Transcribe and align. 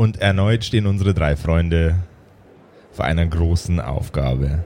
Und 0.00 0.22
erneut 0.22 0.64
stehen 0.64 0.86
unsere 0.86 1.12
drei 1.12 1.36
Freunde 1.36 1.94
vor 2.90 3.04
einer 3.04 3.26
großen 3.26 3.82
Aufgabe. 3.82 4.64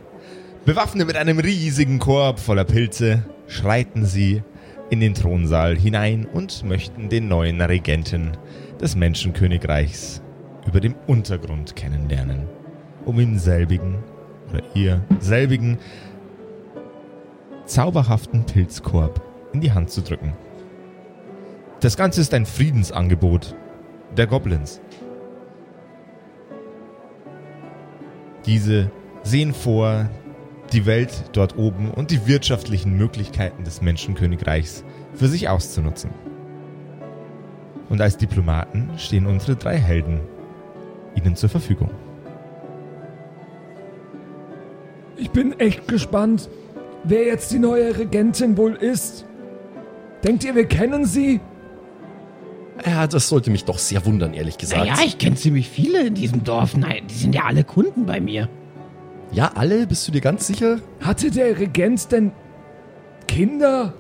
Bewaffnet 0.65 1.09
mit 1.09 1.17
einem 1.17 1.41
riesigen 1.41 1.99
Korb 1.99 2.39
voller 2.39 2.63
Pilze 2.63 3.25
schreiten 3.49 4.07
sie 4.07 4.45
in 4.91 5.01
den 5.01 5.15
Thronsaal 5.15 5.77
hinein 5.77 6.25
und 6.25 6.63
möchten 6.63 7.09
den 7.09 7.27
neuen 7.27 7.61
Regenten 7.61 8.37
des 8.81 8.95
Menschenkönigreichs 8.95 10.23
über 10.69 10.79
dem 10.79 10.95
Untergrund 11.09 11.75
kennenlernen, 11.75 12.47
um 13.05 13.19
ihm 13.19 13.37
selbigen 13.37 14.05
oder 14.53 14.63
ihr 14.75 15.05
selbigen 15.19 15.79
zauberhaften 17.67 18.47
Pilzkorb 18.47 19.21
in 19.53 19.61
die 19.61 19.73
Hand 19.73 19.91
zu 19.91 20.01
drücken. 20.01 20.33
Das 21.81 21.97
Ganze 21.97 22.21
ist 22.21 22.33
ein 22.35 22.47
Friedensangebot 22.47 23.57
der 24.17 24.29
Goblins. 24.29 24.81
Diese 28.47 28.91
sehen 29.23 29.55
vor, 29.55 30.09
die 30.73 30.87
Welt 30.87 31.13
dort 31.33 31.57
oben 31.57 31.91
und 31.91 32.11
die 32.11 32.27
wirtschaftlichen 32.27 32.97
Möglichkeiten 32.97 33.65
des 33.65 33.81
Menschenkönigreichs 33.81 34.85
für 35.15 35.29
sich 35.29 35.49
auszunutzen. 35.49 36.11
Und 37.89 38.01
als 38.01 38.17
Diplomaten 38.17 38.91
stehen 38.97 39.27
unsere 39.27 39.57
drei 39.57 39.77
Helden 39.77 40.21
ihnen 41.15 41.37
zur 41.37 41.49
Verfügung. 41.49 41.91
Ich 45.17 45.31
bin 45.31 45.59
echt 45.61 45.87
gespannt, 45.87 46.49
wer 47.05 47.25
jetzt 47.25 47.53
die 47.53 47.59
neue 47.59 47.97
Regentin 47.97 48.57
wohl 48.57 48.75
ist. 48.75 49.25
Denkt 50.25 50.45
ihr, 50.45 50.55
wir 50.55 50.67
kennen 50.67 51.05
sie? 51.05 51.41
Ja, 52.85 53.07
das 53.07 53.29
sollte 53.29 53.51
mich 53.51 53.65
doch 53.65 53.79
sehr 53.79 54.05
wundern, 54.05 54.35
ehrlich 54.35 54.59
gesagt. 54.59 54.81
Naja, 54.85 54.97
ich 55.05 55.19
kenne 55.19 55.37
ziemlich 55.37 55.69
viele 55.69 56.07
in 56.07 56.15
diesem 56.15 56.45
Dorf. 56.45 56.77
Nein, 56.77 57.05
die 57.09 57.15
sind 57.15 57.35
ja 57.35 57.45
alle 57.45 57.65
Kunden 57.65 58.07
bei 58.07 58.21
mir. 58.21 58.49
Ja, 59.33 59.53
alle? 59.55 59.87
Bist 59.87 60.07
du 60.07 60.13
dir 60.13 60.21
ganz 60.21 60.47
sicher? 60.47 60.79
Hatte 61.01 61.31
der 61.31 61.59
Regent 61.59 62.11
denn 62.13 62.33
Kinder? 63.27 63.95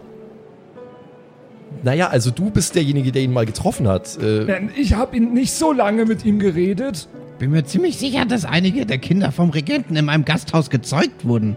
Naja, 1.82 2.08
also 2.08 2.30
du 2.30 2.50
bist 2.50 2.74
derjenige, 2.74 3.12
der 3.12 3.22
ihn 3.22 3.32
mal 3.32 3.46
getroffen 3.46 3.88
hat. 3.88 4.16
Äh, 4.20 4.44
Nein, 4.44 4.70
ich 4.76 4.94
habe 4.94 5.16
ihn 5.16 5.32
nicht 5.34 5.52
so 5.52 5.72
lange 5.72 6.04
mit 6.04 6.24
ihm 6.24 6.38
geredet. 6.38 7.08
Bin 7.38 7.50
mir 7.50 7.64
ziemlich 7.64 7.98
sicher, 7.98 8.24
dass 8.24 8.44
einige 8.44 8.86
der 8.86 8.98
Kinder 8.98 9.32
vom 9.32 9.50
Regenten 9.50 9.96
in 9.96 10.04
meinem 10.04 10.24
Gasthaus 10.24 10.70
gezeugt 10.70 11.24
wurden. 11.24 11.56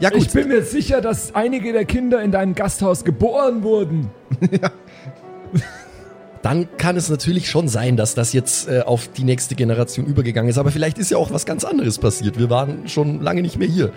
Ja 0.00 0.10
gut, 0.10 0.22
Ich 0.22 0.32
bin 0.32 0.48
mir 0.48 0.62
sicher, 0.62 1.00
dass 1.00 1.34
einige 1.34 1.72
der 1.72 1.84
Kinder 1.84 2.22
in 2.22 2.32
deinem 2.32 2.54
Gasthaus 2.54 3.04
geboren 3.04 3.62
wurden. 3.62 4.10
dann 6.42 6.68
kann 6.76 6.96
es 6.96 7.08
natürlich 7.08 7.50
schon 7.50 7.66
sein, 7.68 7.96
dass 7.96 8.14
das 8.14 8.32
jetzt 8.32 8.68
äh, 8.68 8.82
auf 8.82 9.08
die 9.08 9.24
nächste 9.24 9.54
Generation 9.54 10.06
übergegangen 10.06 10.48
ist. 10.48 10.58
Aber 10.58 10.70
vielleicht 10.70 10.98
ist 10.98 11.10
ja 11.10 11.18
auch 11.18 11.32
was 11.32 11.44
ganz 11.46 11.64
anderes 11.64 11.98
passiert. 11.98 12.38
Wir 12.38 12.50
waren 12.50 12.88
schon 12.88 13.20
lange 13.20 13.42
nicht 13.42 13.58
mehr 13.58 13.68
hier. 13.68 13.92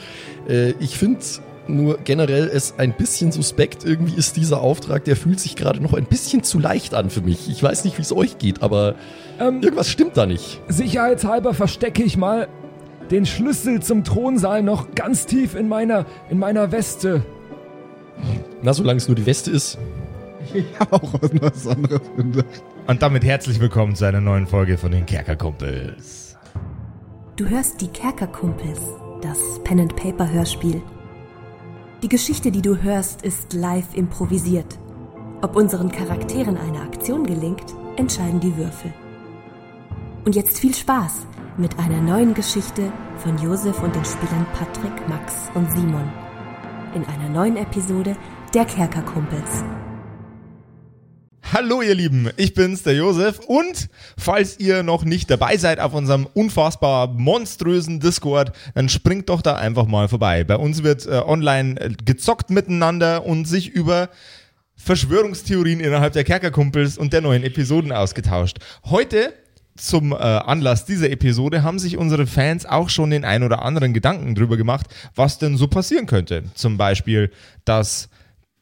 Äh, 0.47 0.71
ich 0.79 0.97
finde 0.97 1.19
nur 1.67 1.99
generell 1.99 2.49
es 2.51 2.73
ein 2.77 2.93
bisschen 2.93 3.31
suspekt. 3.31 3.85
Irgendwie 3.85 4.15
ist 4.15 4.35
dieser 4.37 4.61
Auftrag, 4.61 5.03
der 5.03 5.15
fühlt 5.15 5.39
sich 5.39 5.55
gerade 5.55 5.79
noch 5.81 5.93
ein 5.93 6.05
bisschen 6.05 6.41
zu 6.43 6.59
leicht 6.59 6.95
an 6.95 7.09
für 7.09 7.21
mich. 7.21 7.49
Ich 7.49 7.61
weiß 7.61 7.83
nicht, 7.83 7.97
wie 7.97 8.01
es 8.01 8.11
euch 8.11 8.39
geht, 8.39 8.63
aber 8.63 8.95
Ähm, 9.39 9.61
irgendwas 9.61 9.87
stimmt 9.87 10.17
da 10.17 10.25
nicht. 10.25 10.59
Sicherheitshalber 10.67 11.53
verstecke 11.53 12.03
ich 12.03 12.17
mal 12.17 12.47
den 13.11 13.25
Schlüssel 13.25 13.81
zum 13.81 14.03
Thronsaal 14.03 14.63
noch 14.63 14.93
ganz 14.95 15.25
tief 15.25 15.55
in 15.55 15.67
meiner, 15.67 16.05
in 16.29 16.39
meiner 16.39 16.71
Weste. 16.71 17.23
Na, 18.61 18.73
solange 18.73 18.97
es 18.97 19.07
nur 19.07 19.15
die 19.15 19.25
Weste 19.25 19.51
ist. 19.51 19.77
Ich 20.53 20.65
habe 20.79 20.93
auch 20.95 21.13
was 21.21 21.67
anderes 21.67 22.01
gedacht. 22.15 22.63
Und 22.87 23.01
damit 23.01 23.23
herzlich 23.23 23.59
willkommen 23.59 23.95
zu 23.95 24.05
einer 24.05 24.21
neuen 24.21 24.47
Folge 24.47 24.77
von 24.77 24.91
den 24.91 25.05
Kerkerkumpels. 25.05 26.37
Du 27.35 27.47
hörst 27.47 27.81
die 27.81 27.87
Kerkerkumpels, 27.87 28.79
das 29.21 29.37
Pen 29.63 29.79
and 29.79 29.95
Paper 29.95 30.31
Hörspiel. 30.31 30.81
Die 32.01 32.09
Geschichte, 32.09 32.51
die 32.51 32.61
du 32.61 32.81
hörst, 32.81 33.21
ist 33.21 33.53
live 33.53 33.93
improvisiert. 33.93 34.79
Ob 35.41 35.55
unseren 35.55 35.91
Charakteren 35.91 36.57
eine 36.57 36.81
Aktion 36.81 37.25
gelingt, 37.25 37.75
entscheiden 37.95 38.39
die 38.39 38.55
Würfel. 38.57 38.93
Und 40.25 40.35
jetzt 40.35 40.59
viel 40.59 40.73
Spaß 40.73 41.27
mit 41.59 41.77
einer 41.77 42.01
neuen 42.01 42.33
Geschichte 42.33 42.89
von 43.17 43.37
Josef 43.37 43.83
und 43.83 43.93
den 43.93 44.05
Spielern 44.05 44.47
Patrick, 44.53 45.09
Max 45.09 45.49
und 45.55 45.69
Simon. 45.71 46.09
In 46.95 47.03
einer 47.03 47.27
neuen 47.27 47.57
Episode 47.57 48.15
der 48.53 48.63
Kerkerkumpels. 48.63 49.63
Hallo 51.51 51.81
ihr 51.81 51.95
Lieben, 51.95 52.29
ich 52.37 52.53
bin's, 52.53 52.83
der 52.83 52.93
Josef 52.93 53.39
und 53.39 53.89
falls 54.17 54.57
ihr 54.57 54.83
noch 54.83 55.03
nicht 55.03 55.29
dabei 55.29 55.57
seid 55.57 55.81
auf 55.81 55.93
unserem 55.93 56.27
unfassbar 56.33 57.07
monströsen 57.07 57.99
Discord, 57.99 58.55
dann 58.73 58.87
springt 58.87 59.27
doch 59.27 59.41
da 59.41 59.55
einfach 59.55 59.85
mal 59.85 60.07
vorbei. 60.07 60.45
Bei 60.45 60.55
uns 60.55 60.83
wird 60.83 61.07
äh, 61.07 61.21
online 61.25 61.77
äh, 61.81 61.89
gezockt 62.05 62.51
miteinander 62.51 63.25
und 63.25 63.45
sich 63.45 63.67
über 63.69 64.09
Verschwörungstheorien 64.77 65.81
innerhalb 65.81 66.13
der 66.13 66.23
Kerkerkumpels 66.23 66.97
und 66.97 67.11
der 67.11 67.19
neuen 67.19 67.43
Episoden 67.43 67.91
ausgetauscht. 67.91 68.59
Heute 68.85 69.33
zum 69.79 70.11
äh, 70.11 70.15
Anlass 70.15 70.85
dieser 70.85 71.09
Episode 71.09 71.63
haben 71.63 71.79
sich 71.79 71.97
unsere 71.97 72.27
Fans 72.27 72.65
auch 72.65 72.89
schon 72.89 73.09
den 73.09 73.25
ein 73.25 73.43
oder 73.43 73.63
anderen 73.63 73.93
Gedanken 73.93 74.35
drüber 74.35 74.57
gemacht, 74.57 74.87
was 75.15 75.37
denn 75.39 75.57
so 75.57 75.67
passieren 75.67 76.05
könnte. 76.05 76.43
Zum 76.53 76.77
Beispiel, 76.77 77.31
dass 77.65 78.09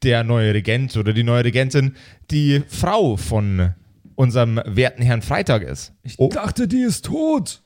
der 0.04 0.24
neue 0.24 0.54
Regent 0.54 0.96
oder 0.96 1.14
die 1.14 1.24
neue 1.24 1.44
Regentin 1.44 1.96
die 2.32 2.62
Frau 2.68 3.18
von 3.18 3.74
unserem 4.16 4.62
werten 4.66 5.02
Herrn 5.04 5.22
Freitag 5.22 5.64
ist. 5.64 5.94
Ich 6.04 6.18
O- 6.20 6.30
dachte, 6.30 6.68
die 6.68 6.82
ist 6.82 7.06
tot. 7.06 7.62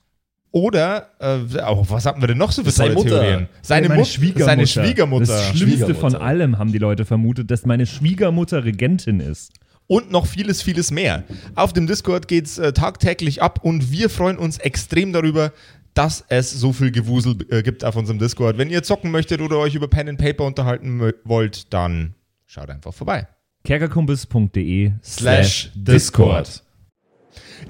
oder, 0.53 1.09
äh, 1.19 1.59
auch, 1.61 1.89
was 1.89 2.05
hatten 2.05 2.19
wir 2.21 2.27
denn 2.27 2.37
noch 2.37 2.51
so 2.51 2.63
für 2.63 2.71
Seine 2.71 2.93
tolle 2.95 3.03
Mutter. 3.05 3.21
Theorien? 3.21 3.47
Seine, 3.61 3.87
meine 3.87 3.99
Mut 4.01 4.07
Schwiegermutter. 4.09 4.45
seine 4.45 4.67
Schwiegermutter. 4.67 5.25
Das 5.27 5.47
Schlimmste 5.49 5.85
von 5.95 6.11
Schwiegermutter. 6.11 6.21
allem 6.21 6.57
haben 6.57 6.71
die 6.73 6.77
Leute 6.77 7.05
vermutet, 7.05 7.49
dass 7.51 7.65
meine 7.65 7.85
Schwiegermutter 7.85 8.65
Regentin 8.65 9.19
ist. 9.21 9.53
Und 9.91 10.09
noch 10.09 10.25
vieles, 10.25 10.61
vieles 10.61 10.89
mehr. 10.89 11.25
Auf 11.53 11.73
dem 11.73 11.85
Discord 11.85 12.29
geht's 12.29 12.57
äh, 12.57 12.71
tagtäglich 12.71 13.41
ab 13.41 13.59
und 13.61 13.91
wir 13.91 14.09
freuen 14.09 14.37
uns 14.37 14.57
extrem 14.57 15.11
darüber, 15.11 15.51
dass 15.93 16.23
es 16.29 16.49
so 16.49 16.71
viel 16.71 16.91
Gewusel 16.91 17.35
äh, 17.49 17.61
gibt 17.61 17.83
auf 17.83 17.97
unserem 17.97 18.17
Discord. 18.17 18.57
Wenn 18.57 18.69
ihr 18.69 18.83
zocken 18.83 19.11
möchtet 19.11 19.41
oder 19.41 19.57
euch 19.57 19.75
über 19.75 19.89
Pen 19.89 20.07
and 20.07 20.17
Paper 20.17 20.45
unterhalten 20.45 21.11
wollt, 21.25 21.73
dann 21.73 22.15
schaut 22.47 22.69
einfach 22.69 22.93
vorbei. 22.93 23.27
kerkerkumpels.de 23.65 24.93
Slash 25.03 25.71
Discord. 25.75 26.63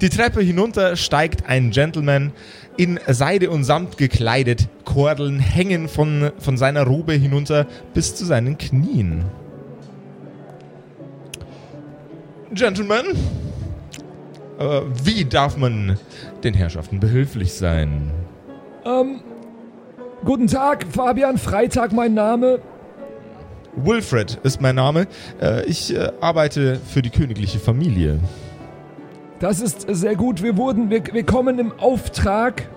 Die 0.00 0.08
Treppe 0.08 0.42
hinunter 0.42 0.94
steigt 0.94 1.46
ein 1.46 1.72
Gentleman 1.72 2.30
in 2.76 3.00
Seide 3.08 3.50
und 3.50 3.64
Samt 3.64 3.98
gekleidet. 3.98 4.68
Kordeln 4.84 5.40
hängen 5.40 5.88
von, 5.88 6.30
von 6.38 6.56
seiner 6.56 6.84
Robe 6.84 7.14
hinunter 7.14 7.66
bis 7.94 8.14
zu 8.14 8.24
seinen 8.24 8.58
Knien. 8.58 9.24
Gentleman, 12.54 13.06
äh, 14.58 14.80
wie 15.04 15.24
darf 15.24 15.56
man 15.56 15.98
den 16.44 16.54
Herrschaften 16.54 17.00
behilflich 17.00 17.54
sein? 17.54 18.10
Ähm, 18.84 19.20
guten 20.24 20.46
Tag, 20.48 20.84
Fabian 20.90 21.38
Freitag 21.38 21.92
mein 21.92 22.14
Name. 22.14 22.58
Wilfred 23.76 24.38
ist 24.42 24.60
mein 24.60 24.74
Name. 24.74 25.06
Äh, 25.40 25.64
ich 25.64 25.94
äh, 25.94 26.12
arbeite 26.20 26.78
für 26.86 27.00
die 27.00 27.10
königliche 27.10 27.58
Familie. 27.58 28.18
Das 29.40 29.60
ist 29.60 29.86
sehr 29.88 30.14
gut. 30.14 30.42
Wir 30.42 30.56
wurden, 30.56 30.90
wir, 30.90 31.02
wir 31.12 31.24
kommen 31.24 31.58
im 31.58 31.72
Auftrag 31.78 32.68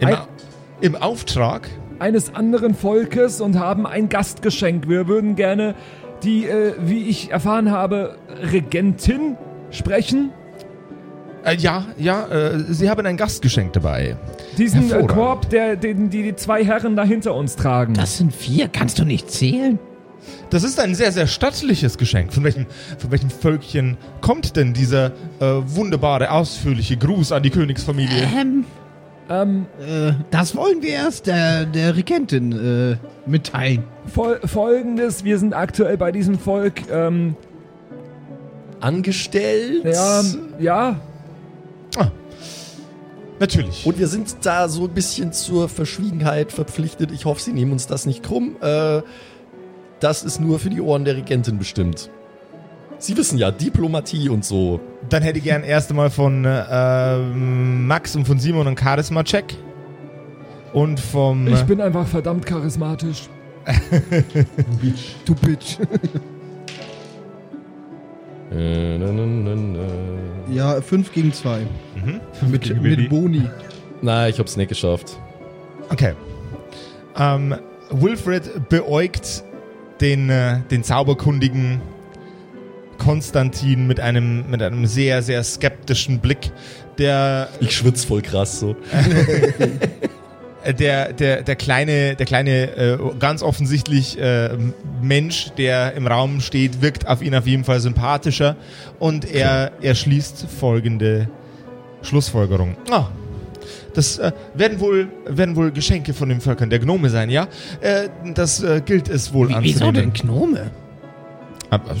Im, 0.00 0.08
Ein- 0.08 0.16
im 0.80 0.96
Auftrag 0.96 1.68
eines 1.98 2.34
anderen 2.34 2.74
Volkes 2.74 3.40
und 3.40 3.58
haben 3.58 3.86
ein 3.86 4.08
Gastgeschenk. 4.08 4.88
Wir 4.88 5.06
würden 5.06 5.36
gerne 5.36 5.74
die, 6.22 6.46
äh, 6.46 6.74
wie 6.80 7.08
ich 7.08 7.30
erfahren 7.30 7.70
habe, 7.70 8.16
Regentin 8.52 9.36
sprechen. 9.70 10.30
Äh, 11.44 11.56
ja, 11.56 11.86
ja, 11.98 12.26
äh, 12.28 12.60
Sie 12.68 12.88
haben 12.88 13.04
ein 13.06 13.16
Gastgeschenk 13.16 13.72
dabei. 13.72 14.16
Diesen 14.58 14.90
äh. 14.92 15.06
Korb, 15.06 15.50
der, 15.50 15.76
den 15.76 16.10
die, 16.10 16.22
die 16.22 16.36
zwei 16.36 16.64
Herren 16.64 16.96
da 16.96 17.04
hinter 17.04 17.34
uns 17.34 17.56
tragen. 17.56 17.94
Das 17.94 18.18
sind 18.18 18.32
vier, 18.32 18.68
kannst 18.68 18.98
du 18.98 19.04
nicht 19.04 19.30
zählen? 19.30 19.78
Das 20.50 20.62
ist 20.62 20.78
ein 20.78 20.94
sehr, 20.94 21.10
sehr 21.10 21.26
stattliches 21.26 21.98
Geschenk. 21.98 22.32
Von 22.32 22.44
welchem, 22.44 22.66
von 22.98 23.10
welchem 23.10 23.30
Völkchen 23.30 23.96
kommt 24.20 24.56
denn 24.56 24.72
dieser 24.72 25.06
äh, 25.40 25.46
wunderbare, 25.64 26.30
ausführliche 26.30 26.96
Gruß 26.96 27.32
an 27.32 27.42
die 27.42 27.50
Königsfamilie? 27.50 28.28
Ähm, 28.38 28.64
ähm, 29.32 29.66
äh, 29.80 30.12
das 30.30 30.54
wollen 30.56 30.82
wir 30.82 30.90
erst 30.90 31.26
der, 31.26 31.64
der 31.66 31.96
Regentin 31.96 32.52
äh, 32.52 32.96
mitteilen. 33.28 33.84
fol 34.12 34.40
Folgendes, 34.44 35.24
wir 35.24 35.38
sind 35.38 35.54
aktuell 35.54 35.96
bei 35.96 36.12
diesem 36.12 36.38
Volk, 36.38 36.82
ähm, 36.90 37.36
Angestellt. 38.80 39.84
ja, 39.84 40.22
ja, 40.58 40.96
Natürlich. 43.42 43.84
Und 43.84 43.98
wir 43.98 44.06
sind 44.06 44.36
da 44.42 44.68
so 44.68 44.84
ein 44.84 44.94
bisschen 44.94 45.32
zur 45.32 45.68
Verschwiegenheit 45.68 46.52
verpflichtet. 46.52 47.10
Ich 47.10 47.24
hoffe, 47.24 47.40
Sie 47.42 47.52
nehmen 47.52 47.72
uns 47.72 47.88
das 47.88 48.06
nicht 48.06 48.22
krumm. 48.22 48.54
Äh, 48.60 49.02
das 49.98 50.22
ist 50.22 50.40
nur 50.40 50.60
für 50.60 50.70
die 50.70 50.80
Ohren 50.80 51.04
der 51.04 51.16
Regentin 51.16 51.58
bestimmt. 51.58 52.08
Sie 53.02 53.16
wissen 53.16 53.36
ja, 53.36 53.50
Diplomatie 53.50 54.28
und 54.28 54.44
so. 54.44 54.78
Dann 55.08 55.24
hätte 55.24 55.38
ich 55.38 55.44
gern 55.44 55.64
erst 55.64 55.90
einmal 55.90 56.08
von 56.08 56.44
äh, 56.44 57.18
Max 57.18 58.14
und 58.14 58.24
von 58.24 58.38
Simon 58.38 58.68
einen 58.68 58.78
Charisma-Check. 58.78 59.56
Und 60.72 61.00
vom. 61.00 61.48
Ich 61.48 61.62
bin 61.62 61.80
einfach 61.80 62.06
verdammt 62.06 62.46
charismatisch. 62.46 63.28
Du 65.24 65.34
Bitch. 65.34 65.78
Äh. 68.52 68.98
Ja, 70.52 70.80
5 70.80 71.12
gegen 71.12 71.32
2. 71.32 71.66
Mit, 72.48 72.62
Gegen 72.62 72.82
mit 72.82 73.08
Boni. 73.08 73.48
Na, 74.00 74.28
ich 74.28 74.38
hab's 74.38 74.56
nicht 74.56 74.68
geschafft. 74.68 75.18
Okay. 75.90 76.14
Ähm, 77.18 77.56
Wilfred 77.90 78.68
beäugt 78.68 79.42
den, 80.00 80.30
äh, 80.30 80.60
den 80.70 80.84
zauberkundigen 80.84 81.80
Konstantin 83.04 83.86
mit 83.86 84.00
einem, 84.00 84.48
mit 84.48 84.62
einem 84.62 84.86
sehr, 84.86 85.22
sehr 85.22 85.42
skeptischen 85.42 86.20
Blick, 86.20 86.52
der 86.98 87.48
Ich 87.60 87.76
schwitz 87.76 88.04
voll 88.04 88.22
krass 88.22 88.60
so. 88.60 88.76
Der, 90.78 91.12
der, 91.12 91.42
der 91.42 91.56
kleine, 91.56 92.14
der 92.14 92.24
kleine 92.24 92.76
äh, 92.76 92.98
ganz 93.18 93.42
offensichtlich 93.42 94.16
äh, 94.16 94.50
Mensch, 95.02 95.50
der 95.58 95.94
im 95.94 96.06
Raum 96.06 96.40
steht, 96.40 96.80
wirkt 96.80 97.08
auf 97.08 97.20
ihn 97.20 97.34
auf 97.34 97.48
jeden 97.48 97.64
Fall 97.64 97.80
sympathischer 97.80 98.54
und 99.00 99.28
er, 99.28 99.72
er 99.82 99.96
schließt 99.96 100.46
folgende 100.60 101.28
Schlussfolgerung. 102.02 102.76
Ah, 102.92 103.08
das 103.92 104.18
äh, 104.18 104.30
werden, 104.54 104.78
wohl, 104.78 105.08
werden 105.26 105.56
wohl 105.56 105.72
Geschenke 105.72 106.14
von 106.14 106.28
den 106.28 106.40
Völkern 106.40 106.70
der 106.70 106.78
Gnome 106.78 107.10
sein, 107.10 107.28
ja? 107.28 107.48
Äh, 107.80 108.08
das 108.32 108.62
äh, 108.62 108.82
gilt 108.84 109.08
es 109.08 109.32
wohl 109.32 109.48
Wie, 109.48 109.56
wieso 109.62 109.86
anzunehmen. 109.86 110.12
denn 110.12 110.28
Gnome? 110.28 110.70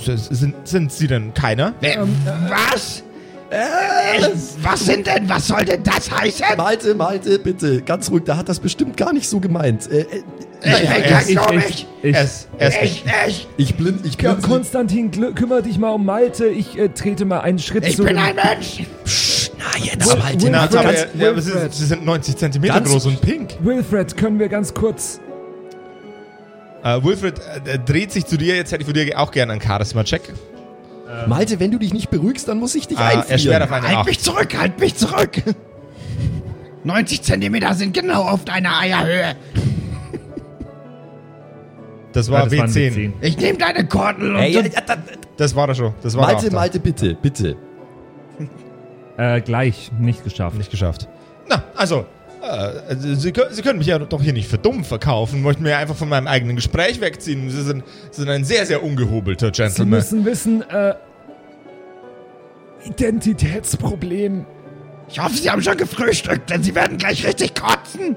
Sind, 0.04 0.54
sind 0.68 0.92
sie 0.92 1.06
denn 1.06 1.32
keiner? 1.34 1.74
Äh, 1.80 1.96
was? 2.48 3.02
Äh, 3.50 4.28
was 4.62 4.86
sind 4.86 5.06
denn, 5.06 5.28
was 5.28 5.46
soll 5.48 5.64
denn 5.64 5.82
das 5.82 6.10
heißen? 6.10 6.44
Malte, 6.56 6.94
Malte, 6.94 7.38
bitte, 7.38 7.82
ganz 7.82 8.10
ruhig, 8.10 8.24
der 8.24 8.38
hat 8.38 8.48
das 8.48 8.60
bestimmt 8.60 8.96
gar 8.96 9.12
nicht 9.12 9.28
so 9.28 9.40
gemeint. 9.40 9.90
Äh, 9.90 10.00
äh, 10.00 10.22
Ich. 11.58 11.86
Ich, 12.02 12.16
ist 12.16 12.48
Echt, 12.58 13.04
echt. 13.26 13.48
ich 13.56 13.74
blind, 13.76 14.06
ich 14.06 14.16
blind. 14.16 14.42
Konstantin, 14.42 15.10
kümmere 15.34 15.62
dich 15.62 15.78
mal 15.78 15.90
um 15.90 16.04
Malte. 16.06 16.46
Ich 16.46 16.78
äh, 16.78 16.88
trete 16.88 17.24
mal 17.24 17.40
einen 17.40 17.58
Schritt 17.58 17.86
Ich 17.86 17.96
zu 17.96 18.04
bin 18.04 18.16
ein 18.16 18.36
Mensch. 18.36 18.84
Na, 19.58 19.78
jetzt, 19.84 20.18
Malte, 20.18 20.50
Na, 20.50 20.62
aber, 20.62 21.42
sie, 21.42 21.84
sind 21.84 22.04
90 22.04 22.36
Zentimeter 22.36 22.74
Ganz- 22.74 22.88
groß 22.90 23.06
und 23.06 23.20
pink. 23.20 23.50
Wilfred, 23.60 24.16
können 24.16 24.38
wir 24.38 24.48
ganz 24.48 24.72
kurz... 24.72 25.20
Äh, 26.84 27.02
Wilfred 27.02 27.40
äh, 27.66 27.78
dreht 27.78 28.12
sich 28.12 28.26
zu 28.26 28.36
dir. 28.36 28.56
Jetzt 28.56 28.72
hätte 28.72 28.82
ich 28.82 28.86
von 28.86 28.94
dir 28.94 29.18
auch 29.18 29.30
gerne 29.30 29.52
einen 29.52 29.60
Charisma-Check. 29.62 30.32
Malte, 31.26 31.60
wenn 31.60 31.70
du 31.70 31.78
dich 31.78 31.92
nicht 31.92 32.08
beruhigst, 32.10 32.48
dann 32.48 32.58
muss 32.58 32.74
ich 32.74 32.88
dich 32.88 32.96
Ah, 32.98 33.10
er 33.10 33.18
einfrieren. 33.30 33.62
auf 33.62 33.70
eine 33.72 33.86
Halt 33.88 33.98
8. 33.98 34.06
mich 34.06 34.20
zurück, 34.20 34.58
halt 34.58 34.80
mich 34.80 34.94
zurück. 34.96 35.42
90 36.84 37.22
Zentimeter 37.22 37.74
sind 37.74 37.92
genau 37.94 38.22
auf 38.22 38.44
deiner 38.46 38.78
Eierhöhe. 38.80 39.36
Das 42.12 42.30
war 42.30 42.44
das 42.48 42.56
waren 42.58 42.72
die 42.72 42.72
W10. 42.90 42.92
zehn. 42.94 43.12
Ich 43.20 43.36
nehme 43.38 43.58
deine 43.58 43.86
Kordel 43.86 44.34
und 44.34 44.40
Ey, 44.42 44.52
ja, 44.52 44.60
ja, 44.62 44.80
da, 44.86 44.96
Das 45.36 45.54
war 45.56 45.68
er 45.68 45.74
schon. 45.74 45.94
Das 46.02 46.14
war 46.16 46.26
Malte. 46.26 46.50
Malte, 46.50 46.80
bitte, 46.80 47.14
bitte. 47.14 47.56
Äh, 49.18 49.42
gleich, 49.42 49.92
nicht 49.98 50.24
geschafft. 50.24 50.56
Nicht 50.56 50.70
geschafft. 50.70 51.06
Na, 51.46 51.62
also, 51.76 52.06
äh, 52.42 52.96
Sie, 52.96 53.30
kö- 53.30 53.50
Sie 53.50 53.62
können 53.62 53.78
mich 53.78 53.86
ja 53.88 53.98
doch 53.98 54.20
hier 54.22 54.32
nicht 54.32 54.48
für 54.48 54.58
dumm 54.58 54.84
verkaufen. 54.84 55.42
Möchten 55.42 55.62
mir 55.62 55.76
einfach 55.78 55.96
von 55.96 56.08
meinem 56.08 56.26
eigenen 56.26 56.56
Gespräch 56.56 57.00
wegziehen. 57.00 57.48
Sie 57.50 57.62
sind, 57.62 57.84
Sie 58.10 58.20
sind 58.22 58.30
ein 58.30 58.44
sehr, 58.44 58.66
sehr 58.66 58.82
ungehobelter 58.82 59.46
Sie 59.46 59.62
Gentleman. 59.62 59.90
müssen 59.98 60.24
wissen, 60.24 60.62
äh... 60.68 60.94
Identitätsproblem. 62.84 64.44
Ich 65.08 65.20
hoffe, 65.22 65.36
Sie 65.36 65.48
haben 65.50 65.62
schon 65.62 65.76
gefrühstückt, 65.76 66.50
denn 66.50 66.62
Sie 66.62 66.74
werden 66.74 66.98
gleich 66.98 67.24
richtig 67.26 67.54
kotzen. 67.54 68.16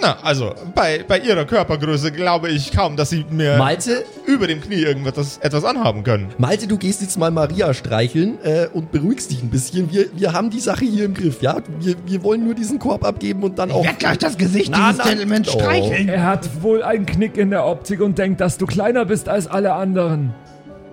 Na, 0.00 0.16
also, 0.22 0.54
bei, 0.74 1.04
bei 1.06 1.18
Ihrer 1.18 1.44
Körpergröße 1.44 2.10
glaube 2.12 2.48
ich 2.48 2.72
kaum, 2.72 2.96
dass 2.96 3.10
Sie 3.10 3.26
mir 3.30 3.58
Malte, 3.58 4.04
über 4.26 4.46
dem 4.46 4.60
Knie 4.60 4.82
irgendetwas 4.82 5.38
etwas 5.38 5.64
anhaben 5.64 6.04
können. 6.04 6.28
Malte, 6.38 6.66
du 6.66 6.78
gehst 6.78 7.02
jetzt 7.02 7.18
mal 7.18 7.30
Maria 7.30 7.74
streicheln 7.74 8.38
äh, 8.42 8.68
und 8.72 8.92
beruhigst 8.92 9.30
dich 9.30 9.42
ein 9.42 9.50
bisschen. 9.50 9.92
Wir, 9.92 10.06
wir 10.14 10.32
haben 10.32 10.50
die 10.50 10.60
Sache 10.60 10.84
hier 10.84 11.04
im 11.04 11.14
Griff, 11.14 11.42
ja? 11.42 11.58
Wir, 11.80 11.96
wir 12.06 12.22
wollen 12.22 12.44
nur 12.44 12.54
diesen 12.54 12.78
Korb 12.78 13.04
abgeben 13.04 13.42
und 13.42 13.58
dann 13.58 13.68
Ich 13.68 13.74
auch. 13.74 13.84
werde 13.84 13.98
gleich 13.98 14.18
das 14.18 14.38
Gesicht 14.38 14.70
Na, 14.70 14.92
dieses 14.92 15.04
Gentleman 15.04 15.44
oh. 15.46 15.50
streicheln. 15.50 16.08
Er 16.08 16.24
hat 16.24 16.62
wohl 16.62 16.82
einen 16.82 17.06
Knick 17.06 17.36
in 17.36 17.50
der 17.50 17.66
Optik 17.66 18.00
und 18.00 18.18
denkt, 18.18 18.40
dass 18.40 18.58
du 18.58 18.66
kleiner 18.66 19.04
bist 19.04 19.28
als 19.28 19.46
alle 19.46 19.74
anderen. 19.74 20.34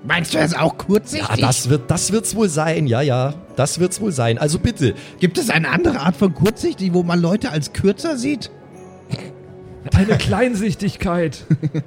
Meinst 0.04 0.34
du, 0.34 0.38
er 0.38 0.46
ist 0.46 0.58
auch 0.58 0.78
kurzsichtig? 0.78 1.38
Ja, 1.38 1.48
das 1.48 1.70
wird, 1.70 1.90
das 1.90 2.12
wird's 2.12 2.36
wohl 2.36 2.50
sein, 2.50 2.88
ja, 2.88 3.02
ja. 3.02 3.34
Das 3.56 3.80
wird's 3.80 4.00
wohl 4.00 4.12
sein. 4.12 4.38
Also 4.38 4.60
bitte, 4.60 4.94
Gibt 5.20 5.38
es 5.38 5.50
eine 5.50 5.70
andere 5.70 6.00
Art 6.00 6.16
von 6.16 6.34
kurzsichtig, 6.34 6.94
wo 6.94 7.04
man 7.04 7.20
Leute 7.20 7.50
als 7.52 7.74
kürzer 7.74 8.18
sieht? 8.18 8.52
Eine 9.96 10.18
Kleinsichtigkeit. 10.18 11.46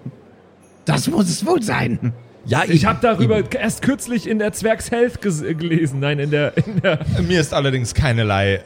Das 0.87 1.09
muss 1.09 1.29
es 1.29 1.47
wohl 1.47 1.63
sein. 1.63 2.13
ja, 2.47 2.65
Ich 2.65 2.81
eben, 2.83 2.87
habe 2.87 2.99
darüber 3.03 3.39
eben. 3.39 3.49
erst 3.53 3.83
kürzlich 3.83 4.29
in 4.29 4.39
der 4.39 4.53
Zwergs 4.53 4.91
Health 4.91 5.21
ges- 5.23 5.43
gelesen. 5.55 6.01
Nein, 6.01 6.19
in 6.19 6.31
der, 6.31 6.57
in 6.57 6.81
der 6.81 6.99
Mir 7.23 7.41
ist 7.41 7.53
allerdings 7.55 7.95
keinerlei 7.95 8.63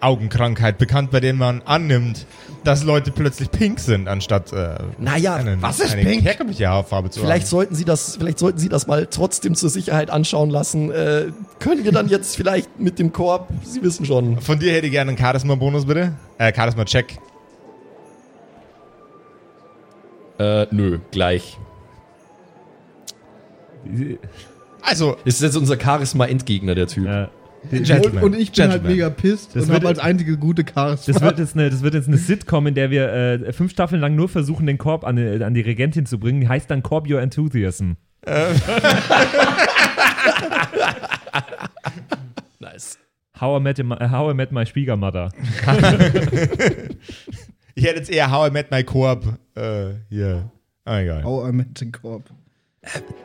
Augenkrankheit 0.00 0.78
bekannt, 0.78 1.10
bei 1.10 1.20
denen 1.20 1.38
man 1.38 1.60
annimmt, 1.66 2.26
dass 2.64 2.82
Leute 2.82 3.12
plötzlich 3.12 3.50
pink 3.50 3.78
sind, 3.78 4.08
anstatt 4.08 4.52
äh, 4.52 4.74
Naja, 4.98 5.36
einen, 5.36 5.60
was 5.62 5.78
ist 5.80 5.92
eine 5.92 6.02
pink? 6.02 6.24
herkömmliche 6.24 6.66
Haarfarbe 6.68 7.10
zu 7.10 7.20
Vielleicht 7.20 7.42
haben. 7.44 7.50
sollten 7.50 7.74
Sie 7.74 7.84
das, 7.84 8.16
vielleicht 8.16 8.38
sollten 8.38 8.58
Sie 8.58 8.70
das 8.70 8.86
mal 8.86 9.06
trotzdem 9.08 9.54
zur 9.54 9.68
Sicherheit 9.68 10.10
anschauen 10.10 10.50
lassen. 10.50 10.90
Äh, 10.90 11.26
können 11.60 11.84
wir 11.84 11.92
dann 11.92 12.08
jetzt 12.08 12.34
vielleicht 12.36 12.80
mit 12.80 12.98
dem 12.98 13.12
Korb, 13.12 13.48
Sie 13.64 13.82
wissen 13.82 14.06
schon. 14.06 14.40
Von 14.40 14.58
dir 14.58 14.72
hätte 14.72 14.86
ich 14.86 14.92
gerne 14.92 15.10
einen 15.10 15.18
Charisma-Bonus, 15.18 15.84
bitte. 15.84 16.14
Äh, 16.38 16.52
Charisma-Check. 16.54 17.18
Äh, 20.40 20.66
nö, 20.70 20.98
gleich. 21.10 21.58
Also, 24.82 25.16
Ist 25.24 25.42
jetzt 25.42 25.56
unser 25.56 25.78
Charisma-Endgegner, 25.78 26.74
der 26.74 26.86
Typ. 26.86 27.04
Ja. 27.04 27.28
Und, 27.70 28.22
und 28.22 28.34
ich 28.36 28.52
bin 28.52 28.70
halt 28.70 28.82
Gentleman. 28.82 28.86
mega 28.92 29.10
pissed 29.10 29.54
Das 29.54 29.64
und 29.64 29.68
wird- 29.68 29.76
habe 29.80 29.88
als 29.88 29.98
einzige 29.98 30.38
gute 30.38 30.64
Charisma. 30.64 31.12
Das 31.12 31.20
wird, 31.22 31.38
jetzt 31.38 31.54
eine, 31.56 31.68
das 31.68 31.82
wird 31.82 31.92
jetzt 31.92 32.08
eine 32.08 32.16
Sitcom, 32.16 32.66
in 32.66 32.74
der 32.74 32.90
wir 32.90 33.12
äh, 33.12 33.52
fünf 33.52 33.70
Staffeln 33.72 34.00
lang 34.00 34.14
nur 34.16 34.30
versuchen, 34.30 34.66
den 34.66 34.78
Korb 34.78 35.04
an, 35.04 35.16
die- 35.16 35.44
an 35.44 35.52
die 35.52 35.60
Regentin 35.60 36.06
zu 36.06 36.18
bringen. 36.18 36.40
Die 36.40 36.48
heißt 36.48 36.70
dann 36.70 36.82
Korb 36.82 37.06
Your 37.10 37.20
Enthusiasm. 37.20 37.92
Nice. 42.60 42.98
How 43.38 43.58
I 43.58 43.62
Met, 43.62 43.78
My- 43.84 43.96
How 44.10 44.30
I 44.32 44.34
Met 44.34 44.52
My 44.52 44.64
Schwiegermutter. 44.64 45.30
ich 47.80 47.86
hätte 47.86 47.98
jetzt 47.98 48.10
eher 48.10 48.30
How 48.30 48.48
I 48.48 48.50
Met 48.50 48.70
My 48.70 48.84
Coop 48.84 49.24
äh, 49.54 49.94
hier. 50.10 50.50
Ah, 50.84 51.00
egal. 51.00 51.24
Oh, 51.24 51.42
er 51.42 51.52
mit 51.52 51.80
den 51.80 51.92
Korb. 51.92 52.24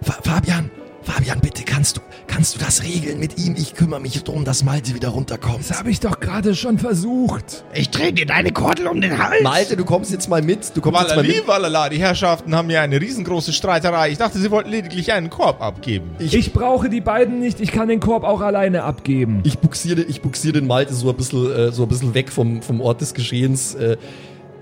Fa 0.02 0.14
Fabian, 0.24 0.72
Fabian, 1.02 1.42
bitte 1.42 1.64
kannst 1.64 1.98
du, 1.98 2.02
kannst 2.28 2.56
du 2.56 2.60
das 2.60 2.82
regeln 2.84 3.20
mit 3.20 3.38
ihm? 3.38 3.56
Ich 3.58 3.74
kümmere 3.76 4.00
mich 4.00 4.24
darum, 4.24 4.46
dass 4.46 4.64
Malte 4.64 4.96
wieder 4.96 5.10
runterkommt. 5.10 5.70
Das 5.70 5.78
habe 5.78 5.92
ich 5.92 6.00
doch 6.00 6.22
gerade 6.22 6.56
schon 6.56 6.80
versucht. 6.80 7.66
Ich 7.74 7.90
drehe 7.90 8.14
dir 8.14 8.26
deine 8.26 8.54
Kordel 8.54 8.88
um 8.88 9.02
den 9.02 9.18
Hals. 9.18 9.44
Malte, 9.44 9.76
du 9.76 9.84
kommst 9.84 10.14
jetzt 10.14 10.30
mal 10.30 10.42
mit. 10.42 10.72
Du 10.74 10.80
kommst 10.80 11.02
jetzt 11.02 11.10
mal 11.10 11.18
Walali, 11.18 11.36
mit. 11.36 11.48
walala, 11.48 11.90
die 11.90 12.00
Herrschaften 12.00 12.56
haben 12.56 12.70
ja 12.70 12.82
eine 12.82 13.02
riesengroße 13.02 13.52
Streiterei. 13.52 14.12
Ich 14.12 14.20
dachte, 14.20 14.40
sie 14.40 14.52
wollten 14.52 14.70
lediglich 14.70 15.12
einen 15.12 15.30
Korb 15.30 15.62
abgeben. 15.62 16.12
Ich 16.20 16.54
brauche 16.54 16.90
die 16.90 17.02
beiden 17.02 17.40
nicht. 17.40 17.60
Ich 17.60 17.74
kann 17.74 17.90
den 17.90 18.00
Korb 18.00 18.24
auch 18.24 18.40
alleine 18.40 18.84
abgeben. 18.84 19.42
Ich 19.44 19.60
buxiere, 19.60 20.02
ich 20.02 20.22
buxiere 20.22 20.54
den 20.54 20.68
Malte 20.68 20.94
so 20.94 21.10
ein 21.10 21.18
bisschen, 21.18 21.52
äh, 21.52 21.72
so 21.74 21.84
ein 21.84 21.90
bisschen 21.90 22.14
weg 22.14 22.32
vom, 22.32 22.62
vom 22.62 22.80
Ort 22.80 23.02
des 23.02 23.14
Geschehens. 23.14 23.76
Äh, 23.76 23.98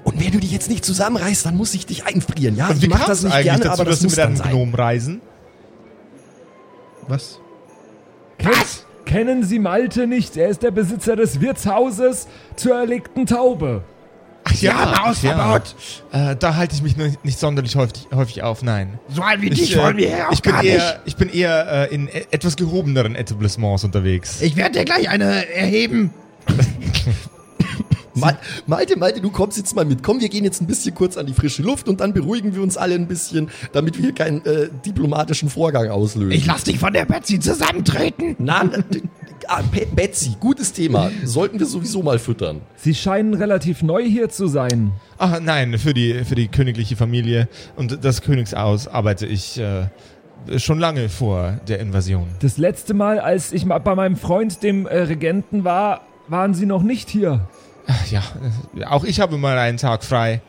und 0.04 0.20
wenn 0.24 0.32
du 0.32 0.40
dich 0.40 0.52
jetzt 0.52 0.70
nicht 0.70 0.84
zusammenreißt, 0.84 1.46
dann 1.46 1.56
muss 1.56 1.74
ich 1.74 1.86
dich 1.86 2.06
einfrieren. 2.06 2.56
Ja, 2.56 2.68
Und 2.68 2.78
ich 2.78 2.84
wie 2.84 2.88
mach 2.88 3.00
kam 3.00 3.08
das 3.08 3.24
nicht 3.24 3.34
eigentlich 3.34 3.46
gerne, 3.46 3.64
dazu, 3.64 3.82
aber 3.82 3.90
das 3.90 4.02
muss 4.02 4.12
mit 4.12 4.20
einem 4.20 4.36
dann 4.36 4.44
sein. 4.46 4.54
Gnom 4.54 4.74
reisen? 4.76 5.22
Was? 7.08 7.40
Was? 8.42 8.86
Kennen 9.06 9.44
Sie 9.44 9.60
Malte 9.60 10.08
nicht? 10.08 10.38
Er 10.38 10.48
ist 10.50 10.64
der 10.64 10.72
Besitzer 10.72 11.16
des 11.16 11.42
Wirtshauses 11.42 12.28
zur 12.56 12.76
erlegten 12.76 13.26
Taube. 13.26 13.84
Ach 14.46 14.54
Sie 14.54 14.72
haben 14.72 15.06
Hausverbot. 15.06 15.76
Äh, 16.12 16.36
da 16.36 16.56
halte 16.56 16.76
ich 16.76 16.82
mich 16.82 16.98
nicht, 16.98 17.24
nicht 17.24 17.40
sonderlich 17.40 17.76
häufig, 17.76 18.08
häufig 18.14 18.44
auf, 18.44 18.62
nein. 18.62 19.00
So 19.10 19.22
einen 19.22 19.42
wie 19.42 19.50
Ich, 19.50 19.60
dich 19.60 19.76
äh, 19.76 19.80
wollen 19.80 19.98
wir 19.98 20.08
hier 20.08 20.28
auch 20.28 20.34
ich 20.34 20.42
bin 20.42 20.52
gar 20.52 20.64
eher, 20.64 20.74
nicht. 20.76 21.00
Ich 21.06 21.16
bin 21.16 21.30
eher 21.30 21.90
äh, 21.92 21.96
in 21.96 22.08
e 22.08 22.26
etwas 22.32 22.56
gehobeneren 22.56 23.16
Etablissements 23.16 23.84
unterwegs. 23.84 24.42
Ich 24.42 24.56
werde 24.56 24.80
dir 24.80 24.86
gleich 24.86 25.10
eine 25.10 25.48
erheben. 25.54 26.14
Mal, 28.16 28.38
Malte, 28.68 28.98
Malte, 28.98 29.22
du 29.22 29.32
kommst 29.32 29.58
jetzt 29.58 29.76
mal 29.76 29.86
mit. 29.86 30.04
Komm, 30.04 30.20
wir 30.22 30.30
gehen 30.30 30.44
jetzt 30.44 30.62
ein 30.62 30.68
bisschen 30.68 30.94
kurz 30.94 31.18
an 31.18 31.26
die 31.26 31.34
frische 31.34 31.64
Luft 31.64 31.88
und 31.90 32.00
dann 32.00 32.14
beruhigen 32.14 32.54
wir 32.56 32.62
uns 32.62 32.78
alle 32.78 32.96
ein 32.96 33.08
bisschen, 33.08 33.50
damit 33.72 33.98
wir 33.98 34.04
hier 34.04 34.14
keinen 34.14 34.46
äh, 34.46 34.70
diplomatischen 34.86 35.50
Vorgang 35.50 35.90
auslösen. 35.90 36.32
Ich 36.32 36.46
lass 36.46 36.64
dich 36.64 36.78
von 36.80 36.94
der 36.94 37.06
Betsy 37.06 37.40
zusammentreten. 37.40 38.36
D- 38.92 39.02
ah, 39.48 39.62
Betsy, 39.96 40.36
gutes 40.40 40.74
Thema. 40.74 41.10
Sollten 41.24 41.60
wir 41.60 41.66
sowieso 41.66 42.04
mal 42.04 42.20
füttern. 42.20 42.62
Sie 42.76 42.94
scheinen 42.94 43.34
relativ 43.34 43.82
neu 43.82 44.04
hier 44.04 44.30
zu 44.30 44.48
sein. 44.48 44.92
Ach 45.18 45.40
nein, 45.40 45.78
für 45.80 45.94
die, 45.94 46.24
für 46.24 46.36
die 46.36 46.48
königliche 46.50 46.96
Familie 46.96 47.48
und 47.76 48.04
das 48.04 48.22
Königshaus 48.22 48.88
arbeite 48.88 49.26
ich 49.26 49.60
äh, 49.60 49.88
schon 50.58 50.78
lange 50.80 51.10
vor 51.10 51.60
der 51.68 51.80
Invasion. 51.80 52.28
Das 52.42 52.58
letzte 52.58 52.94
Mal, 52.94 53.20
als 53.20 53.54
ich 53.54 53.66
mal 53.66 53.80
bei 53.80 53.96
meinem 53.96 54.18
Freund, 54.18 54.62
dem 54.62 54.86
äh, 54.86 54.98
Regenten, 55.00 55.64
war, 55.64 56.02
waren 56.28 56.54
Sie 56.54 56.66
noch 56.66 56.84
nicht 56.84 57.10
hier. 57.10 57.48
Ach 57.88 58.08
Ja, 58.12 58.22
äh, 58.78 58.86
auch 58.86 59.04
ich 59.04 59.20
habe 59.20 59.38
mal 59.38 59.58
einen 59.58 59.78
Tag 59.78 60.04
frei. 60.04 60.42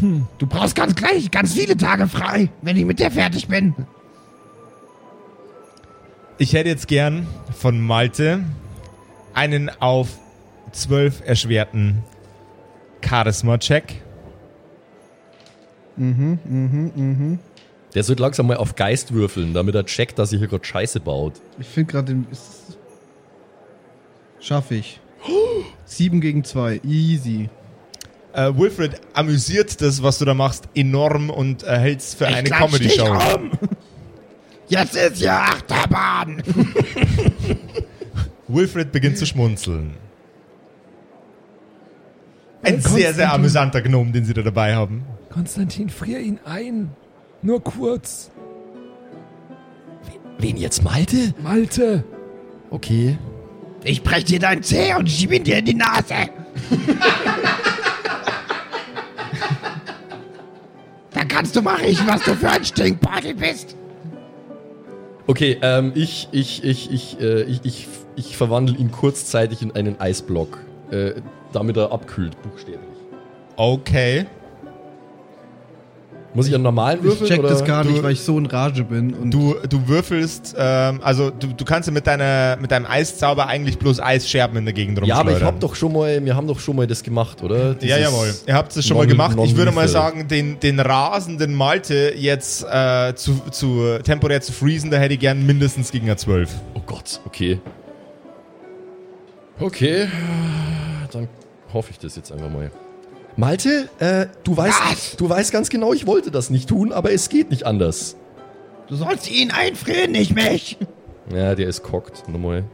Du 0.00 0.46
brauchst 0.46 0.76
ganz 0.76 0.94
gleich 0.94 1.30
ganz 1.30 1.52
viele 1.54 1.76
Tage 1.76 2.06
frei, 2.06 2.48
wenn 2.62 2.76
ich 2.76 2.84
mit 2.84 2.98
dir 3.00 3.10
fertig 3.10 3.48
bin. 3.48 3.74
Ich 6.38 6.52
hätte 6.52 6.68
jetzt 6.68 6.86
gern 6.88 7.26
von 7.58 7.80
Malte 7.80 8.44
einen 9.34 9.68
auf 9.80 10.08
12 10.72 11.22
erschwerten 11.26 12.02
Charisma-Check. 13.04 14.00
Der 17.94 18.02
sollte 18.04 18.22
langsam 18.22 18.46
mal 18.46 18.56
auf 18.56 18.76
Geist 18.76 19.12
würfeln, 19.12 19.52
damit 19.52 19.74
er 19.74 19.84
checkt, 19.84 20.18
dass 20.18 20.32
ihr 20.32 20.38
hier 20.38 20.48
gerade 20.48 20.64
Scheiße 20.64 21.00
baut. 21.00 21.34
Ich 21.58 21.66
finde 21.66 21.92
gerade 21.92 22.06
den. 22.14 22.26
ist- 22.30 22.78
Schaff 24.38 24.70
ich. 24.70 25.00
Sieben 25.84 26.20
gegen 26.20 26.44
zwei. 26.44 26.80
Easy. 26.84 27.48
Äh, 28.32 28.52
Wilfred 28.56 29.00
amüsiert 29.12 29.80
das, 29.80 30.02
was 30.02 30.18
du 30.18 30.24
da 30.24 30.34
machst, 30.34 30.68
enorm 30.74 31.30
und 31.30 31.64
äh, 31.64 31.78
hält's 31.78 32.14
für 32.14 32.26
eine 32.28 32.44
klatsch 32.44 32.78
dich 32.78 32.98
Comedy-Show. 32.98 33.36
um. 33.36 33.50
Jetzt 34.68 34.94
ist 34.94 35.20
ja 35.20 35.40
Achterbahn. 35.42 36.42
Wilfred 38.48 38.92
beginnt 38.92 39.18
zu 39.18 39.26
schmunzeln. 39.26 39.94
Ein 42.62 42.74
Hey, 42.74 42.80
sehr, 42.80 43.14
sehr 43.14 43.32
amüsanter 43.32 43.82
Gnome, 43.82 44.12
den 44.12 44.24
sie 44.24 44.34
da 44.34 44.42
dabei 44.42 44.76
haben. 44.76 45.04
Konstantin, 45.30 45.88
frier 45.88 46.20
ihn 46.20 46.38
ein. 46.44 46.90
Nur 47.42 47.62
kurz. 47.64 48.30
Wen 50.38 50.56
jetzt, 50.56 50.84
Malte? 50.84 51.34
Malte. 51.42 52.04
Okay. 52.70 53.18
Ich 53.84 54.02
brech 54.02 54.24
dir 54.24 54.38
dein 54.38 54.62
Zeh 54.62 54.94
und 54.94 55.10
schieb 55.10 55.32
ihn 55.32 55.44
dir 55.44 55.58
in 55.58 55.64
die 55.64 55.74
Nase. 55.74 56.14
Dann 61.12 61.28
kannst 61.28 61.56
du 61.56 61.62
mal 61.62 61.76
riechen, 61.76 62.06
was 62.06 62.22
du 62.22 62.34
für 62.34 62.50
ein 62.50 62.64
Stinkbeutel 62.64 63.34
bist. 63.34 63.76
Okay, 65.26 65.58
ähm, 65.62 65.92
ich, 65.94 66.28
ich, 66.32 66.64
ich, 66.64 66.90
ich, 66.90 67.20
äh, 67.20 67.42
ich, 67.42 67.60
ich, 67.64 67.88
ich 68.16 68.36
verwandle 68.36 68.76
ihn 68.76 68.90
kurzzeitig 68.90 69.62
in 69.62 69.70
einen 69.72 70.00
Eisblock, 70.00 70.58
äh, 70.90 71.12
damit 71.52 71.76
er 71.76 71.92
abkühlt, 71.92 72.40
buchstäblich. 72.42 72.80
Okay. 73.56 74.26
Muss 76.32 76.46
ich 76.46 76.54
einen 76.54 76.62
normalen 76.62 76.98
Ich 77.00 77.04
würfeln? 77.04 77.28
check 77.28 77.40
oder? 77.40 77.48
das 77.48 77.64
gar 77.64 77.82
du- 77.82 77.90
nicht, 77.90 78.02
weil 78.04 78.12
ich 78.12 78.20
so 78.20 78.38
in 78.38 78.46
Rage 78.46 78.84
bin. 78.84 79.14
Und 79.14 79.32
Du, 79.32 79.56
du 79.68 79.88
würfelst, 79.88 80.54
ähm, 80.56 81.00
also 81.02 81.30
du, 81.30 81.48
du 81.48 81.64
kannst 81.64 81.88
ja 81.88 81.92
mit, 81.92 82.06
deiner, 82.06 82.56
mit 82.60 82.70
deinem 82.70 82.86
Eiszauber 82.86 83.48
eigentlich 83.48 83.78
bloß 83.78 83.98
Eisscherben 84.00 84.56
in 84.58 84.64
der 84.64 84.72
Gegend 84.72 84.98
Ja, 85.04 85.16
aber 85.16 85.30
ich 85.30 85.34
rumschleudern. 85.34 85.46
hab 85.54 85.60
doch 85.60 85.74
schon 85.74 85.92
mal, 85.92 86.24
wir 86.24 86.36
haben 86.36 86.46
doch 86.46 86.60
schon 86.60 86.76
mal 86.76 86.86
das 86.86 87.02
gemacht, 87.02 87.42
oder? 87.42 87.70
Ja, 87.70 87.74
Dieses 87.74 87.98
jawohl. 88.00 88.34
Ihr 88.46 88.54
habt 88.54 88.76
es 88.76 88.86
schon 88.86 88.96
mal 88.96 89.08
gemacht. 89.08 89.36
Ich 89.42 89.56
würde 89.56 89.72
mal 89.72 89.88
sagen, 89.88 90.28
den, 90.28 90.60
den 90.60 90.78
rasenden 90.78 91.52
Malte 91.52 92.12
jetzt 92.16 92.64
äh, 92.70 93.12
zu, 93.16 93.40
zu 93.50 93.98
temporär 94.04 94.40
zu 94.40 94.52
freezen, 94.52 94.88
da 94.92 94.98
hätte 94.98 95.14
ich 95.14 95.20
gern 95.20 95.44
mindestens 95.44 95.90
gegen 95.90 96.06
eine 96.06 96.16
12. 96.16 96.48
Oh 96.74 96.80
Gott, 96.86 97.20
okay. 97.26 97.58
Okay, 99.58 100.08
dann 101.12 101.28
hoffe 101.72 101.90
ich 101.90 101.98
das 101.98 102.16
jetzt 102.16 102.32
einfach 102.32 102.48
mal. 102.50 102.70
Malte, 103.36 103.88
äh, 103.98 104.26
du 104.44 104.56
weißt, 104.56 104.80
Was? 104.90 105.16
du 105.16 105.28
weißt 105.28 105.52
ganz 105.52 105.70
genau, 105.70 105.92
ich 105.92 106.06
wollte 106.06 106.30
das 106.30 106.50
nicht 106.50 106.68
tun, 106.68 106.92
aber 106.92 107.12
es 107.12 107.28
geht 107.28 107.50
nicht 107.50 107.64
anders. 107.64 108.16
Du 108.88 108.96
sollst 108.96 109.30
ihn 109.30 109.50
einfrieren, 109.50 110.12
nicht 110.12 110.34
mich. 110.34 110.76
Ja, 111.32 111.54
der 111.54 111.68
ist 111.68 111.82
cockt, 111.82 112.28
nochmal. 112.28 112.64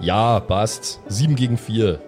Ja, 0.00 0.40
passt. 0.40 1.00
7 1.08 1.34
gegen 1.36 1.56
4. 1.56 2.00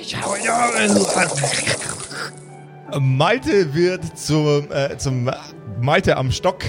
Ich 0.00 0.16
hau 0.20 0.34
dir. 0.34 0.90
Malte 3.00 3.74
wird 3.74 4.18
zum, 4.18 4.70
äh, 4.70 4.96
zum 4.98 5.30
Malte 5.80 6.16
am 6.16 6.30
Stock. 6.30 6.62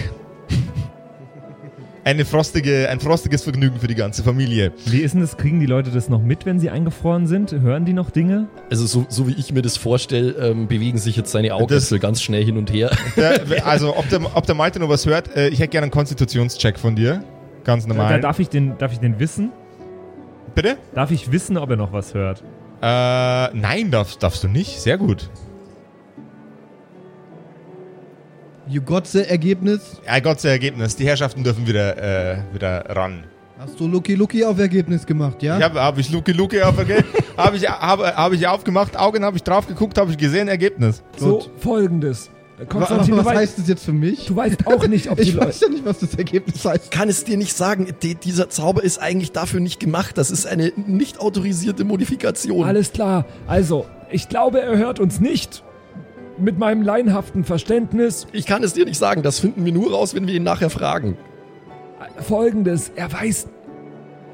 Eine 2.08 2.24
frostige, 2.24 2.88
ein 2.88 3.00
frostiges 3.00 3.42
Vergnügen 3.42 3.80
für 3.80 3.88
die 3.88 3.96
ganze 3.96 4.22
Familie. 4.22 4.72
Wie 4.86 5.00
ist 5.00 5.16
denn 5.16 5.22
das? 5.22 5.38
Kriegen 5.38 5.60
die 5.60 5.66
Leute 5.66 5.90
das 5.90 6.08
noch 6.08 6.22
mit, 6.22 6.46
wenn 6.46 6.60
sie 6.60 6.70
eingefroren 6.70 7.26
sind? 7.26 7.52
Hören 7.52 7.84
die 7.86 7.94
noch 7.94 8.12
Dinge? 8.12 8.48
Also 8.70 8.86
so, 8.86 9.08
so 9.10 9.28
wie 9.28 9.32
ich 9.34 9.52
mir 9.52 9.64
das 9.64 9.76
vorstelle, 9.76 10.34
ähm, 10.34 10.68
bewegen 10.68 11.00
sich 11.00 11.16
jetzt 11.16 11.32
seine 11.32 11.56
Augäpfel 11.56 11.98
ganz 11.98 12.22
schnell 12.22 12.46
hin 12.46 12.58
und 12.58 12.72
her. 12.72 12.92
Der, 13.18 13.66
also, 13.66 13.98
ob 13.98 14.08
der, 14.10 14.20
ob 14.36 14.46
der 14.46 14.54
Malte 14.54 14.80
noch 14.80 14.88
was 14.90 15.08
hört, 15.08 15.36
äh, 15.36 15.48
ich 15.48 15.58
hätte 15.58 15.70
gerne 15.70 15.86
einen 15.86 15.92
Konstitutionscheck 15.92 16.78
von 16.78 16.96
dir. 16.96 17.24
Ganz 17.64 17.88
Da, 17.88 17.94
normal. 17.96 18.22
darf, 18.22 18.38
ich 18.38 18.50
den, 18.50 18.78
darf 18.78 18.92
ich 18.94 19.00
den 19.00 19.20
wissen? 19.20 19.52
Bitte? 20.54 20.78
Darf 20.94 21.10
ich 21.10 21.32
wissen, 21.32 21.58
ob 21.58 21.72
er 21.72 21.76
noch 21.76 21.92
was 21.92 22.14
hört? 22.14 22.44
Äh, 22.84 22.86
nein, 23.58 23.90
darfst, 23.90 24.22
darfst 24.22 24.44
du 24.44 24.48
nicht. 24.48 24.80
Sehr 24.80 25.00
gut. 25.00 25.32
You 28.68 28.82
got 28.82 29.06
the 29.06 29.20
Ergebnis? 29.20 30.02
Ja, 30.06 30.20
Gott 30.20 30.42
sei 30.42 30.50
Ergebnis. 30.50 30.96
Die 30.96 31.06
Herrschaften 31.06 31.44
dürfen 31.44 31.68
wieder, 31.68 31.98
äh, 31.98 32.38
wieder 32.52 32.84
ran. 32.90 33.24
Hast 33.60 33.80
du 33.80 33.88
Lucky 33.88 34.16
Lucky 34.16 34.44
auf 34.44 34.60
Ergebnis 34.60 35.06
gemacht, 35.06 35.42
ja? 35.42 35.58
Ich 35.58 35.64
habe 35.64 35.82
hab 35.82 35.98
ich 35.98 36.10
Luke 36.10 36.32
Luke 36.32 36.68
aufgegeben, 36.68 37.06
habe 37.38 37.56
ich, 37.56 37.70
hab, 37.70 38.00
hab 38.00 38.34
ich 38.34 38.46
aufgemacht, 38.48 38.98
Augen 38.98 39.24
habe 39.24 39.38
ich 39.38 39.44
drauf 39.44 39.68
geguckt, 39.68 39.98
habe 39.98 40.12
ich 40.12 40.18
gesehen, 40.18 40.48
Ergebnis. 40.48 41.04
So, 41.16 41.40
Gut. 41.40 41.52
folgendes. 41.60 42.32
Konstantin, 42.70 43.18
was 43.18 43.26
weißt, 43.26 43.38
heißt 43.38 43.60
das 43.60 43.68
jetzt 43.68 43.84
für 43.86 43.94
mich? 43.94 44.28
du 44.28 44.36
weißt 44.36 44.66
auch 44.66 44.88
nicht, 44.88 45.10
ob 45.10 45.18
die 45.22 45.24
Ich 45.24 45.34
Leute... 45.34 45.48
weiß 45.48 45.62
ja 45.62 45.70
nicht, 45.70 45.86
was 45.86 46.00
das 46.00 46.16
Ergebnis 46.16 46.64
heißt. 46.64 46.90
Kann 46.90 47.10
es 47.10 47.24
dir 47.24 47.38
nicht 47.38 47.56
sagen, 47.56 47.94
die, 48.02 48.16
dieser 48.16 48.50
Zauber 48.50 48.84
ist 48.84 48.98
eigentlich 48.98 49.32
dafür 49.32 49.60
nicht 49.60 49.80
gemacht. 49.80 50.18
Das 50.18 50.32
ist 50.32 50.48
eine 50.48 50.72
nicht 50.76 51.20
autorisierte 51.20 51.84
Modifikation. 51.84 52.66
Alles 52.66 52.94
klar. 52.94 53.26
Also, 53.46 53.86
ich 54.10 54.30
glaube, 54.30 54.62
er 54.62 54.78
hört 54.78 55.00
uns 55.00 55.20
nicht. 55.20 55.64
Mit 56.38 56.60
meinem 56.60 56.82
laienhaften 56.82 57.44
Verständnis 57.46 58.28
Ich 58.34 58.46
kann 58.46 58.64
es 58.64 58.74
dir 58.74 58.86
nicht 58.86 58.98
sagen. 58.98 59.24
Das 59.24 59.40
finden 59.40 59.64
wir 59.66 59.72
nur 59.72 59.92
raus, 59.92 60.14
wenn 60.14 60.28
wir 60.28 60.34
ihn 60.34 60.44
nachher 60.44 60.70
fragen. 60.70 61.18
folgendes. 62.20 62.92
Er 62.96 63.12
weiß... 63.12 63.48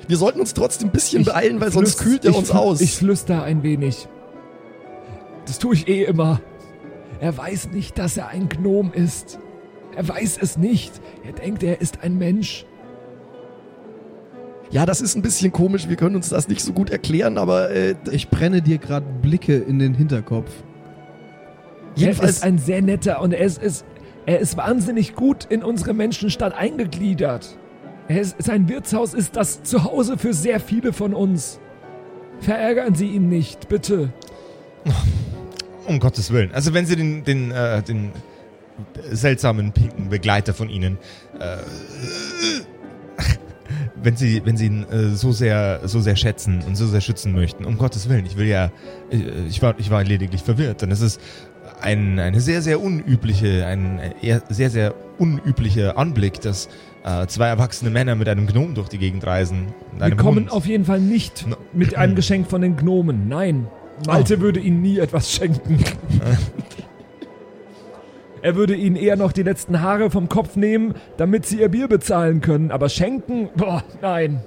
Wir 0.07 0.17
sollten 0.17 0.39
uns 0.39 0.53
trotzdem 0.53 0.89
ein 0.89 0.91
bisschen 0.91 1.21
Ich 1.21 1.27
beeilen, 1.27 1.61
weil 1.61 1.71
sonst 1.71 1.99
kühlt 1.99 2.25
er 2.25 2.31
ich 2.31 2.37
uns 2.37 2.51
aus. 2.51 2.81
Ich 2.81 2.95
flüster 2.95 3.43
ein 3.43 3.61
wenig. 3.63 4.07
Das 5.45 5.59
tue 5.59 5.75
ich 5.75 5.87
eh 5.87 6.03
immer. 6.03 6.41
Er 7.19 7.37
weiß 7.37 7.69
nicht, 7.71 7.99
dass 7.99 8.17
er 8.17 8.29
ein 8.29 8.49
Gnom 8.49 8.91
ist. 8.93 9.37
Er 9.95 10.07
weiß 10.07 10.39
es 10.41 10.57
nicht. 10.57 10.99
Er 11.23 11.33
denkt, 11.33 11.61
er 11.61 11.81
ist 11.81 12.01
ein 12.01 12.17
Mensch. 12.17 12.65
ja, 14.71 14.85
das 14.85 15.01
ist 15.01 15.15
ein 15.15 15.21
bisschen 15.21 15.51
komisch. 15.51 15.87
Wir 15.87 15.97
können 15.97 16.15
uns 16.15 16.29
das 16.29 16.47
nicht 16.47 16.63
so 16.63 16.73
gut 16.73 16.89
erklären, 16.89 17.37
aber 17.37 17.69
äh, 17.69 17.95
Ich 18.09 18.29
brenne 18.29 18.61
dir 18.61 18.79
gerade 18.79 19.05
Blicke 19.21 19.55
in 19.57 19.77
den 19.79 19.93
Hinterkopf. 19.93 20.49
Jedenfalls. 21.95 22.37
ist 22.37 22.43
ein 22.43 22.57
sehr 22.57 22.81
netter 22.81 23.21
und 23.21 23.33
er 23.33 23.45
ist, 23.45 23.61
ist, 23.61 23.85
er 24.25 24.39
ist 24.39 24.57
wahnsinnig 24.57 25.15
gut 25.15 25.45
in 25.49 25.63
unsere 25.63 25.93
Menschenstadt 25.93 26.53
eingegliedert. 26.53 27.57
Er 28.07 28.21
ist, 28.21 28.35
sein 28.39 28.67
Wirtshaus 28.69 29.13
ist 29.13 29.35
das 29.35 29.63
Zuhause 29.63 30.17
für 30.17 30.33
sehr 30.33 30.59
viele 30.59 30.93
von 30.93 31.13
uns. 31.13 31.59
Verärgern 32.39 32.95
Sie 32.95 33.07
ihn 33.07 33.29
nicht, 33.29 33.69
bitte. 33.69 34.11
Um 35.85 35.99
Gottes 35.99 36.31
Willen. 36.31 36.51
Also 36.53 36.73
wenn 36.73 36.85
sie 36.85 36.95
den, 36.95 37.23
den, 37.23 37.51
äh, 37.51 37.83
den 37.83 38.11
seltsamen 39.11 39.71
pinken 39.71 40.09
Begleiter 40.09 40.53
von 40.53 40.69
ihnen, 40.69 40.97
äh, 41.39 41.57
wenn 44.03 44.15
sie, 44.15 44.41
wenn 44.45 44.57
sie 44.57 44.65
ihn 44.67 44.83
äh, 44.89 45.09
so 45.15 45.31
sehr, 45.31 45.81
so 45.85 45.99
sehr 45.99 46.15
schätzen 46.15 46.63
und 46.65 46.75
so 46.75 46.87
sehr 46.87 47.01
schützen 47.01 47.33
möchten, 47.33 47.65
um 47.65 47.77
Gottes 47.77 48.09
Willen, 48.09 48.25
ich 48.25 48.37
will 48.37 48.47
ja, 48.47 48.71
äh, 49.11 49.45
ich 49.47 49.61
war, 49.61 49.75
ich 49.77 49.91
war 49.91 50.03
lediglich 50.03 50.41
verwirrt, 50.41 50.81
denn 50.81 50.91
es 50.91 51.01
ist 51.01 51.21
ein, 51.81 52.19
eine 52.19 52.39
sehr, 52.39 52.61
sehr 52.61 52.81
unübliche, 52.81 53.65
ein 53.65 53.99
eher 54.21 54.41
sehr, 54.49 54.69
sehr 54.69 54.93
unüblicher 55.17 55.97
Anblick, 55.97 56.41
dass 56.41 56.69
äh, 57.03 57.27
zwei 57.27 57.47
erwachsene 57.47 57.91
Männer 57.91 58.15
mit 58.15 58.29
einem 58.29 58.47
Gnom 58.47 58.75
durch 58.75 58.89
die 58.89 58.97
Gegend 58.97 59.25
reisen. 59.25 59.67
Wir 59.97 60.15
kommen 60.15 60.45
Hund. 60.45 60.51
auf 60.51 60.65
jeden 60.65 60.85
Fall 60.85 60.99
nicht 60.99 61.47
No. 61.47 61.57
mit 61.73 61.95
einem 61.95 62.15
Geschenk 62.15 62.49
von 62.49 62.61
den 62.61 62.77
Gnomen. 62.77 63.27
Nein, 63.27 63.67
Malte 64.07 64.39
würde 64.39 64.59
ihnen 64.59 64.81
nie 64.81 64.99
etwas 64.99 65.31
schenken. 65.31 65.79
er 68.41 68.55
würde 68.55 68.75
ihnen 68.75 68.95
eher 68.95 69.15
noch 69.15 69.31
die 69.31 69.43
letzten 69.43 69.81
Haare 69.81 70.09
vom 70.09 70.29
Kopf 70.29 70.55
nehmen, 70.55 70.95
damit 71.17 71.45
sie 71.45 71.59
ihr 71.59 71.69
Bier 71.69 71.87
bezahlen 71.87 72.41
können. 72.41 72.71
Aber 72.71 72.89
schenken? 72.89 73.49
Boah, 73.55 73.83
nein. 74.01 74.41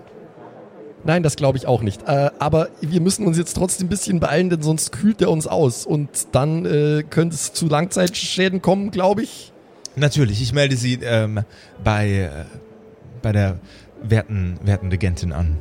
Nein, 1.07 1.23
das 1.23 1.37
glaube 1.37 1.59
ich 1.59 1.67
auch 1.67 1.83
nicht. 1.83 2.03
Äh, 2.09 2.31
aber 2.39 2.69
wir 2.81 3.01
müssen 3.01 3.27
uns 3.27 3.37
jetzt 3.37 3.55
trotzdem 3.55 3.87
ein 3.87 3.91
bisschen 3.91 4.21
beeilen, 4.21 4.49
denn 4.49 4.63
sonst 4.63 4.91
kühlt 4.91 5.21
er 5.21 5.31
uns 5.31 5.47
aus. 5.47 5.85
Und 5.85 6.09
dann 6.33 6.65
äh, 6.65 7.03
könnte 7.09 7.35
es 7.35 7.53
zu 7.53 7.69
Langzeitschäden 7.69 8.63
kommen, 8.63 8.91
glaube 8.91 9.23
ich. 9.23 9.53
Natürlich, 9.97 10.41
ich 10.41 10.53
melde 10.53 10.77
Sie 10.77 10.99
ähm, 11.03 11.45
bei, 11.83 12.09
äh, 12.11 12.31
bei 13.23 13.33
der 13.33 13.59
werten, 14.03 14.59
werten 14.65 14.89
Regentin 14.89 15.33
an. 15.33 15.59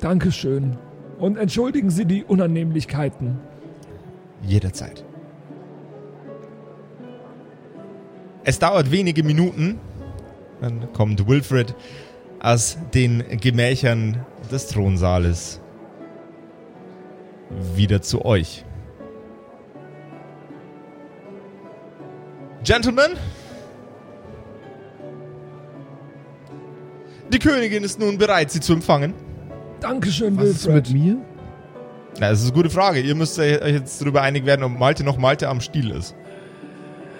Dankeschön. 0.00 0.76
Und 1.18 1.38
entschuldigen 1.38 1.88
Sie 1.90 2.04
die 2.04 2.24
Unannehmlichkeiten. 2.24 3.38
jederzeit. 4.42 5.02
Es 8.44 8.58
dauert 8.58 8.92
wenige 8.92 9.24
Minuten, 9.24 9.80
dann 10.60 10.92
kommt 10.92 11.26
Wilfred 11.26 11.74
aus 12.46 12.78
den 12.94 13.24
Gemächern 13.40 14.24
des 14.52 14.68
Thronsaales 14.68 15.60
wieder 17.74 18.00
zu 18.02 18.24
euch. 18.24 18.64
Gentlemen, 22.62 23.16
die 27.32 27.40
Königin 27.40 27.82
ist 27.82 27.98
nun 27.98 28.16
bereit, 28.16 28.52
sie 28.52 28.60
zu 28.60 28.74
empfangen. 28.74 29.12
Dankeschön, 29.80 30.36
Was 30.36 30.44
ist 30.50 30.66
Wilfred. 30.66 30.92
mit 30.92 31.02
mir? 31.02 31.16
Na, 32.20 32.30
das 32.30 32.38
ist 32.38 32.44
eine 32.46 32.54
gute 32.54 32.70
Frage. 32.70 33.00
Ihr 33.00 33.16
müsst 33.16 33.40
euch 33.40 33.60
jetzt 33.60 34.00
darüber 34.00 34.22
einig 34.22 34.46
werden, 34.46 34.62
ob 34.62 34.78
Malte 34.78 35.02
noch 35.02 35.18
Malte 35.18 35.48
am 35.48 35.60
Stiel 35.60 35.90
ist. 35.90 36.14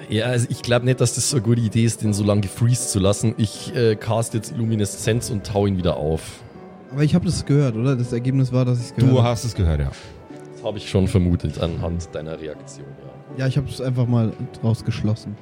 Ja, 0.08 0.26
also 0.26 0.46
ich 0.50 0.62
glaube 0.62 0.84
nicht, 0.84 1.00
dass 1.00 1.14
das 1.14 1.30
so 1.30 1.36
eine 1.38 1.44
gute 1.44 1.60
Idee 1.60 1.84
ist, 1.84 2.02
den 2.02 2.12
so 2.12 2.22
lange 2.24 2.42
gefreeze 2.42 2.88
zu 2.88 2.98
lassen. 3.00 3.34
Ich 3.38 3.74
äh, 3.74 3.96
cast 3.96 4.34
jetzt 4.34 4.52
Illumineszenz 4.52 5.30
und 5.30 5.44
tau 5.46 5.66
ihn 5.66 5.76
wieder 5.76 5.96
auf. 5.96 6.22
Aber 6.92 7.02
ich 7.02 7.14
habe 7.14 7.24
das 7.26 7.44
gehört, 7.44 7.74
oder? 7.76 7.96
Das 7.96 8.12
Ergebnis 8.12 8.52
war, 8.52 8.64
dass 8.64 8.78
ich 8.78 8.86
es 8.86 8.94
gehört 8.94 9.12
Du 9.12 9.18
habe. 9.18 9.28
hast 9.28 9.44
es 9.44 9.54
gehört, 9.54 9.80
ja. 9.80 9.90
Das 10.54 10.62
habe 10.64 10.78
ich 10.78 10.88
schon 10.88 11.08
vermutet 11.08 11.60
anhand 11.60 12.14
deiner 12.14 12.40
Reaktion, 12.40 12.86
ja. 13.02 13.38
Ja, 13.38 13.46
ich 13.48 13.56
habe 13.56 13.68
es 13.68 13.80
einfach 13.80 14.06
mal 14.06 14.32
rausgeschlossen. 14.62 15.36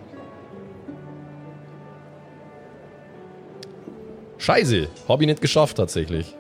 Scheiße, 4.39 4.89
habe 5.09 5.23
ich 5.23 5.29
nicht 5.29 5.41
geschafft 5.41 5.77
tatsächlich. 5.77 6.35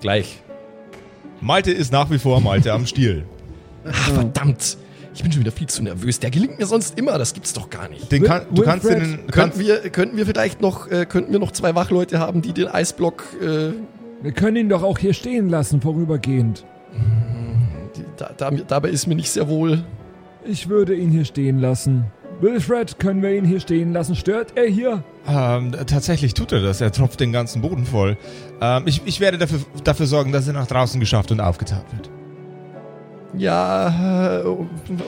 Gleich. 0.00 0.40
Malte 1.40 1.70
ist 1.70 1.92
nach 1.92 2.10
wie 2.10 2.18
vor 2.18 2.40
Malte 2.40 2.72
am 2.72 2.86
Stiel. 2.86 3.24
Ah, 3.84 3.92
verdammt. 3.92 4.76
Ich 5.14 5.22
bin 5.22 5.32
schon 5.32 5.40
wieder 5.40 5.52
viel 5.52 5.66
zu 5.68 5.82
nervös. 5.82 6.20
Der 6.20 6.30
gelingt 6.30 6.58
mir 6.58 6.66
sonst 6.66 6.98
immer, 6.98 7.18
das 7.18 7.34
gibt's 7.34 7.52
doch 7.52 7.68
gar 7.68 7.88
nicht. 7.88 8.10
Den 8.12 8.22
kann, 8.22 8.42
du 8.52 8.62
kannst 8.62 8.88
den. 8.88 9.26
Könnten 9.26 9.58
wir, 9.58 9.80
könnten 9.90 10.16
wir 10.16 10.26
vielleicht 10.26 10.60
noch, 10.60 10.88
äh, 10.88 11.04
könnten 11.06 11.32
wir 11.32 11.38
noch 11.40 11.50
zwei 11.52 11.74
Wachleute 11.74 12.18
haben, 12.18 12.42
die 12.42 12.52
den 12.52 12.68
Eisblock, 12.68 13.24
äh, 13.42 13.72
Wir 14.22 14.32
können 14.32 14.56
ihn 14.56 14.68
doch 14.68 14.82
auch 14.82 14.98
hier 14.98 15.14
stehen 15.14 15.48
lassen, 15.48 15.80
vorübergehend. 15.80 16.64
da, 18.16 18.30
da, 18.36 18.50
dabei 18.50 18.90
ist 18.90 19.06
mir 19.06 19.14
nicht 19.16 19.30
sehr 19.30 19.48
wohl. 19.48 19.84
Ich 20.44 20.68
würde 20.68 20.94
ihn 20.94 21.10
hier 21.10 21.24
stehen 21.24 21.58
lassen. 21.58 22.04
Wilfred, 22.40 22.98
können 22.98 23.20
wir 23.22 23.34
ihn 23.34 23.44
hier 23.44 23.60
stehen 23.60 23.92
lassen? 23.92 24.14
Stört 24.16 24.56
er 24.56 24.66
hier? 24.66 25.04
ähm, 25.28 25.72
tatsächlich 25.86 26.32
tut 26.32 26.52
er 26.52 26.60
das. 26.62 26.80
Er 26.80 26.90
tropft 26.92 27.20
den 27.20 27.32
ganzen 27.32 27.60
Boden 27.60 27.84
voll. 27.84 28.16
Ähm, 28.62 28.84
ich, 28.86 29.02
ich 29.04 29.20
werde 29.20 29.36
dafür, 29.36 29.58
dafür 29.84 30.06
sorgen, 30.06 30.32
dass 30.32 30.46
er 30.46 30.54
nach 30.54 30.66
draußen 30.66 30.98
geschafft 31.00 31.30
und 31.32 31.40
aufgetaucht 31.40 31.84
wird. 31.92 32.08
Ja, 33.36 34.40
äh, 34.40 34.44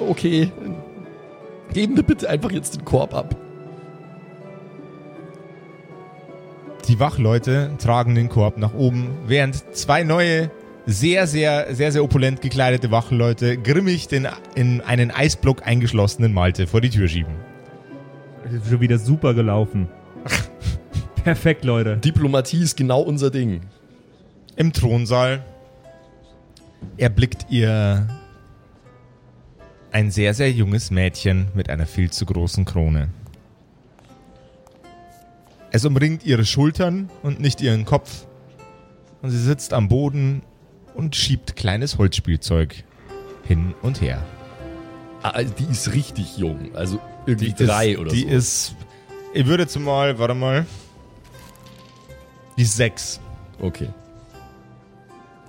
okay. 0.08 0.50
Geben 1.72 1.96
wir 1.96 2.02
bitte 2.02 2.28
einfach 2.28 2.52
jetzt 2.52 2.76
den 2.76 2.84
Korb 2.84 3.14
ab. 3.14 3.34
Die 6.88 6.98
Wachleute 6.98 7.70
tragen 7.78 8.14
den 8.14 8.28
Korb 8.28 8.58
nach 8.58 8.74
oben, 8.74 9.08
während 9.26 9.74
zwei 9.74 10.02
neue, 10.02 10.50
sehr, 10.84 11.26
sehr, 11.26 11.74
sehr, 11.74 11.92
sehr 11.92 12.02
opulent 12.02 12.42
gekleidete 12.42 12.90
Wachleute 12.90 13.56
grimmig 13.56 14.08
den 14.08 14.28
in 14.54 14.80
einen 14.80 15.10
Eisblock 15.10 15.66
eingeschlossenen 15.66 16.34
Malte 16.34 16.66
vor 16.66 16.80
die 16.80 16.90
Tür 16.90 17.08
schieben. 17.08 17.34
Ist 18.52 18.68
schon 18.68 18.80
wieder 18.80 18.98
super 18.98 19.32
gelaufen. 19.32 19.88
Perfekt, 21.24 21.64
Leute. 21.64 21.96
Diplomatie 21.98 22.62
ist 22.62 22.76
genau 22.76 23.00
unser 23.00 23.30
Ding. 23.30 23.60
Im 24.56 24.72
Thronsaal 24.72 25.44
erblickt 26.96 27.46
ihr 27.50 28.08
ein 29.90 30.10
sehr, 30.10 30.34
sehr 30.34 30.50
junges 30.50 30.90
Mädchen 30.90 31.48
mit 31.54 31.68
einer 31.68 31.86
viel 31.86 32.10
zu 32.10 32.24
großen 32.26 32.64
Krone. 32.64 33.08
Es 35.70 35.84
umringt 35.84 36.24
ihre 36.24 36.44
Schultern 36.44 37.10
und 37.22 37.40
nicht 37.40 37.60
ihren 37.60 37.84
Kopf. 37.84 38.26
Und 39.22 39.30
sie 39.30 39.38
sitzt 39.42 39.72
am 39.72 39.88
Boden 39.88 40.42
und 40.94 41.16
schiebt 41.16 41.56
kleines 41.56 41.98
Holzspielzeug 41.98 42.84
hin 43.44 43.74
und 43.82 44.00
her. 44.00 44.22
Ah, 45.22 45.42
die 45.42 45.64
ist 45.70 45.92
richtig 45.94 46.36
jung. 46.36 46.74
Also 46.74 46.98
irgendwie 47.26 47.52
Die 47.52 47.64
drei 47.64 47.92
ist, 47.92 47.98
oder 47.98 48.10
die 48.12 48.22
so. 48.22 48.28
ist, 48.28 48.74
ich 49.34 49.46
würde 49.46 49.62
jetzt 49.62 49.78
mal, 49.78 50.18
warte 50.18 50.34
mal, 50.34 50.66
die 52.56 52.62
ist 52.62 52.76
sechs. 52.76 53.20
Okay. 53.60 53.88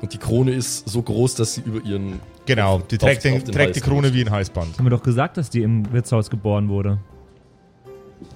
Und 0.03 0.13
die 0.13 0.17
Krone 0.17 0.51
ist 0.51 0.89
so 0.89 1.01
groß, 1.01 1.35
dass 1.35 1.53
sie 1.53 1.61
über 1.61 1.81
ihren. 1.81 2.19
Genau, 2.45 2.79
die 2.79 2.97
Auf- 2.97 3.01
trägt, 3.01 3.23
den, 3.23 3.35
auf 3.35 3.43
den 3.45 3.53
trägt 3.53 3.77
die 3.77 3.79
Krone 3.79 4.13
wie 4.13 4.19
ein 4.25 4.31
Halsband. 4.31 4.77
Haben 4.77 4.85
wir 4.85 4.89
doch 4.89 5.01
gesagt, 5.01 5.37
dass 5.37 5.49
die 5.49 5.61
im 5.61 5.93
Wirtshaus 5.93 6.29
geboren 6.29 6.67
wurde. 6.67 6.99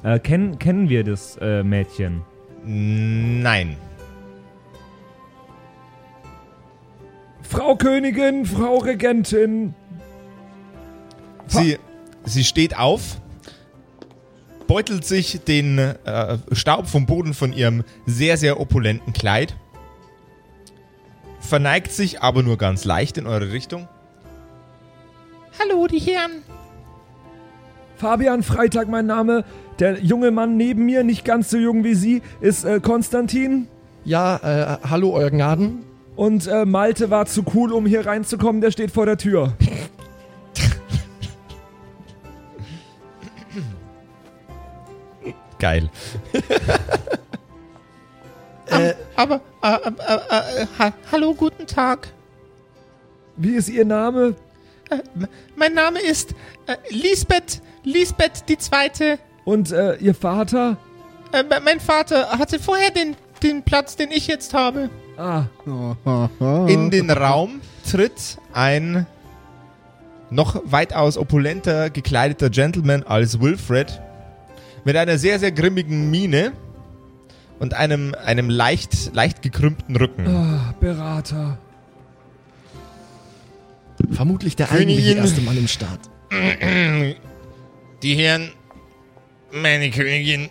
Äh, 0.02 0.18
kennen, 0.20 0.60
kennen 0.60 0.88
wir 0.88 1.04
das 1.04 1.38
äh, 1.42 1.64
Mädchen? 1.64 2.22
Nein. 2.64 3.76
Frau 7.42 7.76
Königin, 7.76 8.46
Frau 8.46 8.78
Regentin. 8.78 9.74
Sie, 11.48 11.78
sie 12.24 12.46
steht 12.46 12.78
auf, 12.80 13.20
beutelt 14.68 15.04
sich 15.04 15.42
den 15.42 15.80
äh, 15.80 16.38
Staub 16.54 16.88
vom 16.88 17.06
Boden 17.06 17.34
von 17.34 17.52
ihrem 17.52 17.84
sehr, 18.06 18.38
sehr 18.38 18.62
opulenten 18.62 19.12
Kleid, 19.12 19.58
verneigt 21.48 21.92
sich 21.92 22.22
aber 22.22 22.44
nur 22.44 22.58
ganz 22.58 22.86
leicht 22.86 23.18
in 23.18 23.26
eure 23.26 23.52
Richtung. 23.52 23.88
Hallo, 25.60 25.88
die 25.88 26.00
Herren. 26.00 26.44
Fabian 27.96 28.44
Freitag, 28.44 28.88
mein 28.90 29.08
Name. 29.08 29.44
Der 29.80 30.00
junge 30.00 30.32
Mann 30.32 30.58
neben 30.58 30.86
mir, 30.86 31.04
nicht 31.04 31.26
ganz 31.26 31.50
so 31.50 31.58
jung 31.58 31.84
wie 31.84 31.96
Sie, 31.96 32.22
ist 32.42 32.64
äh, 32.64 32.80
Konstantin. 32.80 33.68
Ja, 34.06 34.38
äh, 34.38 34.78
hallo, 34.90 35.14
euer 35.14 35.32
Gnaden. 35.32 35.84
Und 36.16 36.48
äh, 36.48 36.66
Malte 36.66 37.10
war 37.10 37.26
zu 37.26 37.44
cool, 37.54 37.72
um 37.74 37.86
hier 37.86 38.06
reinzukommen. 38.06 38.62
Der 38.62 38.72
steht 38.72 38.92
vor 38.92 39.06
der 39.06 39.18
Tür. 39.18 39.54
Geil. 45.60 45.90
Aber, 49.16 49.36
äh, 49.36 49.40
äh, 49.76 49.90
äh, 49.90 50.62
äh, 50.64 50.68
ha 50.80 50.94
hallo, 51.12 51.34
guten 51.34 51.68
Tag. 51.68 52.10
Wie 53.36 53.56
ist 53.56 53.70
Ihr 53.70 53.86
Name? 53.86 54.36
Äh, 54.90 54.98
mein 55.56 55.74
Name 55.74 56.00
ist 56.00 56.32
äh, 56.66 56.76
Lisbeth, 56.90 57.62
Lisbeth 57.84 58.48
die 58.50 58.58
Zweite. 58.58 59.20
Und 59.46 59.72
äh, 59.72 59.96
Ihr 59.98 60.16
Vater? 60.16 60.78
Äh, 61.32 61.44
me- 61.44 61.62
mein 61.64 61.80
Vater 61.80 62.30
hatte 62.40 62.60
vorher 62.60 62.92
den, 62.92 63.16
den 63.44 63.64
Platz, 63.64 63.96
den 63.96 64.12
ich 64.12 64.28
jetzt 64.28 64.54
habe. 64.54 64.90
Ah, 65.18 65.44
In 66.68 66.90
den 66.92 67.10
Raum 67.10 67.62
tritt 67.90 68.38
ein 68.54 69.06
noch 70.30 70.62
weitaus 70.66 71.18
opulenter 71.18 71.90
gekleideter 71.90 72.50
Gentleman 72.50 73.04
als 73.04 73.40
Wilfred 73.40 74.02
mit 74.84 74.96
einer 74.98 75.18
sehr, 75.18 75.40
sehr 75.40 75.52
grimmigen 75.52 76.12
Miene 76.12 76.52
und 77.60 77.74
einem, 77.74 78.14
einem 78.16 78.50
leicht, 78.50 79.14
leicht 79.14 79.42
gekrümmten 79.42 79.96
Rücken. 79.96 80.28
ah, 80.28 80.74
Berater. 80.80 81.58
Vermutlich 84.12 84.56
der 84.56 84.68
Königin. 84.68 84.90
eigentliche 84.90 85.18
erste 85.18 85.42
Mann 85.42 85.58
im 85.58 85.68
Staat. 85.68 86.00
Die 88.04 88.16
Herren, 88.16 88.52
meine 89.52 89.90
Königin. 89.90 90.50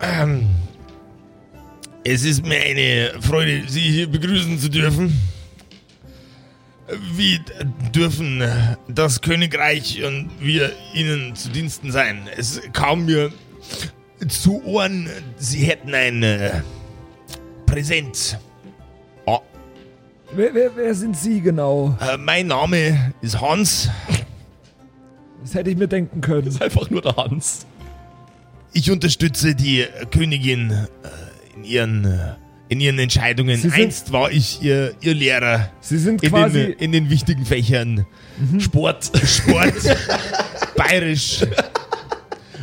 Ähm, 0.00 0.48
es 2.04 2.24
ist 2.24 2.44
mir 2.44 2.60
eine 2.60 3.20
Freude, 3.20 3.62
Sie 3.68 3.80
hier 3.80 4.08
begrüßen 4.10 4.58
zu 4.58 4.68
dürfen. 4.70 5.20
Wir 7.14 7.38
dürfen 7.94 8.42
das 8.88 9.20
Königreich 9.20 10.02
und 10.04 10.30
wir 10.40 10.72
Ihnen 10.94 11.36
zu 11.36 11.48
Diensten 11.50 11.92
sein. 11.92 12.28
Es 12.36 12.60
kam 12.72 13.06
mir 13.06 13.32
zu 14.28 14.62
Ohren, 14.64 15.08
Sie 15.36 15.60
hätten 15.64 15.94
ein 15.94 16.22
äh, 16.22 16.50
Präsent. 17.66 18.38
Oh, 19.26 19.38
Wer, 20.34 20.54
wer, 20.54 20.76
wer 20.76 20.94
sind 20.94 21.16
Sie 21.16 21.40
genau? 21.40 21.96
äh, 22.00 22.16
mein 22.16 22.46
Name 22.48 23.12
ist 23.20 23.40
Hans. 23.40 23.88
Das 25.42 25.54
hätte 25.54 25.70
ich 25.70 25.76
mir 25.76 25.88
denken 25.88 26.20
können. 26.20 26.46
ist 26.48 26.62
einfach 26.62 26.88
nur 26.90 27.02
der 27.02 27.16
Hans. 27.16 27.66
Ich 28.72 28.90
unterstütze 28.90 29.54
die 29.54 29.84
Königin 30.10 30.70
äh, 30.70 30.86
in 31.56 31.64
ihren, 31.64 32.04
äh, 32.04 32.34
in 32.68 32.80
ihren 32.80 32.98
Entscheidungen. 32.98 33.56
Sind- 33.58 33.74
Einst 33.74 34.12
war 34.12 34.30
ich 34.30 34.62
ihr, 34.62 34.94
ihr 35.00 35.14
Lehrer 35.14 35.70
Sie 35.80 35.98
sind 35.98 36.22
in 36.22 36.30
quasi. 36.30 36.58
den, 36.68 36.72
in 36.74 36.92
den 36.92 37.10
wichtigen 37.10 37.44
Fächern 37.44 38.06
Sport. 38.58 39.10
Sport, 39.26 39.74
Bayerisch 40.76 41.44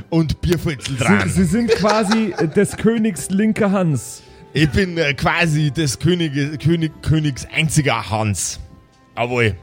und 0.09 0.41
Bierfutzel 0.41 0.97
Sie, 0.97 1.03
dran. 1.03 1.29
Sie 1.29 1.43
sind 1.43 1.69
quasi 1.71 2.33
äh, 2.37 2.47
des 2.47 2.77
Königs 2.77 3.29
linke 3.29 3.71
Hans. 3.71 4.23
Ich 4.53 4.69
bin 4.69 4.97
äh, 4.97 5.13
quasi 5.13 5.71
des 5.71 5.99
Könige, 5.99 6.57
König, 6.57 6.91
Königs 7.01 7.47
einziger 7.55 8.09
Hans. 8.09 8.59
Jawohl. 9.15 9.55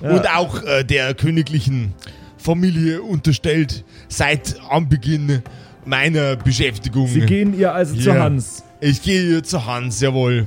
Und 0.00 0.28
auch 0.34 0.62
äh, 0.64 0.84
der 0.84 1.14
königlichen 1.14 1.92
Familie 2.38 3.02
unterstellt 3.02 3.84
seit 4.08 4.56
Anbeginn 4.68 5.42
meiner 5.84 6.36
Beschäftigung. 6.36 7.06
Sie 7.06 7.20
gehen 7.20 7.58
ihr 7.58 7.72
also 7.72 7.94
zu 7.94 8.10
Ja. 8.10 8.20
Hans. 8.20 8.64
Ich 8.80 9.02
gehe 9.02 9.42
zu 9.42 9.66
Hans, 9.66 10.00
jawohl. 10.00 10.46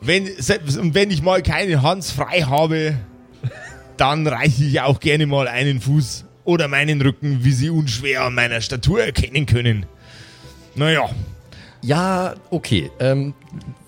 Wenn, 0.00 0.26
selbst, 0.38 0.76
und 0.76 0.94
wenn 0.94 1.10
ich 1.10 1.22
mal 1.22 1.42
keine 1.42 1.80
Hans 1.82 2.10
frei 2.10 2.42
habe, 2.42 2.96
dann 3.96 4.26
reiche 4.26 4.64
ich 4.64 4.80
auch 4.80 4.98
gerne 5.00 5.26
mal 5.26 5.46
einen 5.46 5.80
Fuß 5.80 6.24
oder 6.44 6.68
meinen 6.68 7.00
Rücken, 7.00 7.44
wie 7.44 7.52
Sie 7.52 7.70
unschwer 7.70 8.24
an 8.24 8.34
meiner 8.34 8.60
Statur 8.60 9.02
erkennen 9.02 9.46
können. 9.46 9.86
Naja, 10.74 11.08
Ja, 11.82 12.34
okay. 12.50 12.90
Ähm, 13.00 13.34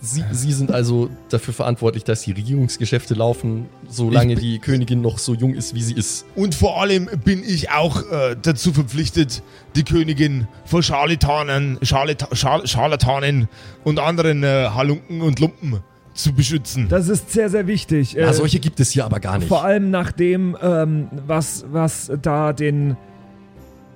Sie, 0.00 0.22
Sie 0.32 0.52
sind 0.52 0.70
also 0.70 1.08
dafür 1.30 1.54
verantwortlich, 1.54 2.04
dass 2.04 2.22
die 2.22 2.32
Regierungsgeschäfte 2.32 3.14
laufen, 3.14 3.66
solange 3.88 4.34
die 4.34 4.58
Königin 4.58 5.00
noch 5.00 5.18
so 5.18 5.32
jung 5.34 5.54
ist, 5.54 5.74
wie 5.74 5.82
sie 5.82 5.94
ist. 5.94 6.26
und 6.34 6.54
vor 6.54 6.82
allem 6.82 7.08
bin 7.24 7.42
ich 7.42 7.70
auch 7.70 8.02
äh, 8.10 8.36
dazu 8.40 8.72
verpflichtet, 8.74 9.42
die 9.76 9.84
Königin 9.84 10.46
vor 10.66 10.82
Scharlatanen, 10.82 11.78
Scharlata, 11.82 12.34
Schar, 12.36 12.66
Scharlatanen 12.66 13.48
und 13.84 13.98
anderen 13.98 14.42
äh, 14.42 14.68
Halunken 14.74 15.22
und 15.22 15.38
Lumpen 15.38 15.80
zu 16.14 16.32
beschützen. 16.32 16.88
Das 16.88 17.08
ist 17.08 17.32
sehr, 17.32 17.50
sehr 17.50 17.66
wichtig. 17.66 18.12
Ja, 18.12 18.28
Äh, 18.30 18.34
solche 18.34 18.60
gibt 18.60 18.80
es 18.80 18.90
hier 18.90 19.04
aber 19.04 19.20
gar 19.20 19.38
nicht. 19.38 19.48
Vor 19.48 19.64
allem 19.64 19.90
nach 19.90 20.12
dem, 20.12 20.56
ähm, 20.62 21.08
was, 21.26 21.64
was 21.70 22.10
da 22.22 22.52
den, 22.52 22.96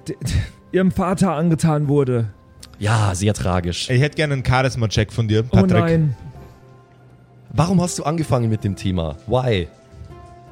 de, 0.09 0.16
ihrem 0.72 0.90
Vater 0.90 1.33
angetan 1.33 1.88
wurde. 1.88 2.26
Ja, 2.81 3.14
sehr 3.14 3.35
tragisch. 3.35 3.88
Ich 3.90 4.00
hätte 4.00 4.16
gerne 4.16 4.35
einen 4.35 4.44
Charisma-Check 4.44 5.12
von 5.12 5.28
dir, 5.28 5.44
Oh 5.48 5.57
Patrick. 5.57 5.70
nein. 5.72 6.16
Warum 7.52 7.81
hast 7.81 7.98
du 7.98 8.04
angefangen 8.04 8.50
mit 8.50 8.62
dem 8.64 8.76
Thema? 8.76 9.16
Why? 9.26 9.68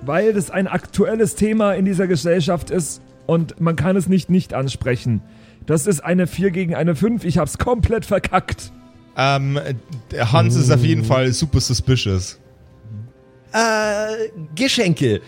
Weil 0.03 0.33
das 0.33 0.51
ein 0.51 0.67
aktuelles 0.67 1.35
Thema 1.35 1.73
in 1.75 1.85
dieser 1.85 2.07
Gesellschaft 2.07 2.71
ist 2.71 3.03
und 3.27 3.61
man 3.61 3.77
kann 3.77 3.97
es 3.97 4.09
nicht 4.09 4.31
nicht 4.31 4.55
ansprechen. 4.55 5.21
Das 5.67 5.87
ist 5.87 6.01
eine 6.01 6.27
4 6.27 6.51
gegen 6.53 6.75
eine 6.75 6.95
5. 6.95 7.25
Ich 7.25 7.39
hab's 7.39 7.59
komplett 7.59 8.05
verkackt. 8.07 8.73
Ähm, 9.17 9.59
Hans 10.15 10.57
ist 10.57 10.71
auf 10.71 10.85
jeden 10.85 11.05
Fall 11.05 11.33
super 11.33 11.61
suspicious. 11.61 12.39
Äh, 13.53 14.29
Geschenke. 14.55 15.23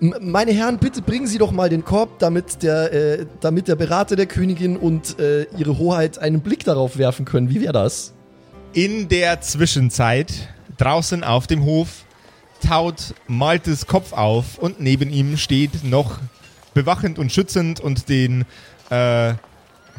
M 0.00 0.14
meine 0.20 0.52
Herren, 0.52 0.78
bitte 0.78 1.02
bringen 1.02 1.26
Sie 1.26 1.38
doch 1.38 1.52
mal 1.52 1.68
den 1.68 1.84
Korb, 1.84 2.18
damit 2.18 2.62
der, 2.62 2.92
äh, 2.92 3.26
damit 3.40 3.68
der 3.68 3.76
Berater 3.76 4.16
der 4.16 4.26
Königin 4.26 4.76
und 4.76 5.18
äh, 5.18 5.44
ihre 5.56 5.78
Hoheit 5.78 6.18
einen 6.18 6.40
Blick 6.40 6.64
darauf 6.64 6.98
werfen 6.98 7.24
können. 7.24 7.50
Wie 7.50 7.60
wäre 7.60 7.72
das? 7.72 8.12
In 8.72 9.08
der 9.08 9.40
Zwischenzeit, 9.40 10.32
draußen 10.78 11.24
auf 11.24 11.46
dem 11.46 11.64
Hof, 11.64 12.04
taut 12.66 13.14
Maltes 13.26 13.86
Kopf 13.86 14.12
auf 14.12 14.58
und 14.58 14.80
neben 14.80 15.10
ihm 15.10 15.36
steht 15.36 15.84
noch 15.84 16.18
bewachend 16.74 17.18
und 17.18 17.32
schützend 17.32 17.80
und 17.80 18.08
den, 18.08 18.44
äh, 18.90 19.34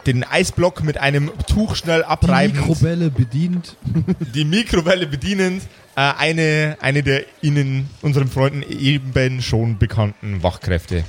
den 0.08 0.24
Eisblock 0.24 0.84
mit 0.84 0.98
einem 0.98 1.32
Tuch 1.48 1.76
schnell 1.76 2.00
Die 2.00 2.06
abreibend, 2.06 2.68
Mikrowelle 2.68 3.12
bedient. 3.12 3.76
die 4.34 4.46
Mikrowelle 4.46 5.06
bedienend, 5.06 5.64
äh, 5.96 6.02
eine, 6.18 6.78
eine 6.82 7.04
der 7.04 7.26
Ihnen, 7.42 7.90
unseren 8.02 8.30
Freunden 8.30 8.64
eben 8.64 9.42
schon 9.42 9.78
bekannten 9.78 10.42
Wachkräfte. 10.42 11.04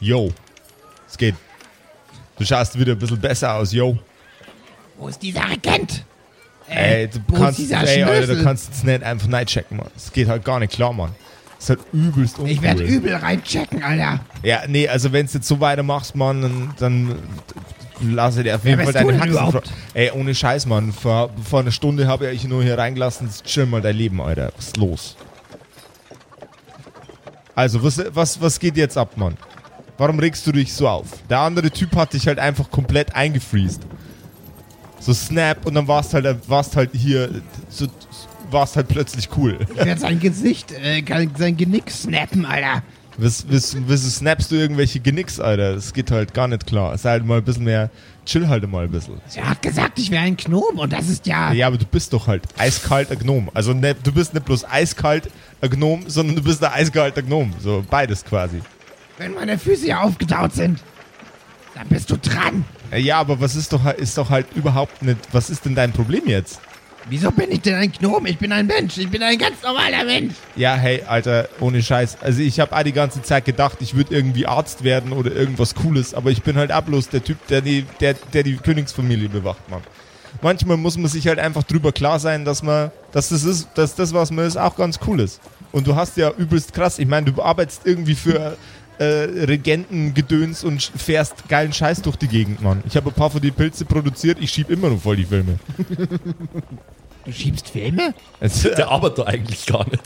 Yo, 0.00 0.32
es 1.08 1.16
geht. 1.16 1.36
Du 2.38 2.44
schaust 2.44 2.78
wieder 2.78 2.92
ein 2.92 2.98
bisschen 2.98 3.20
besser 3.20 3.54
aus, 3.54 3.72
yo. 3.72 3.98
Wo 4.96 5.08
ist 5.08 5.22
dieser 5.22 5.48
Regent? 5.48 6.04
Ey, 6.68 7.08
du 7.08 7.18
wo 7.28 7.36
ist 7.36 7.40
kannst, 7.42 7.58
dieser 7.58 7.82
ey, 7.86 8.02
Alter, 8.02 8.34
du 8.34 8.42
kannst 8.42 8.68
jetzt 8.68 8.84
nicht 8.84 9.02
einfach 9.02 9.28
nicht 9.28 9.46
checken, 9.46 9.78
Mann. 9.78 9.88
Das 9.94 10.12
geht 10.12 10.28
halt 10.28 10.44
gar 10.44 10.58
nicht 10.58 10.72
klar, 10.72 10.92
Mann. 10.92 11.14
Das 11.56 11.70
ist 11.70 11.70
halt 11.70 11.80
übelst 11.92 12.38
uncool. 12.38 12.52
Ich 12.52 12.62
werde 12.62 12.84
übel 12.84 13.14
reinchecken, 13.14 13.82
Alter. 13.82 14.20
Ja, 14.42 14.62
nee, 14.68 14.86
also 14.86 15.12
wenn 15.12 15.26
du 15.26 15.32
jetzt 15.32 15.48
so 15.48 15.60
weitermachst, 15.60 16.14
Mann, 16.14 16.42
dann, 16.42 16.74
dann 16.78 17.16
lasse 18.00 18.42
dir 18.42 18.56
auf 18.56 18.64
jeden 18.64 18.82
Fall 18.82 18.92
deine 18.92 19.20
Haxen. 19.20 19.60
Ey, 19.94 20.10
ohne 20.12 20.34
Scheiß, 20.34 20.66
Mann. 20.66 20.92
Vor, 20.92 21.30
vor 21.42 21.60
einer 21.60 21.70
Stunde 21.70 22.06
habe 22.06 22.30
ich 22.30 22.44
nur 22.44 22.62
hier 22.62 22.78
reingelassen. 22.78 23.28
Chill 23.44 23.66
mal 23.66 23.80
dein 23.80 23.96
Leben, 23.96 24.20
Alter. 24.20 24.52
Was 24.56 24.66
ist 24.66 24.76
los? 24.76 25.16
Also, 27.54 27.82
was, 27.82 28.02
was, 28.12 28.40
was 28.40 28.60
geht 28.60 28.76
jetzt 28.76 28.96
ab, 28.96 29.16
Mann? 29.16 29.36
Warum 29.96 30.20
regst 30.20 30.46
du 30.46 30.52
dich 30.52 30.72
so 30.72 30.88
auf? 30.88 31.06
Der 31.28 31.40
andere 31.40 31.70
Typ 31.70 31.96
hat 31.96 32.12
dich 32.12 32.26
halt 32.28 32.38
einfach 32.38 32.70
komplett 32.70 33.16
eingefriest. 33.16 33.82
So 35.00 35.12
Snap 35.12 35.66
und 35.66 35.74
dann 35.74 35.88
warst 35.88 36.14
halt, 36.14 36.48
warst 36.48 36.76
halt 36.76 36.90
hier, 36.92 37.42
so, 37.68 37.86
warst 38.50 38.76
halt 38.76 38.88
plötzlich 38.88 39.28
cool. 39.36 39.58
Ich 39.70 39.76
werde 39.76 40.00
sein 40.00 40.20
Gesicht, 40.20 40.72
äh, 40.72 41.02
sein 41.36 41.56
Genick 41.56 41.90
snappen, 41.90 42.46
Alter. 42.46 42.82
Was, 43.20 43.44
was, 43.50 43.76
was 43.88 44.16
snappst 44.16 44.52
du 44.52 44.54
irgendwelche 44.54 45.00
Genicks, 45.00 45.40
Alter? 45.40 45.74
Das 45.74 45.92
geht 45.92 46.12
halt 46.12 46.34
gar 46.34 46.46
nicht 46.46 46.66
klar. 46.66 46.96
Sei 46.96 47.10
halt 47.10 47.26
mal 47.26 47.38
ein 47.38 47.44
bisschen 47.44 47.64
mehr, 47.64 47.90
chill 48.24 48.46
halt 48.46 48.68
mal 48.70 48.84
ein 48.84 48.90
bisschen. 48.92 49.20
Er 49.34 49.50
hat 49.50 49.60
gesagt, 49.60 49.98
ich 49.98 50.12
wäre 50.12 50.22
ein 50.22 50.36
Gnom 50.36 50.78
und 50.78 50.92
das 50.92 51.08
ist 51.08 51.26
ja... 51.26 51.52
Ja, 51.52 51.66
aber 51.66 51.78
du 51.78 51.84
bist 51.84 52.12
doch 52.12 52.28
halt 52.28 52.44
eiskalt 52.56 53.10
ein 53.10 53.18
Gnom. 53.18 53.50
Also 53.54 53.74
ne, 53.74 53.96
du 54.00 54.12
bist 54.12 54.34
nicht 54.34 54.46
bloß 54.46 54.64
eiskalt 54.64 55.30
ein 55.60 55.68
Gnom, 55.68 56.04
sondern 56.06 56.36
du 56.36 56.42
bist 56.42 56.62
ein 56.62 56.72
eiskalter 56.72 57.22
Gnom. 57.22 57.52
So 57.58 57.84
beides 57.90 58.24
quasi. 58.24 58.62
Wenn 59.18 59.34
meine 59.34 59.58
Füße 59.58 59.86
hier 59.86 60.00
aufgetaut 60.00 60.52
sind, 60.52 60.80
dann 61.74 61.88
bist 61.88 62.10
du 62.10 62.18
dran. 62.18 62.64
Ja, 62.96 63.18
aber 63.18 63.40
was 63.40 63.56
ist 63.56 63.72
doch, 63.72 63.84
ist 63.94 64.16
doch 64.16 64.30
halt 64.30 64.46
überhaupt 64.54 65.02
nicht, 65.02 65.18
was 65.32 65.50
ist 65.50 65.64
denn 65.64 65.74
dein 65.74 65.92
Problem 65.92 66.22
jetzt? 66.26 66.60
Wieso 67.10 67.30
bin 67.30 67.50
ich 67.50 67.62
denn 67.62 67.74
ein 67.74 67.90
Gnom? 67.90 68.26
Ich 68.26 68.38
bin 68.38 68.52
ein 68.52 68.66
Mensch. 68.66 68.98
Ich 68.98 69.08
bin 69.08 69.22
ein 69.22 69.38
ganz 69.38 69.62
normaler 69.62 70.04
Mensch. 70.04 70.34
Ja, 70.56 70.74
hey, 70.74 71.02
Alter, 71.06 71.48
ohne 71.58 71.82
Scheiß. 71.82 72.18
Also 72.20 72.42
ich 72.42 72.60
habe 72.60 72.76
auch 72.76 72.82
die 72.82 72.92
ganze 72.92 73.22
Zeit 73.22 73.46
gedacht, 73.46 73.78
ich 73.80 73.94
würde 73.94 74.14
irgendwie 74.14 74.46
Arzt 74.46 74.84
werden 74.84 75.12
oder 75.12 75.32
irgendwas 75.32 75.74
Cooles, 75.74 76.12
aber 76.12 76.30
ich 76.30 76.42
bin 76.42 76.56
halt 76.56 76.70
auch 76.70 76.82
bloß 76.82 77.08
der 77.08 77.24
Typ, 77.24 77.38
der 77.46 77.62
die, 77.62 77.86
der, 78.00 78.14
der 78.14 78.42
die 78.42 78.56
Königsfamilie 78.56 79.28
bewacht, 79.30 79.68
Mann. 79.70 79.82
Manchmal 80.42 80.76
muss 80.76 80.98
man 80.98 81.08
sich 81.08 81.26
halt 81.26 81.38
einfach 81.38 81.62
drüber 81.62 81.92
klar 81.92 82.18
sein, 82.18 82.44
dass 82.44 82.62
man, 82.62 82.90
dass 83.12 83.30
das 83.30 83.44
ist, 83.44 83.68
dass 83.74 83.94
das, 83.94 84.12
was 84.12 84.30
man 84.30 84.46
ist, 84.46 84.56
auch 84.58 84.76
ganz 84.76 85.00
cool 85.06 85.20
ist. 85.20 85.40
Und 85.72 85.86
du 85.86 85.96
hast 85.96 86.16
ja 86.18 86.30
übelst 86.36 86.74
krass, 86.74 86.98
ich 86.98 87.08
meine, 87.08 87.32
du 87.32 87.42
arbeitest 87.42 87.86
irgendwie 87.86 88.14
für 88.14 88.56
äh, 88.98 89.04
Regentengedöns 89.04 90.62
und 90.62 90.82
fährst 90.82 91.48
geilen 91.48 91.72
Scheiß 91.72 92.02
durch 92.02 92.16
die 92.16 92.28
Gegend, 92.28 92.62
Mann. 92.62 92.82
Ich 92.86 92.96
habe 92.96 93.08
ein 93.08 93.14
paar 93.14 93.30
von 93.30 93.40
die 93.40 93.50
Pilze 93.50 93.84
produziert, 93.84 94.38
ich 94.40 94.50
schieb 94.50 94.70
immer 94.70 94.90
noch 94.90 95.00
voll 95.00 95.16
die 95.16 95.24
Filme. 95.24 95.58
Du 97.28 97.34
schiebst 97.34 97.68
Filme? 97.68 98.14
Also, 98.40 98.70
Der 98.70 98.88
arbeitet 98.88 99.18
doch 99.18 99.26
eigentlich 99.26 99.66
gar 99.66 99.86
nicht. 99.90 100.00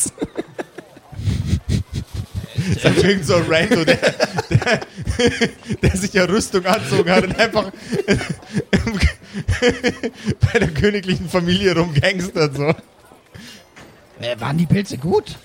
ist 2.68 2.84
halt 2.84 3.04
irgend 3.04 3.24
so 3.24 3.36
ein 3.36 3.44
Rando, 3.48 3.84
der, 3.84 3.96
der, 4.50 4.80
der 5.82 5.96
sich 5.96 6.14
ja 6.14 6.24
Rüstung 6.24 6.66
anzogen 6.66 7.08
hat 7.12 7.22
und 7.22 7.38
einfach 7.38 7.70
bei 10.52 10.58
der 10.58 10.70
königlichen 10.70 11.28
Familie 11.28 11.76
rumgangstert 11.76 12.56
so. 12.56 12.74
Äh, 14.20 14.40
waren 14.40 14.58
die 14.58 14.66
Pilze 14.66 14.98
gut? 14.98 15.38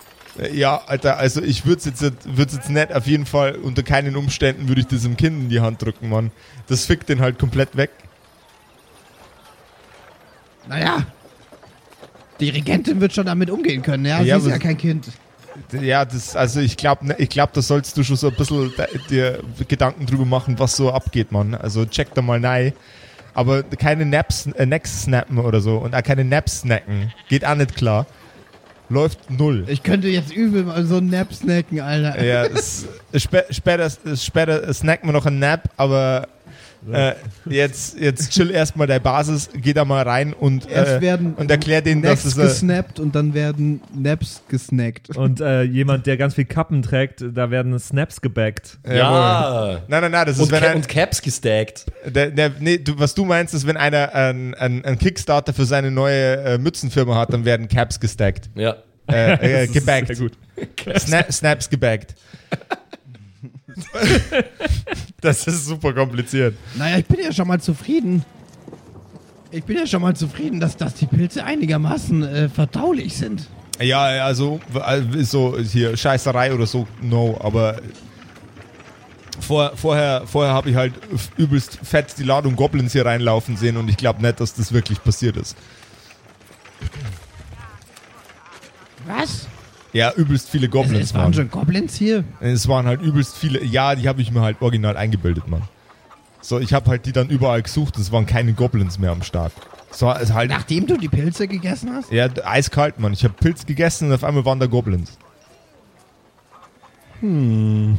Ja, 0.51 0.81
Alter, 0.87 1.17
also 1.17 1.43
ich 1.43 1.67
würde 1.67 1.77
es 1.77 1.85
jetzt, 1.85 2.01
würd's 2.25 2.55
jetzt 2.55 2.71
nicht, 2.71 2.91
auf 2.91 3.05
jeden 3.05 3.27
Fall, 3.27 3.57
unter 3.57 3.83
keinen 3.83 4.15
Umständen 4.15 4.67
würde 4.67 4.81
ich 4.81 4.87
das 4.87 5.03
dem 5.03 5.15
Kind 5.15 5.43
in 5.43 5.49
die 5.49 5.59
Hand 5.59 5.83
drücken, 5.83 6.09
Mann. 6.09 6.31
Das 6.69 6.85
fickt 6.85 7.07
den 7.09 7.21
halt 7.21 7.37
komplett 7.37 7.77
weg. 7.77 7.91
Naja. 10.67 11.05
Die 12.39 12.49
Regentin 12.49 13.01
wird 13.01 13.13
schon 13.13 13.25
damit 13.25 13.49
umgehen 13.49 13.81
können, 13.81 14.05
ja? 14.05 14.21
Ja, 14.21 14.39
Sie 14.39 14.47
ist 14.47 14.51
ja 14.53 14.59
kein 14.59 14.77
Kind. 14.77 15.07
Ja, 15.71 16.05
das, 16.05 16.35
also 16.35 16.59
ich 16.59 16.77
glaube, 16.77 17.15
ich 17.17 17.29
glaub, 17.29 17.51
da 17.53 17.61
sollst 17.61 17.97
du 17.97 18.03
schon 18.03 18.15
so 18.15 18.27
ein 18.27 18.35
bisschen 18.35 18.71
dir 19.09 19.39
Gedanken 19.67 20.05
drüber 20.05 20.25
machen, 20.25 20.59
was 20.59 20.75
so 20.75 20.91
abgeht, 20.91 21.31
Mann. 21.31 21.55
Also 21.55 21.85
check 21.85 22.13
da 22.13 22.21
mal 22.21 22.43
rein. 22.45 22.73
Aber 23.33 23.63
keine 23.63 24.05
Naps, 24.05 24.47
äh, 24.47 24.65
Necks 24.65 25.03
snappen 25.03 25.37
oder 25.39 25.61
so 25.61 25.77
und 25.77 25.95
auch 25.95 26.03
keine 26.03 26.23
Naps 26.23 26.61
snacken. 26.61 27.13
Geht 27.29 27.45
auch 27.45 27.55
nicht 27.55 27.75
klar. 27.75 28.05
Läuft 28.89 29.29
null. 29.29 29.65
Ich 29.67 29.83
könnte 29.83 30.07
jetzt 30.07 30.33
übel 30.33 30.63
mal 30.63 30.85
so 30.85 30.97
einen 30.97 31.09
Nap 31.09 31.33
snacken, 31.33 31.81
Alter. 31.81 32.23
Ja, 32.23 32.45
später, 33.15 33.89
später 34.15 34.73
snacken 34.73 35.09
wir 35.09 35.13
noch 35.13 35.25
einen 35.25 35.39
Nap, 35.39 35.69
aber 35.75 36.29
äh, 36.91 37.13
jetzt, 37.49 37.99
jetzt 37.99 38.31
chill 38.31 38.51
erstmal 38.51 38.87
der 38.87 38.99
Basis, 38.99 39.49
geh 39.53 39.73
da 39.73 39.85
mal 39.85 40.03
rein 40.03 40.33
und, 40.33 40.69
äh, 40.69 41.01
werden 41.01 41.33
und 41.35 41.49
erklär 41.51 41.81
denen, 41.81 42.01
dass 42.01 42.23
Naps 42.23 42.25
es. 42.25 42.37
Äh, 42.37 42.41
gesnappt 42.43 42.99
und 42.99 43.15
dann 43.15 43.33
werden 43.33 43.81
Naps 43.93 44.41
gesnackt. 44.47 45.15
Und 45.15 45.41
äh, 45.41 45.63
jemand, 45.63 46.05
der 46.05 46.17
ganz 46.17 46.35
viel 46.35 46.45
Kappen 46.45 46.81
trägt, 46.81 47.23
da 47.33 47.51
werden 47.51 47.77
Snaps 47.79 48.21
gebackt. 48.21 48.77
jawohl. 48.87 49.81
Nein, 49.87 50.01
nein, 50.01 50.11
nein, 50.11 50.25
das 50.25 50.37
ist, 50.37 50.43
Und, 50.43 50.51
wenn 50.51 50.63
ein, 50.63 50.75
und 50.77 50.87
Caps 50.87 51.21
gestackt. 51.21 51.85
der, 52.05 52.31
der, 52.31 52.51
nee, 52.59 52.77
du, 52.77 52.97
was 52.97 53.13
du 53.15 53.25
meinst, 53.25 53.53
ist, 53.53 53.67
wenn 53.67 53.77
einer 53.77 54.13
einen 54.13 54.55
ein, 54.55 54.97
Kickstarter 54.99 55.53
für 55.53 55.65
seine 55.65 55.91
neue 55.91 56.37
äh, 56.37 56.57
Mützenfirma 56.57 57.15
hat, 57.15 57.33
dann 57.33 57.45
werden 57.45 57.67
Caps 57.67 57.99
gestackt. 57.99 58.49
Ja. 58.55 58.75
Äh, 59.09 59.63
äh, 59.63 59.67
gebackt. 59.73 60.07
Sehr 60.07 60.15
gut. 60.17 60.33
Sna 60.97 61.31
Snaps 61.31 61.69
gebackt. 61.69 62.15
das 65.21 65.47
ist 65.47 65.65
super 65.65 65.93
kompliziert. 65.93 66.55
Naja, 66.75 66.97
ich 66.97 67.05
bin 67.05 67.19
ja 67.23 67.31
schon 67.31 67.47
mal 67.47 67.59
zufrieden. 67.59 68.23
Ich 69.51 69.63
bin 69.63 69.77
ja 69.77 69.87
schon 69.87 70.01
mal 70.01 70.15
zufrieden, 70.15 70.59
dass, 70.59 70.75
dass 70.77 70.95
die 70.95 71.05
Pilze 71.05 71.43
einigermaßen 71.43 72.23
äh, 72.23 72.49
verdaulich 72.49 73.15
sind. 73.15 73.47
Ja, 73.79 74.03
also 74.25 74.59
äh, 74.73 75.23
so 75.23 75.57
hier 75.57 75.95
Scheißerei 75.95 76.53
oder 76.53 76.65
so, 76.65 76.87
no, 77.01 77.37
aber 77.41 77.79
vor, 79.39 79.73
vorher, 79.75 80.23
vorher 80.25 80.53
habe 80.53 80.69
ich 80.69 80.75
halt 80.75 80.93
übelst 81.37 81.79
fett 81.83 82.17
die 82.17 82.23
Ladung 82.23 82.55
Goblins 82.55 82.93
hier 82.93 83.05
reinlaufen 83.05 83.55
sehen 83.55 83.77
und 83.77 83.87
ich 83.87 83.97
glaube 83.97 84.21
nicht, 84.21 84.39
dass 84.39 84.55
das 84.55 84.73
wirklich 84.73 85.01
passiert 85.03 85.37
ist. 85.37 85.55
Was? 89.05 89.47
Ja, 89.97 90.13
übelst 90.13 90.47
viele 90.51 90.69
Goblins, 90.69 91.05
Es 91.05 91.13
waren 91.15 91.23
Mann. 91.23 91.33
schon 91.33 91.49
Goblins 91.49 91.95
hier. 91.95 92.23
Es 92.39 92.67
waren 92.67 92.85
halt 92.85 93.01
übelst 93.01 93.35
viele, 93.35 93.63
ja, 93.63 93.95
die 93.95 94.07
habe 94.07 94.21
ich 94.21 94.31
mir 94.31 94.41
halt 94.41 94.61
original 94.61 94.95
eingebildet, 94.95 95.47
Mann. 95.47 95.63
So, 96.39 96.59
ich 96.59 96.71
habe 96.71 96.87
halt 96.91 97.07
die 97.07 97.13
dann 97.13 97.29
überall 97.29 97.63
gesucht, 97.63 97.97
es 97.97 98.11
waren 98.11 98.27
keine 98.27 98.53
Goblins 98.53 98.99
mehr 98.99 99.09
am 99.09 99.23
Start. 99.23 99.53
So, 99.89 100.11
es 100.11 100.33
halt, 100.33 100.51
Nachdem 100.51 100.85
du 100.85 100.97
die 100.97 101.07
Pilze 101.07 101.47
gegessen 101.47 101.89
hast? 101.95 102.11
ja, 102.11 102.27
eiskalt, 102.45 102.99
Mann. 102.99 103.11
Ich 103.13 103.23
habe 103.23 103.33
Pilz 103.33 103.65
gegessen 103.65 104.09
und 104.09 104.13
auf 104.13 104.23
einmal 104.23 104.45
waren 104.45 104.59
da 104.59 104.67
Goblins. 104.67 105.17
Hm. 107.21 107.97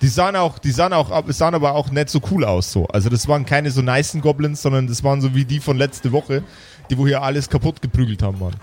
Die 0.00 0.08
sahen 0.08 0.34
auch, 0.34 0.58
die 0.58 0.72
sahen 0.72 0.92
auch, 0.92 1.22
sahen 1.28 1.54
aber 1.54 1.76
auch 1.76 1.92
nicht 1.92 2.08
so 2.10 2.20
cool 2.32 2.44
aus 2.44 2.72
so. 2.72 2.88
Also 2.88 3.08
das 3.08 3.28
waren 3.28 3.46
keine 3.46 3.70
so 3.70 3.82
nicen 3.82 4.20
Goblins, 4.20 4.62
sondern 4.62 4.88
das 4.88 5.04
waren 5.04 5.20
so 5.20 5.32
wie 5.36 5.44
die 5.44 5.60
von 5.60 5.76
letzte 5.76 6.10
Woche, 6.10 6.42
die 6.90 6.98
wo 6.98 7.06
hier 7.06 7.22
alles 7.22 7.48
kaputt 7.48 7.80
geprügelt 7.80 8.20
haben, 8.20 8.40
Mann. 8.40 8.56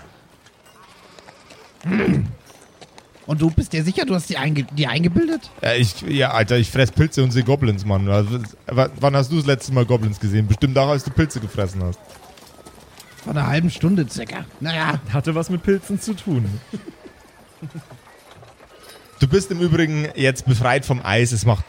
Und 3.26 3.40
du 3.40 3.50
bist 3.50 3.72
dir 3.72 3.82
sicher, 3.84 4.04
du 4.04 4.14
hast 4.14 4.28
die, 4.28 4.36
einge 4.36 4.64
die 4.76 4.86
eingebildet? 4.86 5.50
Ja, 5.62 5.72
ich, 5.74 6.02
ja, 6.02 6.32
Alter, 6.32 6.58
ich 6.58 6.70
fress 6.70 6.90
Pilze 6.92 7.22
und 7.22 7.30
sehe 7.30 7.42
Goblins, 7.42 7.84
Mann. 7.86 8.06
Also, 8.08 8.38
w- 8.40 8.88
wann 9.00 9.16
hast 9.16 9.32
du 9.32 9.36
das 9.36 9.46
letzte 9.46 9.72
Mal 9.72 9.86
Goblins 9.86 10.20
gesehen? 10.20 10.46
Bestimmt 10.46 10.76
auch, 10.76 10.88
als 10.88 11.04
du 11.04 11.10
Pilze 11.10 11.40
gefressen 11.40 11.82
hast. 11.82 11.98
Vor 13.22 13.32
einer 13.32 13.46
halben 13.46 13.70
Stunde 13.70 14.06
circa. 14.10 14.44
Naja, 14.60 15.00
Hatte 15.10 15.34
was 15.34 15.48
mit 15.48 15.62
Pilzen 15.62 15.98
zu 15.98 16.12
tun. 16.12 16.44
Du 19.20 19.28
bist 19.28 19.50
im 19.50 19.60
Übrigen 19.60 20.06
jetzt 20.14 20.44
befreit 20.44 20.84
vom 20.84 21.00
Eis. 21.02 21.32
Es 21.32 21.46
macht 21.46 21.64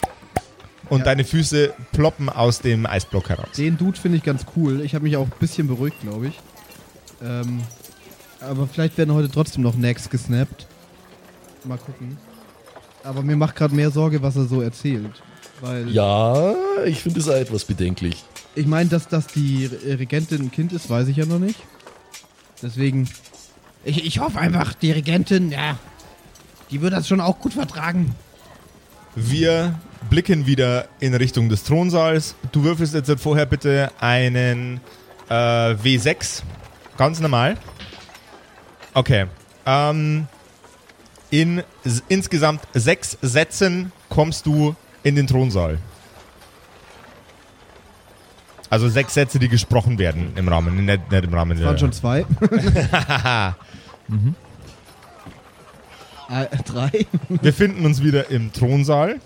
und 0.89 1.05
deine 1.05 1.23
Füße 1.23 1.73
ploppen 1.93 2.27
aus 2.29 2.59
dem 2.59 2.85
Eisblock 2.85 3.29
heraus. 3.29 3.47
den 3.57 3.77
Dude 3.77 3.97
finde 3.99 4.17
ich 4.17 4.23
ganz 4.23 4.45
cool. 4.57 4.81
Ich 4.81 4.93
habe 4.93 5.03
mich 5.05 5.15
auch 5.17 5.23
ein 5.25 5.31
bisschen 5.39 5.67
beruhigt, 5.67 6.01
glaube 6.01 6.27
ich. 6.27 6.39
Ähm, 7.23 7.61
aber 8.41 8.67
vielleicht 8.67 8.97
werden 8.97 9.13
heute 9.15 9.31
trotzdem 9.31 9.63
noch 9.63 9.75
Necks 9.75 10.09
gesnappt. 10.09 10.67
Mal 11.65 11.78
gucken. 11.78 12.17
Aber 13.04 13.21
mir 13.21 13.36
macht 13.36 13.56
gerade 13.56 13.75
mehr 13.75 13.91
Sorge, 13.91 14.21
was 14.21 14.36
er 14.36 14.45
so 14.45 14.62
erzählt. 14.62 15.21
Weil 15.62 15.89
Ja, 15.89 16.54
ich 16.86 17.01
finde 17.01 17.19
es 17.19 17.28
etwas 17.28 17.65
bedenklich. 17.65 18.23
ich 18.56 18.65
meine, 18.67 18.89
dass, 18.89 19.08
dass 19.08 19.28
die 19.28 19.65
Re- 19.67 19.99
Regentin 19.99 20.41
ein 20.43 20.51
Kind 20.51 20.73
ist, 20.73 20.89
weiß 20.89 21.08
ich 21.08 21.17
ja 21.17 21.25
noch 21.25 21.39
nicht. 21.39 21.60
Deswegen, 22.62 23.08
Ich, 23.84 24.04
ich 24.06 24.19
hoffe 24.19 24.39
einfach, 24.39 24.73
die 24.73 24.91
Regentin, 24.91 25.51
ja, 25.51 25.78
die 26.71 26.82
wird 26.82 26.93
das 26.93 27.08
schon 27.08 27.21
auch 27.21 27.39
gut 27.39 27.54
vertragen. 27.54 28.15
Wir 29.15 29.80
blicken 30.10 30.45
wieder 30.45 30.88
in 30.99 31.13
Richtung 31.13 31.47
des 31.49 31.63
Thronsaals. 31.63 32.36
Du 32.51 32.63
würfelst 32.63 32.93
jetzt 32.95 33.12
vorher 33.21 33.45
bitte 33.45 33.91
einen 33.99 34.82
äh, 35.30 35.34
W6. 35.34 36.41
Ganz 36.97 37.19
normal. 37.19 37.58
Okay. 38.93 39.25
Ähm, 39.65 40.28
in 41.41 41.63
insgesamt 42.08 42.62
sechs 42.74 43.17
Sätzen 43.21 43.91
kommst 44.10 44.45
du 44.45 44.76
in 45.04 45.15
den 45.15 45.28
Thronsaal. 45.28 45.80
Also 48.69 48.88
sechs 48.89 49.13
Sätze, 49.13 49.38
die 49.38 49.50
gesprochen 49.50 50.00
werden 50.00 50.32
im 50.36 50.48
Rahmen, 50.48 50.86
nicht, 50.86 51.12
nicht 51.12 51.24
im 51.24 51.34
Rahmen 51.34 51.52
es 51.52 51.60
der. 51.60 51.67
waren 51.67 51.78
schon 51.78 51.91
zwei. 51.91 52.21
äh, 56.30 56.48
drei, 56.65 57.06
Wir 57.30 57.54
finden 57.54 57.86
uns 57.86 58.02
wieder 58.02 58.32
im 58.32 58.52
Thronsaal. 58.54 59.19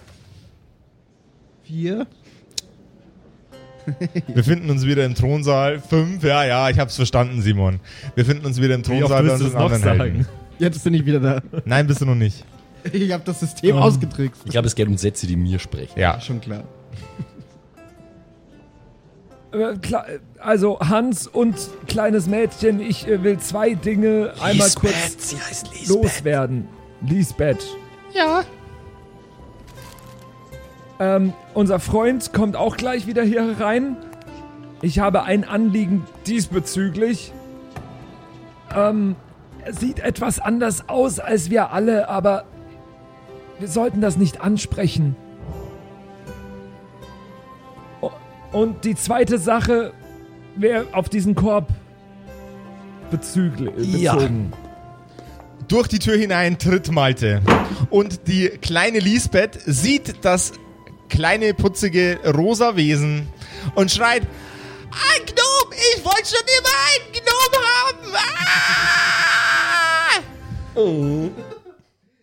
vier. 1.63 2.07
Wir 4.27 4.43
finden 4.43 4.69
uns 4.69 4.85
wieder 4.85 5.05
im 5.05 5.15
Thronsaal. 5.15 5.79
Fünf, 5.79 6.23
ja, 6.23 6.43
ja, 6.43 6.69
ich 6.69 6.77
hab's 6.77 6.95
verstanden, 6.95 7.41
Simon. 7.41 7.79
Wir 8.15 8.25
finden 8.25 8.45
uns 8.45 8.61
wieder 8.61 8.75
im 8.75 8.85
Wie 8.85 9.01
oft 9.03 9.09
Thronsaal 9.09 9.23
bei 9.23 9.29
willst 9.29 9.41
du 9.41 9.47
es 9.47 9.53
unseren 9.53 9.61
noch 9.63 9.71
anderen 9.71 9.83
sagen? 9.83 9.99
Helden. 9.99 10.38
Jetzt 10.59 10.83
bin 10.83 10.93
ich 10.93 11.05
wieder 11.05 11.19
da. 11.19 11.41
Nein, 11.65 11.87
bist 11.87 12.01
du 12.01 12.05
noch 12.05 12.15
nicht. 12.15 12.45
Ich 12.93 13.11
habe 13.11 13.23
das 13.25 13.39
System 13.41 13.75
Oh. 13.75 13.79
ausgetrickst. 13.79 14.41
Ich 14.45 14.51
glaube, 14.51 14.67
es 14.67 14.75
geht 14.75 14.87
um 14.87 14.97
Sätze, 14.97 15.25
die 15.27 15.35
mir 15.35 15.59
sprechen. 15.59 15.99
Ja. 15.99 16.19
Schon 16.21 16.39
klar. 16.41 16.63
Äh, 19.51 19.75
Also 20.39 20.79
Hans 20.79 21.27
und 21.27 21.55
kleines 21.87 22.27
Mädchen, 22.27 22.79
ich 22.79 23.07
äh, 23.07 23.23
will 23.23 23.39
zwei 23.39 23.73
Dinge 23.73 24.33
einmal 24.41 24.69
kurz 24.75 25.29
sie 25.29 25.37
heißt 25.37 25.71
Lisbeth. 25.73 25.89
loswerden. 25.89 26.67
Lisbeth. 27.01 27.65
Ja. 28.13 28.43
Ähm, 30.99 31.33
unser 31.53 31.79
Freund 31.79 32.31
kommt 32.33 32.55
auch 32.55 32.77
gleich 32.77 33.07
wieder 33.07 33.23
hier 33.23 33.55
rein. 33.59 33.97
Ich 34.81 34.99
habe 34.99 35.23
ein 35.23 35.43
Anliegen 35.43 36.05
diesbezüglich. 36.27 37.31
Ähm, 38.75 39.15
er 39.65 39.73
sieht 39.73 39.99
etwas 39.99 40.39
anders 40.39 40.87
aus 40.89 41.19
als 41.19 41.49
wir 41.49 41.71
alle, 41.71 42.09
aber 42.09 42.45
wir 43.59 43.67
sollten 43.67 44.01
das 44.01 44.17
nicht 44.17 44.41
ansprechen. 44.41 45.15
Und 48.51 48.83
die 48.83 48.95
zweite 48.95 49.37
Sache 49.37 49.93
wäre 50.55 50.87
auf 50.93 51.07
diesen 51.09 51.35
Korb 51.35 51.67
bezüglich, 53.11 53.71
Ja. 53.77 54.15
bezogen. 54.15 54.53
Durch 55.67 55.87
die 55.87 55.99
Tür 55.99 56.17
hinein 56.17 56.57
tritt 56.57 56.91
Malte. 56.91 57.41
Und 57.91 58.27
die 58.27 58.49
kleine 58.49 58.97
Lisbeth 58.99 59.59
sieht 59.67 60.25
das 60.25 60.53
kleine, 61.09 61.53
putzige 61.53 62.17
rosa 62.35 62.75
Wesen 62.75 63.27
und 63.75 63.91
schreit: 63.91 64.23
Ein 64.23 65.25
Gnome! 65.27 65.75
Ich 65.95 66.03
wollte 66.03 66.25
schon 66.25 66.47
immer 66.57 66.75
einen 66.89 67.11
Gnome 67.13 67.65
haben! 67.67 68.15
Ah! 68.15 69.28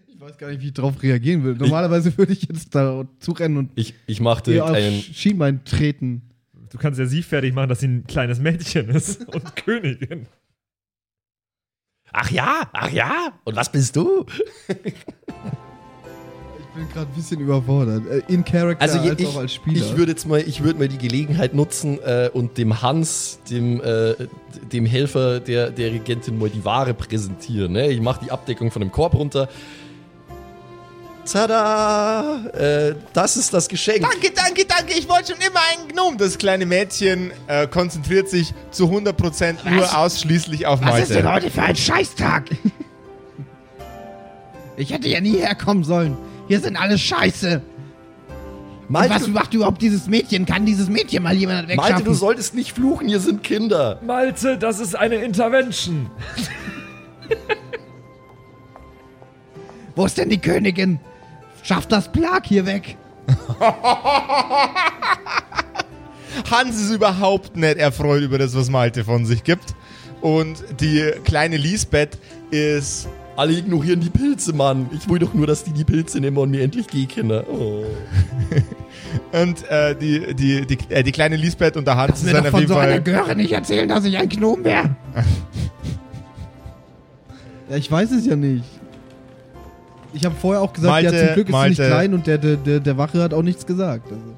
Ich 0.08 0.20
weiß 0.20 0.38
gar 0.38 0.48
nicht, 0.48 0.62
wie 0.62 0.66
ich 0.68 0.72
darauf 0.74 1.02
reagieren 1.02 1.44
will. 1.44 1.54
Normalerweise 1.54 2.16
würde 2.16 2.32
ich 2.32 2.42
jetzt 2.48 2.74
da 2.74 3.06
zurennen 3.20 3.58
und 3.58 3.70
Ich, 3.74 3.94
ich 4.06 4.20
machte 4.20 4.52
ihr 4.52 4.64
auf 4.64 4.70
einen. 4.70 5.00
Schienbein 5.00 5.64
treten. 5.64 6.22
Du 6.70 6.78
kannst 6.78 6.98
ja 6.98 7.06
sie 7.06 7.22
fertig 7.22 7.54
machen, 7.54 7.68
dass 7.68 7.80
sie 7.80 7.88
ein 7.88 8.06
kleines 8.06 8.38
Mädchen 8.40 8.88
ist 8.88 9.26
und 9.34 9.56
Königin. 9.56 10.26
Ach 12.12 12.30
ja, 12.30 12.68
ach 12.72 12.90
ja. 12.90 13.38
Und 13.44 13.56
was 13.56 13.70
bist 13.70 13.94
du? 13.96 14.24
Ich 16.76 16.82
bin 16.82 16.92
gerade 16.92 17.10
ein 17.10 17.14
bisschen 17.14 17.40
überfordert. 17.40 18.02
Äh, 18.06 18.22
In 18.30 18.44
Character 18.44 18.82
Also 18.82 18.98
als 18.98 19.18
ich, 19.18 19.26
auch 19.26 19.36
als 19.38 19.54
Spieler. 19.54 19.76
ich 19.82 19.96
würde 19.96 20.12
jetzt 20.12 20.26
mal, 20.26 20.40
ich 20.40 20.62
würde 20.62 20.78
mal 20.78 20.88
die 20.88 20.98
Gelegenheit 20.98 21.54
nutzen 21.54 21.98
äh, 22.04 22.28
und 22.30 22.58
dem 22.58 22.82
Hans, 22.82 23.38
dem, 23.48 23.80
äh, 23.80 24.14
dem 24.72 24.84
Helfer 24.84 25.40
der, 25.40 25.70
der 25.70 25.92
Regentin, 25.92 26.38
mal 26.38 26.50
die 26.50 26.66
Ware 26.66 26.92
präsentieren. 26.92 27.72
Ne? 27.72 27.88
Ich 27.88 28.02
mache 28.02 28.22
die 28.26 28.30
Abdeckung 28.30 28.70
von 28.70 28.80
dem 28.80 28.92
Korb 28.92 29.14
runter. 29.14 29.48
Tada! 31.24 32.44
Äh, 32.52 32.94
das 33.14 33.38
ist 33.38 33.54
das 33.54 33.68
Geschenk. 33.68 34.02
Danke, 34.02 34.30
danke, 34.34 34.66
danke, 34.66 34.92
ich 34.98 35.08
wollte 35.08 35.32
schon 35.32 35.40
immer 35.40 35.60
einen 35.72 35.88
Gnome. 35.88 36.18
Das 36.18 36.36
kleine 36.36 36.66
Mädchen 36.66 37.30
äh, 37.46 37.66
konzentriert 37.66 38.28
sich 38.28 38.52
zu 38.70 38.84
100% 38.84 39.68
nur 39.68 39.98
ausschließlich 39.98 40.66
auf 40.66 40.82
Was 40.82 41.00
ist 41.00 41.14
denn 41.14 41.32
heute 41.32 41.50
für 41.50 41.62
ein 41.62 41.74
Scheißtag? 41.76 42.50
Ich 44.76 44.92
hätte 44.92 45.08
ja 45.08 45.22
nie 45.22 45.38
herkommen 45.38 45.84
sollen. 45.84 46.18
Hier 46.48 46.60
sind 46.60 46.76
alle 46.76 46.96
Scheiße. 46.98 47.62
Malte, 48.88 49.14
was 49.14 49.26
macht 49.26 49.52
überhaupt 49.52 49.82
dieses 49.82 50.06
Mädchen? 50.06 50.46
Kann 50.46 50.64
dieses 50.64 50.88
Mädchen 50.88 51.24
mal 51.24 51.34
jemand 51.34 51.66
Malte, 51.66 51.82
wegschaffen? 51.82 52.04
du 52.04 52.14
solltest 52.14 52.54
nicht 52.54 52.72
fluchen, 52.72 53.08
hier 53.08 53.18
sind 53.18 53.42
Kinder. 53.42 54.00
Malte, 54.06 54.56
das 54.56 54.78
ist 54.78 54.94
eine 54.94 55.16
Intervention. 55.16 56.08
Wo 59.96 60.06
ist 60.06 60.18
denn 60.18 60.28
die 60.28 60.38
Königin? 60.38 61.00
Schaff 61.64 61.86
das 61.86 62.12
Plag 62.12 62.46
hier 62.46 62.64
weg. 62.66 62.96
Hans 66.50 66.80
ist 66.80 66.92
überhaupt 66.92 67.56
nicht 67.56 67.78
erfreut 67.78 68.22
über 68.22 68.38
das, 68.38 68.54
was 68.54 68.70
Malte 68.70 69.04
von 69.04 69.26
sich 69.26 69.42
gibt. 69.42 69.74
Und 70.20 70.62
die 70.80 71.10
kleine 71.24 71.56
Lisbeth 71.56 72.18
ist 72.50 73.08
Alle 73.36 73.52
ignorieren 73.52 74.00
die 74.00 74.08
Pilze, 74.08 74.54
Mann. 74.54 74.88
Ich 74.92 75.08
will 75.08 75.18
doch 75.18 75.34
nur, 75.34 75.46
dass 75.46 75.62
die 75.62 75.72
die 75.72 75.84
Pilze 75.84 76.20
nehmen 76.20 76.38
und 76.38 76.50
mir 76.50 76.62
endlich 76.62 76.86
gehen 76.86 77.08
können. 77.08 77.44
Oh. 77.46 77.84
Und 79.32 79.68
äh, 79.68 79.94
die, 79.94 80.34
die, 80.34 80.66
die, 80.66 80.78
äh, 80.88 81.02
die 81.02 81.12
kleine 81.12 81.36
Lisbeth 81.36 81.76
und 81.76 81.86
der 81.86 81.96
Hans 81.96 82.22
sind 82.22 82.36
auf 82.36 82.46
von 82.48 82.60
jeden 82.60 82.72
so 82.72 82.78
einer 82.78 82.92
Fall. 82.92 83.02
Göre 83.02 83.36
nicht 83.36 83.52
erzählen, 83.52 83.88
dass 83.88 84.04
ich 84.04 84.16
ein 84.16 84.28
Gnome 84.28 84.64
wäre. 84.64 84.96
ja, 87.70 87.76
ich 87.76 87.90
weiß 87.90 88.10
es 88.12 88.26
ja 88.26 88.36
nicht. 88.36 88.64
Ich 90.12 90.24
habe 90.24 90.34
vorher 90.34 90.62
auch 90.62 90.72
gesagt, 90.72 90.90
Malte, 90.90 91.14
ja, 91.14 91.26
zum 91.26 91.34
Glück 91.34 91.48
ist 91.48 91.52
sie 91.52 91.52
Malte. 91.52 91.82
nicht 91.82 91.90
klein 91.90 92.14
und 92.14 92.26
der, 92.26 92.38
der, 92.38 92.56
der, 92.56 92.80
der 92.80 92.98
Wache 92.98 93.22
hat 93.22 93.34
auch 93.34 93.42
nichts 93.42 93.66
gesagt. 93.66 94.10
Also. 94.10 94.36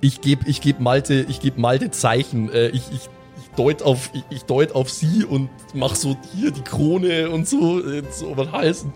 Ich 0.00 0.20
gebe 0.20 0.48
ich 0.48 0.60
geb 0.60 0.80
Malte, 0.80 1.26
ich 1.28 1.40
geb 1.40 1.58
Malte 1.58 1.90
Zeichen. 1.90 2.50
Äh, 2.50 2.68
ich, 2.68 2.82
ich, 2.92 2.94
ich 2.94 3.08
deut 3.56 3.82
auf, 3.82 4.10
ich, 4.12 4.24
ich 4.30 4.42
deut 4.44 4.72
auf 4.74 4.90
sie 4.90 5.24
und 5.24 5.48
mach 5.74 5.94
so 5.94 6.16
hier 6.34 6.50
die 6.50 6.62
Krone 6.62 7.30
und 7.30 7.48
so, 7.48 7.80
äh, 7.84 8.02
so 8.10 8.30
über 8.32 8.44
den 8.44 8.52
Hals 8.52 8.86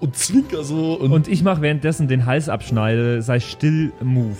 und, 0.00 0.16
zwinker 0.16 0.64
so. 0.64 0.94
Und, 0.94 1.12
Und 1.12 1.28
ich 1.28 1.42
mache 1.42 1.62
währenddessen 1.62 2.08
den 2.08 2.26
Hals 2.26 2.48
abschneide, 2.48 3.22
sei 3.22 3.40
still, 3.40 3.92
move. 4.02 4.36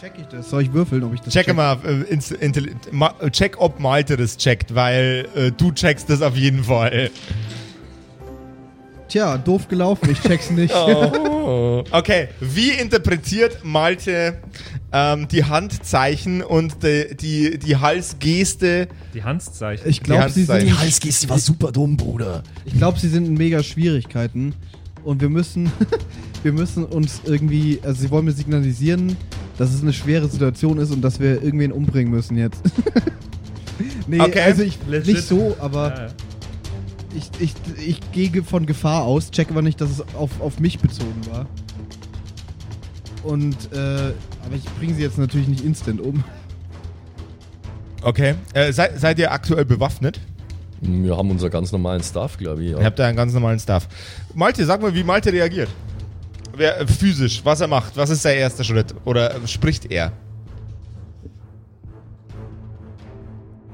Check 0.00 0.14
ich 0.18 0.26
das? 0.26 0.50
Soll 0.50 0.62
ich 0.62 0.72
würfeln, 0.72 1.04
ob 1.04 1.14
ich 1.14 1.20
das 1.20 1.32
Checke 1.32 1.50
check? 1.50 1.56
mal, 1.56 1.78
äh, 1.84 2.02
ins, 2.12 2.32
intelli- 2.32 2.74
ma, 2.90 3.14
check, 3.30 3.56
ob 3.60 3.78
Malte 3.78 4.16
das 4.16 4.36
checkt, 4.36 4.74
weil 4.74 5.28
äh, 5.36 5.52
du 5.52 5.70
checkst 5.70 6.10
das 6.10 6.22
auf 6.22 6.36
jeden 6.36 6.64
Fall. 6.64 7.10
Tja, 9.12 9.36
doof 9.36 9.68
gelaufen, 9.68 10.08
ich 10.10 10.20
check's 10.22 10.50
nicht. 10.50 10.74
oh. 10.74 11.84
Okay, 11.90 12.28
wie 12.40 12.70
interpretiert 12.70 13.58
Malte 13.62 14.38
ähm, 14.90 15.28
die 15.28 15.44
Handzeichen 15.44 16.42
und 16.42 16.82
die, 16.82 17.14
die, 17.14 17.58
die 17.58 17.76
Halsgeste? 17.76 18.88
Die 19.12 19.22
Handzeichen. 19.22 19.86
Ich 19.86 20.02
glaube, 20.02 20.30
sie, 20.30 20.44
sind- 20.44 20.80
Halsgeste 20.80 21.28
war 21.28 21.38
super 21.38 21.72
dumm, 21.72 21.98
Bruder. 21.98 22.42
ich 22.64 22.72
glaub, 22.72 22.98
sie 22.98 23.08
sind 23.08 23.26
in 23.26 23.34
mega 23.34 23.62
Schwierigkeiten. 23.62 24.54
Und 25.04 25.20
wir 25.20 25.28
müssen, 25.28 25.70
wir 26.42 26.52
müssen 26.52 26.86
uns 26.86 27.20
irgendwie, 27.26 27.80
also 27.82 28.00
sie 28.00 28.10
wollen 28.10 28.24
mir 28.24 28.32
signalisieren, 28.32 29.18
dass 29.58 29.74
es 29.74 29.82
eine 29.82 29.92
schwere 29.92 30.26
Situation 30.28 30.78
ist 30.78 30.90
und 30.90 31.02
dass 31.02 31.20
wir 31.20 31.42
irgendwen 31.42 31.72
umbringen 31.72 32.10
müssen 32.10 32.38
jetzt. 32.38 32.62
nee, 34.06 34.20
Okay. 34.20 34.40
also 34.40 34.62
ich, 34.62 34.78
Legit. 34.88 35.16
nicht 35.16 35.28
so, 35.28 35.54
aber 35.60 35.88
Ja, 35.90 36.02
ja. 36.06 36.10
Ich, 37.16 37.30
ich, 37.40 37.54
ich 37.86 38.12
gehe 38.12 38.42
von 38.42 38.66
Gefahr 38.66 39.04
aus, 39.04 39.30
check 39.30 39.50
aber 39.50 39.62
nicht, 39.62 39.80
dass 39.80 39.90
es 39.90 40.00
auf, 40.14 40.40
auf 40.40 40.60
mich 40.60 40.78
bezogen 40.78 41.20
war. 41.30 41.46
Und, 43.22 43.72
äh, 43.72 43.76
aber 44.44 44.56
ich 44.56 44.64
bringe 44.78 44.94
sie 44.94 45.02
jetzt 45.02 45.18
natürlich 45.18 45.48
nicht 45.48 45.64
instant 45.64 46.00
um. 46.00 46.24
Okay. 48.02 48.34
Äh, 48.52 48.72
seid, 48.72 48.98
seid 48.98 49.18
ihr 49.18 49.30
aktuell 49.30 49.64
bewaffnet? 49.64 50.20
Wir 50.80 51.16
haben 51.16 51.30
unser 51.30 51.48
ganz 51.48 51.70
normalen 51.70 52.02
Stuff, 52.02 52.36
glaube 52.36 52.64
ich. 52.64 52.70
Ja. 52.72 52.78
Ihr 52.78 52.84
habt 52.84 52.98
da 52.98 53.06
einen 53.06 53.16
ganz 53.16 53.32
normalen 53.32 53.60
Stuff. 53.60 53.86
Malte, 54.34 54.64
sag 54.64 54.82
mal, 54.82 54.92
wie 54.92 55.04
Malte 55.04 55.32
reagiert. 55.32 55.68
Wer, 56.56 56.80
äh, 56.80 56.86
physisch, 56.86 57.40
was 57.44 57.60
er 57.60 57.68
macht, 57.68 57.96
was 57.96 58.10
ist 58.10 58.22
sein 58.22 58.36
erster 58.36 58.64
Schritt? 58.64 58.92
Oder 59.04 59.36
äh, 59.36 59.46
spricht 59.46 59.90
er? 59.90 60.12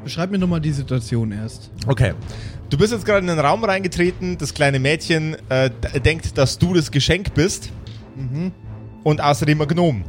Beschreib 0.05 0.31
mir 0.31 0.39
nochmal 0.39 0.61
die 0.61 0.73
Situation 0.73 1.33
erst. 1.33 1.71
Okay. 1.87 2.13
Du 2.71 2.77
bist 2.77 2.93
jetzt 2.93 3.07
gerade 3.07 3.21
in 3.21 3.29
den 3.29 3.39
Raum 3.39 3.65
reingetreten, 3.65 4.37
das 4.37 4.53
kleine 4.53 4.79
Mädchen 4.79 5.37
äh, 5.49 5.71
denkt, 6.05 6.37
dass 6.37 6.59
du 6.59 6.75
das 6.75 6.91
Geschenk 6.91 7.33
bist 7.35 7.71
und 9.05 9.21
außerdem 9.23 9.61
ein 9.63 9.69
Gnom. 9.69 10.05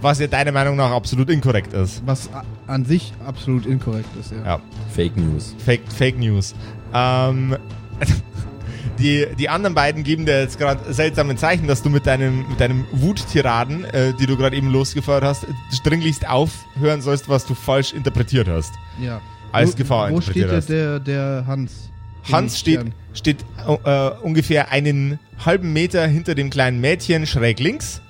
Was 0.00 0.18
ja 0.18 0.26
deiner 0.26 0.52
Meinung 0.52 0.76
nach 0.76 0.90
absolut 0.90 1.30
inkorrekt 1.30 1.72
ist. 1.72 2.02
Was 2.04 2.28
an 2.66 2.84
sich 2.84 3.12
absolut 3.24 3.66
inkorrekt 3.66 4.08
ist, 4.18 4.32
ja. 4.32 4.44
Ja, 4.44 4.60
Fake 4.94 5.16
News. 5.16 5.54
Fake, 5.64 5.82
Fake 5.92 6.18
News. 6.18 6.54
Ähm, 6.94 7.56
die, 8.98 9.26
die 9.38 9.48
anderen 9.48 9.74
beiden 9.74 10.02
geben 10.02 10.26
dir 10.26 10.40
jetzt 10.40 10.58
gerade 10.58 10.92
seltsame 10.92 11.36
Zeichen, 11.36 11.66
dass 11.68 11.82
du 11.82 11.90
mit 11.90 12.06
deinem, 12.06 12.48
mit 12.48 12.60
deinem 12.60 12.86
Wuttiraden, 12.92 13.84
äh, 13.84 14.14
die 14.14 14.26
du 14.26 14.36
gerade 14.36 14.56
eben 14.56 14.70
losgefeuert 14.70 15.24
hast, 15.24 15.46
dringlichst 15.84 16.28
aufhören 16.28 17.02
sollst, 17.02 17.28
was 17.28 17.44
du 17.46 17.54
falsch 17.54 17.92
interpretiert 17.92 18.48
hast. 18.48 18.74
ja. 19.00 19.20
Als 19.52 19.72
wo, 19.72 19.76
Gefahr 19.76 20.10
Wo 20.12 20.20
steht 20.20 20.50
hast. 20.50 20.68
der, 20.68 21.00
der 21.00 21.44
Hans? 21.46 21.90
Hans 22.30 22.58
steht, 22.58 22.80
steht 23.14 23.38
äh, 23.84 24.08
ungefähr 24.22 24.70
einen 24.70 25.18
halben 25.44 25.72
Meter 25.72 26.06
hinter 26.06 26.34
dem 26.34 26.50
kleinen 26.50 26.80
Mädchen 26.80 27.26
schräg 27.26 27.58
links 27.60 28.00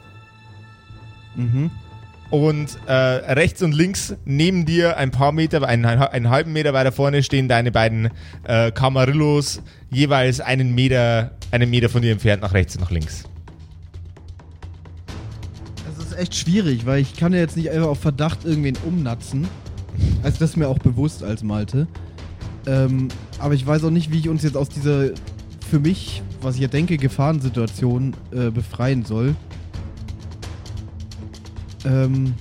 Mhm. 1.37 1.70
und 2.31 2.77
äh, 2.87 2.92
rechts 2.92 3.62
und 3.62 3.72
links 3.72 4.16
neben 4.24 4.66
dir 4.66 4.96
ein 4.96 5.12
paar 5.12 5.31
Meter, 5.31 5.62
einen, 5.62 5.85
einen 5.85 6.31
halben 6.31 6.53
Meter 6.53 6.72
weiter 6.72 6.90
vorne 6.90 7.22
stehen 7.22 7.46
deine 7.46 7.70
beiden 7.70 8.11
äh, 8.42 8.72
Camarillos 8.72 9.62
jeweils 9.90 10.40
einen 10.40 10.74
Meter, 10.74 11.31
einen 11.53 11.70
Meter 11.70 11.88
von 11.88 12.03
dir 12.03 12.11
entfernt 12.11 12.42
nach 12.42 12.55
rechts 12.55 12.74
und 12.74 12.81
nach 12.83 12.90
links. 12.90 13.22
Das 15.96 16.07
ist 16.07 16.18
echt 16.18 16.35
schwierig, 16.35 16.87
weil 16.87 17.01
ich 17.01 17.14
kann 17.16 17.33
ja 17.33 17.38
jetzt 17.38 17.57
nicht 17.57 17.70
einfach 17.70 17.88
auf 17.88 18.01
Verdacht 18.01 18.44
irgendwen 18.44 18.77
umnatzen. 18.85 19.46
Also 20.23 20.39
das 20.41 20.51
ist 20.51 20.57
mir 20.57 20.69
auch 20.69 20.79
bewusst 20.79 21.23
als 21.23 21.43
Malte. 21.43 21.87
Ähm, 22.67 23.09
aber 23.39 23.55
ich 23.55 23.67
weiß 23.67 23.85
auch 23.85 23.91
nicht, 23.91 24.13
wie 24.13 24.19
ich 24.19 24.29
uns 24.29 24.43
jetzt 24.43 24.57
aus 24.57 24.69
dieser 24.69 25.11
für 25.69 25.79
mich, 25.81 26.23
was 26.41 26.55
ich 26.57 26.63
ja 26.63 26.69
denke, 26.69 26.97
Gefahrensituation 26.97 28.15
äh, 28.33 28.51
befreien 28.51 29.05
soll. 29.05 29.35
Ähm, 31.85 32.35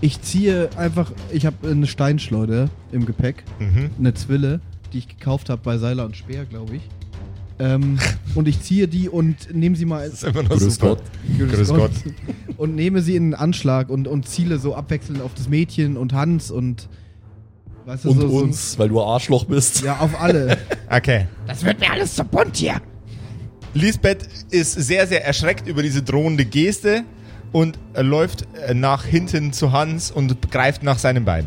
ich 0.00 0.20
ziehe 0.22 0.70
einfach, 0.76 1.12
ich 1.32 1.44
habe 1.46 1.68
eine 1.68 1.86
Steinschleuder 1.86 2.70
im 2.92 3.04
Gepäck, 3.04 3.44
Mhm. 3.58 3.90
eine 3.98 4.14
Zwille, 4.14 4.60
die 4.92 4.98
ich 4.98 5.08
gekauft 5.08 5.50
habe 5.50 5.60
bei 5.64 5.76
Seiler 5.78 6.04
und 6.04 6.16
Speer, 6.16 6.44
glaube 6.44 6.76
ich. 6.76 6.82
Ähm, 7.60 7.98
und 8.34 8.46
ich 8.46 8.60
ziehe 8.62 8.86
die 8.86 9.08
und 9.08 9.52
nehme 9.54 9.74
sie 9.74 9.84
mal 9.84 10.08
Das 10.08 10.22
ist 10.22 10.28
immer 10.28 10.42
noch 10.44 10.50
Grüß 10.50 10.74
super. 10.74 10.96
Gott. 10.96 11.02
Grüß 11.50 11.68
Gott. 11.68 11.90
Und 12.56 12.74
nehme 12.74 13.02
sie 13.02 13.16
in 13.16 13.30
den 13.30 13.34
Anschlag 13.34 13.90
und, 13.90 14.06
und 14.06 14.28
ziele 14.28 14.58
so 14.58 14.74
abwechselnd 14.74 15.20
auf 15.22 15.34
das 15.34 15.48
Mädchen 15.48 15.96
und 15.96 16.12
Hans 16.12 16.50
und 16.50 16.88
weißt 17.86 18.04
du, 18.04 18.10
Und 18.10 18.20
so, 18.20 18.26
uns, 18.28 18.78
weil 18.78 18.88
du 18.88 19.00
ein 19.00 19.06
Arschloch 19.06 19.44
bist. 19.44 19.76
So, 19.76 19.86
ja, 19.86 19.98
auf 19.98 20.20
alle. 20.20 20.56
Okay. 20.90 21.26
Das 21.46 21.64
wird 21.64 21.80
mir 21.80 21.90
alles 21.92 22.14
zu 22.14 22.24
bunt 22.24 22.56
hier. 22.56 22.80
Lisbeth 23.74 24.26
ist 24.50 24.72
sehr, 24.72 25.06
sehr 25.06 25.22
erschreckt 25.22 25.68
über 25.68 25.82
diese 25.82 26.02
drohende 26.02 26.46
Geste 26.46 27.02
und 27.52 27.78
läuft 27.94 28.46
äh, 28.66 28.72
nach 28.72 29.04
hinten 29.04 29.52
zu 29.52 29.72
Hans 29.72 30.10
und 30.10 30.50
greift 30.50 30.82
nach 30.82 30.98
seinem 30.98 31.26
Bein. 31.26 31.46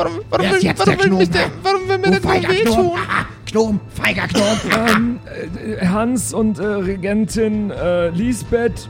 Warum, 0.00 0.20
warum, 0.30 0.46
Wer 0.46 0.50
ist 0.52 0.62
will, 0.62 0.70
jetzt 0.70 0.78
warum, 0.78 0.96
der 0.96 1.04
will, 1.04 1.18
mich 1.18 1.30
Gnome? 1.30 1.44
der, 1.44 1.50
warum 1.62 1.88
will 1.88 1.98
mir 1.98 2.10
der 2.10 2.20
Gnome 2.20 2.34
feiger 2.34 2.48
Gnom. 2.48 2.76
wehtun? 2.76 2.98
Aha, 2.98 3.26
Gnom, 3.50 3.80
feiger 3.94 4.28
Gnom. 4.28 4.60
Ähm, 4.96 5.20
äh, 5.78 5.86
Hans 5.86 6.32
und 6.32 6.58
äh, 6.58 6.64
Regentin 6.64 7.70
äh, 7.70 8.08
Lisbeth, 8.08 8.88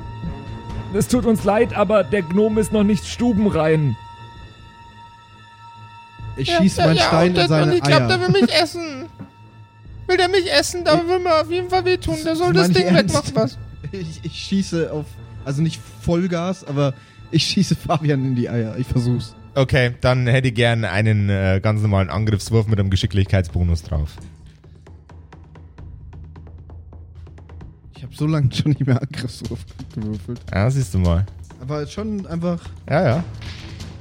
es 0.95 1.09
tut 1.09 1.27
uns 1.27 1.43
leid, 1.43 1.75
aber 1.77 2.05
der 2.05 2.23
Gnom 2.23 2.59
ist 2.59 2.73
noch 2.73 2.85
nicht 2.85 3.05
stubenrein. 3.07 3.97
Ich 6.37 6.55
schieße 6.55 6.81
meinen 6.83 6.99
Stein 6.99 7.35
in 7.35 7.49
seine 7.49 7.83
Eier. 7.83 8.21
will 8.21 8.29
mich 8.29 8.55
essen. 8.55 9.07
Will 10.07 10.17
der 10.17 10.29
mich 10.29 10.51
essen, 10.53 10.85
da 10.85 11.07
will 11.09 11.19
mir 11.19 11.41
auf 11.41 11.51
jeden 11.51 11.71
Fall 11.71 11.85
wehtun. 11.85 12.17
Der 12.25 12.37
soll 12.37 12.53
das 12.53 12.71
Ding 12.71 12.95
wegmachen, 12.95 13.35
was. 13.35 13.59
Ich, 13.91 14.21
ich 14.23 14.33
schieße 14.33 14.93
auf, 14.93 15.07
also 15.45 15.61
nicht 15.61 15.81
Vollgas, 16.03 16.65
aber 16.65 16.95
ich 17.33 17.43
schieße 17.45 17.75
Fabian 17.75 18.25
in 18.25 18.35
die 18.37 18.49
Eier. 18.49 18.77
Ich 18.79 18.87
versuch's. 18.87 19.35
Okay, 19.55 19.95
dann 20.01 20.27
hätte 20.27 20.49
ich 20.49 20.55
gern 20.55 20.85
einen 20.85 21.29
äh, 21.29 21.61
ganz 21.63 21.83
normalen 21.83 22.09
Angriffswurf 22.09 22.67
mit 22.69 22.79
einem 22.79 22.91
Geschicklichkeitsbonus 22.91 23.83
drauf. 23.83 24.17
Ich 27.97 28.03
habe 28.03 28.15
so 28.15 28.27
lange 28.27 28.53
schon 28.55 28.71
nicht 28.73 28.87
mehr 28.87 29.01
Angriffswurf 29.03 29.61
gewürfelt. 29.95 30.41
Ja, 30.53 30.71
siehst 30.71 30.95
du 30.95 30.99
mal. 30.99 31.27
Aber 31.61 31.87
schon 31.87 32.27
einfach 32.27 32.61
Ja, 32.89 33.03
ja. 33.05 33.25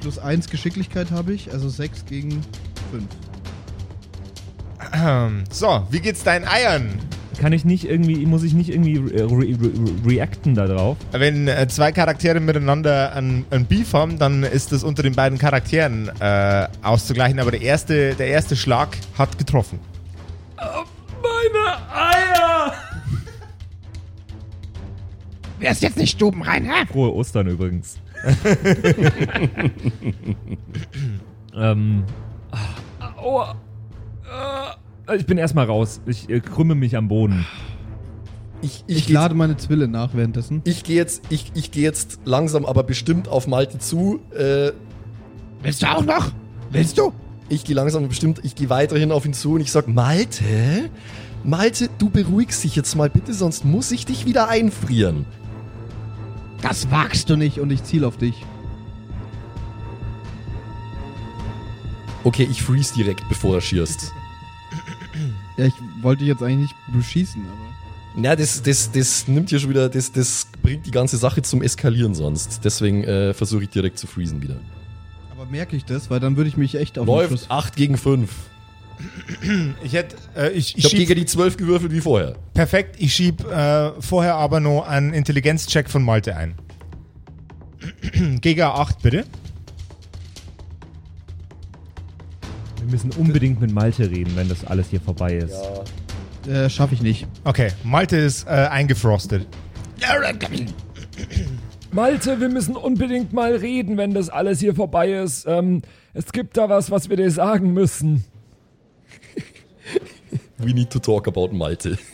plus 0.02 0.18
1 0.20 0.50
Geschicklichkeit 0.50 1.12
habe 1.12 1.34
ich, 1.34 1.52
also 1.52 1.68
6 1.68 2.06
gegen 2.06 2.42
5. 2.92 3.04
Ähm, 4.94 5.44
So, 5.52 5.86
wie 5.90 6.00
geht's 6.00 6.24
deinen 6.24 6.48
Eiern? 6.48 7.00
Kann 7.40 7.54
ich 7.54 7.64
nicht 7.64 7.86
irgendwie, 7.86 8.26
muss 8.26 8.44
ich 8.44 8.54
nicht 8.54 8.68
irgendwie 8.70 8.98
re 8.98 9.24
re 9.24 9.58
re 9.58 9.72
reacten 10.06 10.56
da 10.56 10.68
drauf? 10.68 10.98
Wenn 11.14 11.48
äh, 11.48 11.70
zwei 11.70 11.94
Charaktere 11.94 12.42
miteinander 12.42 13.16
ein, 13.16 13.46
ein 13.50 13.66
Beef 13.66 13.94
haben, 13.94 14.20
dann 14.20 14.44
ist 14.44 14.74
das 14.74 14.84
unter 14.84 15.04
den 15.04 15.16
beiden 15.16 15.38
Charakteren 15.38 16.12
äh, 16.20 16.68
auszugleichen. 16.82 17.40
Aber 17.40 17.52
der 17.52 17.62
erste, 17.62 18.14
der 18.16 18.28
erste 18.28 18.58
Schlag 18.58 18.98
hat 19.18 19.38
getroffen. 19.38 19.80
Meine 20.58 21.78
Eier! 21.94 22.74
Wer 25.60 25.72
ist 25.72 25.82
jetzt 25.82 25.96
nicht 25.98 26.12
stubenrein, 26.12 26.66
hä? 26.66 26.86
Frohe 26.92 27.14
Ostern 27.14 27.48
übrigens. 27.48 27.98
ähm. 31.56 32.04
Aua. 33.16 33.56
Äh, 34.26 34.89
ich 35.16 35.26
bin 35.26 35.38
erstmal 35.38 35.66
raus. 35.66 36.02
Ich 36.06 36.30
äh, 36.30 36.40
krümme 36.40 36.76
mich 36.76 36.96
am 36.96 37.08
Boden. 37.08 37.46
Ich, 38.62 38.84
Ich 38.88 38.98
ich, 38.98 39.10
lade 39.10 39.36
meine 39.36 39.56
Zwille 39.58 39.88
nach 39.88 40.14
währenddessen. 40.14 40.62
ich 40.66 40.84
gehe 40.84 40.98
jetzt, 40.98 41.22
ich, 41.30 41.52
ich 41.56 41.72
geh 41.72 41.82
jetzt 41.82 42.20
langsam, 42.26 42.66
aber 42.66 42.84
bestimmt 42.84 43.28
auf 43.30 43.48
Malte 43.48 43.78
zu. 43.80 44.20
Äh, 44.36 44.72
Willst 45.62 45.82
du 45.82 45.88
auch 45.88 46.04
noch? 46.04 46.32
Willst 46.72 46.98
du? 46.98 47.14
ich 47.52 47.64
gehe 47.64 47.76
langsam, 47.76 48.04
aber 48.04 48.10
bestimmt, 48.10 48.42
ich 48.44 48.54
gehe 48.56 48.70
weiterhin 48.70 49.12
auf 49.12 49.26
ihn 49.26 49.34
zu 49.34 49.54
und 49.54 49.62
ich 49.62 49.72
sag, 49.72 49.88
Malte, 49.88 50.90
Malte, 51.44 51.90
du 51.98 52.10
beruhigst 52.12 52.64
dich 52.64 52.76
jetzt 52.76 52.96
mal 52.96 53.10
bitte, 53.10 53.34
sonst 53.34 53.66
muss 53.66 53.92
ich 53.92 54.06
dich 54.06 54.26
wieder 54.28 54.50
einfrieren. 54.50 55.26
Das 56.62 56.92
wagst 56.92 57.30
du 57.30 57.38
nicht 57.38 57.60
und 57.60 57.72
ich 57.72 57.84
ziele 57.84 58.06
auf 58.06 58.18
dich. 58.18 58.46
Okay, 62.24 62.48
ich 62.52 62.62
freeze 62.62 62.94
direkt, 62.94 63.28
bevor 63.30 63.56
er 63.56 63.62
schießt. 63.62 64.14
Ja, 65.60 65.66
ich 65.66 65.74
wollte 66.02 66.24
jetzt 66.24 66.42
eigentlich 66.42 66.72
nicht 66.72 66.76
beschießen, 66.94 67.42
aber. 67.42 68.24
Ja, 68.24 68.36
das, 68.36 68.62
das, 68.64 68.92
das 68.92 69.28
nimmt 69.28 69.50
hier 69.50 69.60
schon 69.60 69.70
wieder, 69.70 69.90
das, 69.90 70.12
das 70.12 70.48
bringt 70.64 70.86
die 70.86 70.92
ganze 70.92 71.18
Sache 71.18 71.42
zum 71.42 71.62
Eskalieren 71.62 72.16
sonst. 72.16 72.62
Deswegen 72.64 73.04
äh, 73.04 73.34
versuche 73.34 73.64
ich 73.64 73.70
direkt 73.70 74.00
zu 74.00 74.08
freezen 74.08 74.42
wieder. 74.42 74.56
Aber 75.32 75.46
merke 75.46 75.76
ich 75.76 75.86
das, 75.86 76.10
weil 76.10 76.20
dann 76.20 76.38
würde 76.38 76.50
ich 76.50 76.58
mich 76.58 76.76
echt 76.76 76.98
auf 76.98 77.06
den 77.06 77.14
Läuft 77.14 77.30
Schluss. 77.30 77.46
8 77.50 77.76
gegen 77.76 77.98
5. 77.98 78.32
Ich 79.84 79.94
hätte, 79.94 80.16
äh, 80.36 80.50
ich, 80.52 80.78
Ich 80.78 80.80
ich 80.80 80.86
habe 80.86 80.96
gegen 80.96 81.16
die 81.16 81.26
12 81.26 81.58
gewürfelt 81.58 81.92
wie 81.92 82.02
vorher. 82.02 82.36
perfekt, 82.54 82.96
ich 83.00 83.14
schieb 83.14 83.46
äh, 83.46 83.92
vorher 84.02 84.36
aber 84.36 84.60
noch 84.60 84.88
einen 84.88 85.14
Intelligenzcheck 85.14 85.90
von 85.90 86.04
Malte 86.04 86.36
ein. 86.36 86.56
Gegen 88.42 88.62
8, 88.62 89.02
bitte. 89.02 89.26
Müssen 92.90 93.12
unbedingt 93.12 93.62
mit 93.62 93.72
Malte 93.72 94.10
reden, 94.10 94.32
wenn 94.36 94.50
das 94.50 94.66
alles 94.66 94.90
hier 94.90 95.02
vorbei 95.02 95.36
ist. 95.36 95.54
Äh, 96.48 96.70
Schaffe 96.70 96.94
ich 96.96 97.02
nicht. 97.02 97.28
Okay, 97.44 97.70
Malte 97.84 98.18
ist 98.18 98.48
äh, 98.48 98.50
eingefrostet. 98.52 99.48
Malte, 101.92 102.40
wir 102.40 102.50
müssen 102.50 102.76
unbedingt 102.76 103.34
mal 103.34 103.56
reden, 103.56 103.98
wenn 103.98 104.14
das 104.14 104.30
alles 104.30 104.60
hier 104.60 104.76
vorbei 104.76 105.12
ist. 105.12 105.46
Ähm, 105.48 105.82
es 106.14 106.32
gibt 106.32 106.56
da 106.58 106.70
was, 106.70 106.92
was 106.92 107.10
wir 107.10 107.18
dir 107.18 107.32
sagen 107.32 107.74
müssen. 107.74 108.24
We 110.58 110.74
need 110.74 110.90
to 110.92 111.00
talk 111.00 111.28
about 111.28 111.50
Malte. 111.52 111.98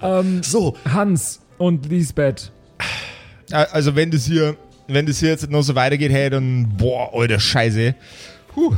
Ähm, 0.00 0.42
So, 0.42 0.76
Hans 0.88 1.40
und 1.58 1.86
Lisbeth. 1.86 2.52
Äh, 3.50 3.66
Also 3.72 3.94
wenn 3.96 4.10
das 4.10 4.24
hier, 4.24 4.56
wenn 4.86 5.04
das 5.04 5.18
hier 5.18 5.30
jetzt 5.30 5.50
noch 5.50 5.62
so 5.62 5.74
weitergeht, 5.74 6.12
hey, 6.12 6.30
dann 6.30 6.74
boah, 6.76 7.12
alter 7.12 7.40
Scheiße. 7.40 7.94
Puh. 8.54 8.74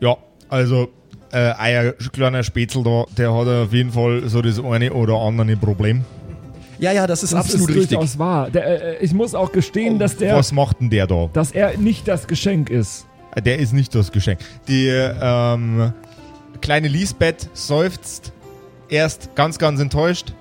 Ja, 0.00 0.16
also 0.48 0.88
äh, 1.32 1.52
ein 1.52 1.94
kleiner 2.12 2.42
Spätzl 2.42 2.82
da, 2.82 3.04
der 3.16 3.34
hat 3.34 3.46
auf 3.48 3.72
jeden 3.72 3.92
Fall 3.92 4.22
so 4.28 4.42
das 4.42 4.62
eine 4.62 4.92
oder 4.92 5.14
andere 5.14 5.56
Problem. 5.56 6.04
ja, 6.78 6.92
ja, 6.92 7.06
das 7.06 7.22
ist 7.22 7.32
Das 7.32 7.40
absolut 7.46 7.70
ist 7.70 7.76
richtig. 7.76 7.98
durchaus 7.98 8.18
wahr. 8.18 8.50
Der, 8.50 8.98
äh, 9.00 9.04
ich 9.04 9.14
muss 9.14 9.34
auch 9.34 9.52
gestehen, 9.52 9.98
dass 9.98 10.16
der, 10.16 10.36
Was 10.36 10.52
macht 10.52 10.80
denn 10.80 10.90
der 10.90 11.06
da? 11.06 11.28
dass 11.32 11.52
er 11.52 11.76
nicht 11.78 12.08
das 12.08 12.26
Geschenk 12.26 12.70
ist. 12.70 13.06
Äh, 13.34 13.42
Der 13.42 13.58
ist 13.58 13.72
nicht 13.72 13.94
das 13.94 14.10
Geschenk. 14.12 14.40
Die 14.68 14.88
ähm, 14.88 15.92
kleine 16.60 16.88
Lisbeth 16.88 17.48
seufzt 17.54 18.32
erst 18.88 19.34
ganz, 19.36 19.58
ganz 19.58 19.80
enttäuscht 19.80 20.34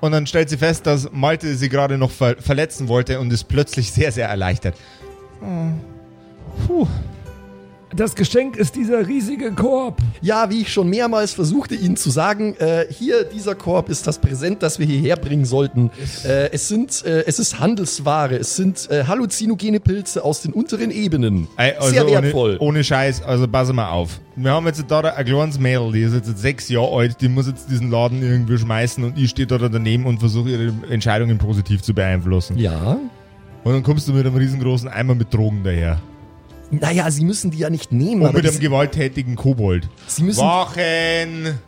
und 0.00 0.12
dann 0.12 0.26
stellt 0.26 0.48
sie 0.48 0.56
fest, 0.56 0.86
dass 0.86 1.10
Malte 1.12 1.54
sie 1.56 1.68
gerade 1.68 1.98
noch 1.98 2.10
ver 2.10 2.36
verletzen 2.38 2.88
wollte 2.88 3.20
und 3.20 3.30
ist 3.32 3.44
plötzlich 3.44 3.92
sehr, 3.92 4.10
sehr 4.12 4.28
erleichtert. 4.28 4.74
Puh. 6.66 6.86
Das 7.94 8.14
Geschenk 8.14 8.56
ist 8.56 8.76
dieser 8.76 9.08
riesige 9.08 9.50
Korb. 9.50 9.98
Ja, 10.22 10.48
wie 10.48 10.60
ich 10.60 10.72
schon 10.72 10.88
mehrmals 10.88 11.32
versuchte, 11.32 11.74
Ihnen 11.74 11.96
zu 11.96 12.10
sagen, 12.10 12.54
äh, 12.58 12.86
hier, 12.88 13.24
dieser 13.24 13.56
Korb 13.56 13.88
ist 13.88 14.06
das 14.06 14.20
Präsent, 14.20 14.62
das 14.62 14.78
wir 14.78 14.86
hierher 14.86 15.16
bringen 15.16 15.44
sollten. 15.44 15.90
Äh, 16.24 16.50
es, 16.52 16.68
sind, 16.68 17.04
äh, 17.04 17.24
es 17.26 17.40
ist 17.40 17.58
Handelsware, 17.58 18.36
es 18.36 18.54
sind 18.54 18.88
äh, 18.90 19.04
halluzinogene 19.04 19.80
Pilze 19.80 20.22
aus 20.22 20.42
den 20.42 20.52
unteren 20.52 20.92
Ebenen. 20.92 21.48
Ey, 21.56 21.72
also 21.72 21.90
Sehr 21.90 22.06
wertvoll. 22.06 22.58
Ohne, 22.60 22.68
ohne 22.68 22.84
Scheiß, 22.84 23.22
also 23.24 23.48
pass 23.48 23.72
mal 23.72 23.90
auf. 23.90 24.20
Wir 24.36 24.52
haben 24.52 24.66
jetzt 24.66 24.84
da 24.86 25.00
ein 25.00 25.24
kleines 25.24 25.58
Mädel, 25.58 25.90
die 25.90 26.02
ist 26.02 26.14
jetzt 26.14 26.38
sechs 26.38 26.68
Jahre 26.68 26.96
alt, 26.96 27.20
die 27.20 27.28
muss 27.28 27.48
jetzt 27.48 27.68
diesen 27.70 27.90
Laden 27.90 28.22
irgendwie 28.22 28.56
schmeißen 28.56 29.02
und 29.02 29.18
ich 29.18 29.30
stehe 29.30 29.48
da 29.48 29.58
daneben 29.58 30.06
und 30.06 30.20
versuche 30.20 30.50
ihre 30.50 30.72
Entscheidungen 30.88 31.38
positiv 31.38 31.82
zu 31.82 31.92
beeinflussen. 31.92 32.56
Ja. 32.56 32.98
Und 33.64 33.72
dann 33.72 33.82
kommst 33.82 34.06
du 34.06 34.12
mit 34.12 34.24
einem 34.24 34.36
riesengroßen 34.36 34.88
Eimer 34.88 35.16
mit 35.16 35.34
Drogen 35.34 35.62
daher. 35.64 36.00
Naja, 36.70 37.10
Sie 37.10 37.24
müssen 37.24 37.50
die 37.50 37.58
ja 37.58 37.70
nicht 37.70 37.90
nehmen, 37.92 38.22
Und 38.22 38.28
aber 38.28 38.38
mit 38.38 38.48
einem 38.48 38.60
gewalttätigen 38.60 39.36
Kobold. 39.36 39.88
Sie 40.06 40.22
müssen. 40.22 40.40
Wachen! 40.42 41.58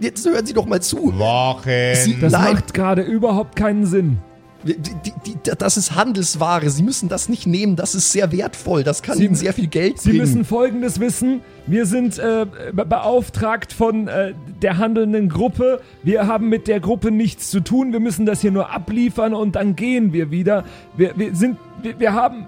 Jetzt 0.00 0.26
hören 0.28 0.44
Sie 0.46 0.52
doch 0.52 0.66
mal 0.66 0.82
zu. 0.82 1.12
Wachen! 1.18 1.94
Sie- 1.94 2.18
Das 2.20 2.32
Nein. 2.32 2.54
macht 2.54 2.74
gerade 2.74 3.02
überhaupt 3.02 3.54
keinen 3.56 3.86
Sinn. 3.86 4.18
Die, 4.64 4.74
die, 4.76 5.12
die, 5.24 5.36
das 5.56 5.76
ist 5.76 5.94
Handelsware. 5.94 6.68
Sie 6.68 6.82
müssen 6.82 7.08
das 7.08 7.28
nicht 7.28 7.46
nehmen. 7.46 7.76
Das 7.76 7.94
ist 7.94 8.10
sehr 8.10 8.32
wertvoll. 8.32 8.82
Das 8.82 9.02
kann 9.02 9.16
Sie- 9.16 9.26
Ihnen 9.26 9.36
sehr 9.36 9.52
viel 9.52 9.68
Geld 9.68 10.00
Sie 10.00 10.08
bringen. 10.10 10.22
müssen 10.22 10.44
Folgendes 10.44 10.98
wissen. 10.98 11.42
Wir 11.68 11.86
sind 11.86 12.18
äh, 12.18 12.44
be- 12.72 12.84
beauftragt 12.84 13.72
von 13.72 14.08
äh, 14.08 14.34
der 14.60 14.78
handelnden 14.78 15.28
Gruppe. 15.28 15.80
Wir 16.02 16.26
haben 16.26 16.48
mit 16.48 16.66
der 16.66 16.80
Gruppe 16.80 17.12
nichts 17.12 17.50
zu 17.52 17.60
tun. 17.60 17.92
Wir 17.92 18.00
müssen 18.00 18.26
das 18.26 18.40
hier 18.40 18.50
nur 18.50 18.70
abliefern 18.72 19.32
und 19.32 19.54
dann 19.54 19.76
gehen 19.76 20.12
wir 20.12 20.32
wieder. 20.32 20.64
Wir, 20.96 21.12
wir, 21.16 21.36
sind, 21.36 21.56
wir, 21.82 22.00
wir 22.00 22.12
haben 22.14 22.46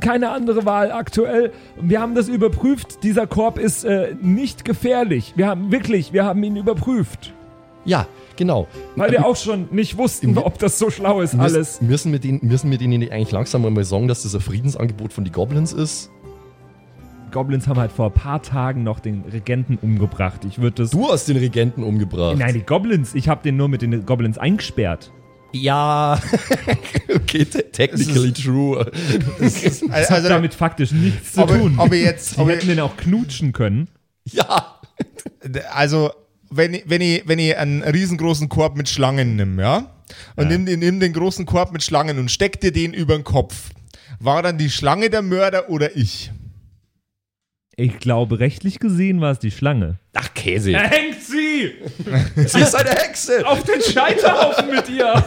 keine 0.00 0.30
andere 0.30 0.64
Wahl 0.64 0.92
aktuell. 0.92 1.52
Wir 1.80 2.00
haben 2.00 2.14
das 2.14 2.28
überprüft. 2.28 3.02
Dieser 3.02 3.26
Korb 3.26 3.58
ist 3.58 3.84
äh, 3.84 4.14
nicht 4.20 4.64
gefährlich. 4.64 5.34
Wir 5.36 5.46
haben 5.46 5.72
wirklich, 5.72 6.12
wir 6.12 6.24
haben 6.24 6.42
ihn 6.42 6.56
überprüft. 6.56 7.32
ja, 7.84 8.06
genau. 8.36 8.66
Weil 8.96 9.10
wir 9.12 9.26
auch 9.26 9.36
schon 9.36 9.68
nicht 9.72 9.96
wussten, 9.98 10.38
ob 10.38 10.58
das 10.58 10.78
so 10.78 10.90
schlau 10.90 11.20
ist 11.20 11.34
alles. 11.34 11.80
Müssen, 11.80 12.12
wir 12.12 12.18
denen, 12.18 12.40
müssen 12.42 12.70
wir 12.70 12.78
denen 12.78 12.98
nicht 13.00 13.12
eigentlich 13.12 13.32
langsam 13.32 13.62
mal 13.62 13.84
sagen, 13.84 14.08
dass 14.08 14.22
das 14.22 14.34
ein 14.34 14.40
Friedensangebot 14.40 15.12
von 15.12 15.24
die 15.24 15.32
Goblins 15.32 15.72
ist? 15.72 16.10
Goblins 17.30 17.66
haben 17.68 17.78
halt 17.78 17.92
vor 17.92 18.06
ein 18.06 18.12
paar 18.12 18.40
Tagen 18.42 18.84
noch 18.84 19.00
den 19.00 19.22
Regenten 19.30 19.78
umgebracht. 19.82 20.44
Ich 20.46 20.60
würde 20.60 20.82
das. 20.82 20.90
Du 20.90 21.08
hast 21.08 21.28
den 21.28 21.36
Regenten 21.36 21.82
umgebracht. 21.82 22.38
Nein, 22.38 22.54
die 22.54 22.62
Goblins. 22.62 23.14
Ich 23.14 23.28
habe 23.28 23.42
den 23.42 23.56
nur 23.56 23.68
mit 23.68 23.82
den 23.82 24.06
Goblins 24.06 24.38
eingesperrt. 24.38 25.12
Ja, 25.52 26.20
okay, 27.14 27.44
te 27.46 27.70
technically 27.72 28.32
true. 28.32 28.90
Das 29.40 29.82
hat 29.90 30.10
Also, 30.10 30.28
damit 30.28 30.54
faktisch 30.54 30.92
nichts 30.92 31.32
zu 31.32 31.46
tun. 31.46 31.74
aber 31.78 31.96
jetzt, 31.96 32.34
Sie 32.34 32.40
aber, 32.40 32.52
hätten 32.52 32.68
den 32.68 32.80
auch 32.80 32.96
knutschen 32.96 33.52
können. 33.52 33.88
ja. 34.24 34.78
also, 35.72 36.10
wenn 36.50 36.74
ich, 36.74 36.84
wenn, 36.86 37.00
ich, 37.00 37.22
wenn 37.26 37.38
ich 37.38 37.56
einen 37.56 37.82
riesengroßen 37.82 38.48
Korb 38.48 38.76
mit 38.76 38.88
Schlangen 38.88 39.36
nehme, 39.36 39.62
ja? 39.62 39.90
Und 40.36 40.44
Ja. 40.44 40.50
nimm, 40.50 40.66
den, 40.66 40.80
nimm 40.80 41.00
den 41.00 41.12
großen 41.12 41.44
Korb 41.46 41.72
mit 41.72 41.82
Schlangen 41.82 42.18
und 42.18 42.30
steck 42.30 42.60
dir 42.60 42.72
den 42.72 42.92
über 42.94 43.14
den 43.16 43.24
Kopf. 43.24 43.70
War 44.20 44.42
dann 44.42 44.58
die 44.58 44.70
Schlange 44.70 45.10
der 45.10 45.22
Mörder 45.22 45.68
oder 45.70 45.96
ich? 45.96 46.30
Ich 47.76 47.98
glaube, 48.00 48.40
rechtlich 48.40 48.80
gesehen 48.80 49.20
war 49.20 49.30
es 49.32 49.38
die 49.38 49.50
Schlange. 49.52 49.98
Ach, 50.14 50.32
Käse. 50.34 50.72
Er 50.72 50.88
hängt 50.88 51.17
sie! 51.38 51.74
Sie 52.46 52.60
ist 52.60 52.74
eine 52.74 52.90
Hexe. 52.90 53.46
Auf 53.46 53.62
den 53.62 53.80
Scheiterhaufen 53.80 54.70
mit 54.70 54.88
ihr! 54.88 55.14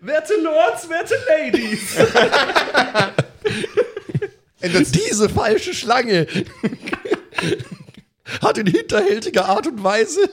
werte 0.00 0.34
Lords, 0.42 0.88
werte 0.88 1.14
Ladies! 1.28 1.96
Diese 4.92 5.28
falsche 5.28 5.72
Schlange 5.72 6.26
hat 8.42 8.58
in 8.58 8.66
hinterhältiger 8.66 9.46
Art 9.46 9.68
und 9.68 9.84
Weise. 9.84 10.28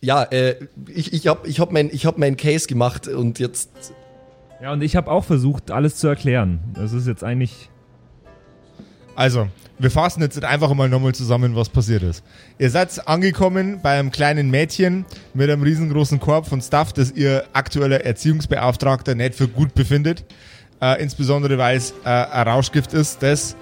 Ja, 0.00 0.22
äh, 0.24 0.56
ich, 0.86 1.12
ich 1.12 1.26
habe 1.26 1.48
ich 1.48 1.58
hab 1.58 1.72
mein, 1.72 1.90
ich 1.92 2.06
hab 2.06 2.18
mein 2.18 2.36
Case 2.36 2.68
gemacht 2.68 3.08
und 3.08 3.40
jetzt. 3.40 3.68
Ja, 4.62 4.72
und 4.72 4.82
ich 4.82 4.94
habe 4.94 5.10
auch 5.10 5.24
versucht, 5.24 5.70
alles 5.70 5.96
zu 5.96 6.08
erklären. 6.08 6.60
Das 6.74 6.92
ist 6.92 7.06
jetzt 7.06 7.24
eigentlich. 7.24 7.70
also, 9.16 9.48
wir 9.78 9.90
fassen 9.90 10.20
jetzt 10.20 10.44
einfach 10.44 10.74
mal 10.74 10.90
nochmal 10.90 11.14
zusammen, 11.14 11.56
was 11.56 11.70
passiert 11.70 12.02
ist. 12.02 12.22
Ihr 12.58 12.68
seid 12.68 13.08
angekommen 13.08 13.80
bei 13.82 13.98
einem 13.98 14.10
kleinen 14.10 14.50
Mädchen 14.50 15.06
mit 15.32 15.48
einem 15.48 15.62
riesengroßen 15.62 16.20
Korb 16.20 16.46
von 16.46 16.60
Stuff, 16.60 16.92
das 16.92 17.12
ihr 17.12 17.44
aktueller 17.54 18.04
Erziehungsbeauftragter 18.04 19.14
nicht 19.14 19.34
für 19.34 19.48
gut 19.48 19.74
befindet. 19.74 20.24
Äh, 20.82 21.02
insbesondere, 21.02 21.56
weil 21.56 21.78
es 21.78 21.94
äh, 22.04 22.08
ein 22.08 22.48
Rauschgift 22.48 22.92
ist, 22.92 23.22
das 23.22 23.56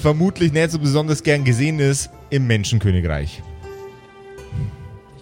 vermutlich 0.00 0.52
nicht 0.52 0.70
so 0.70 0.78
besonders 0.78 1.22
gern 1.22 1.44
gesehen 1.44 1.78
ist 1.80 2.08
im 2.30 2.46
Menschenkönigreich. 2.46 3.42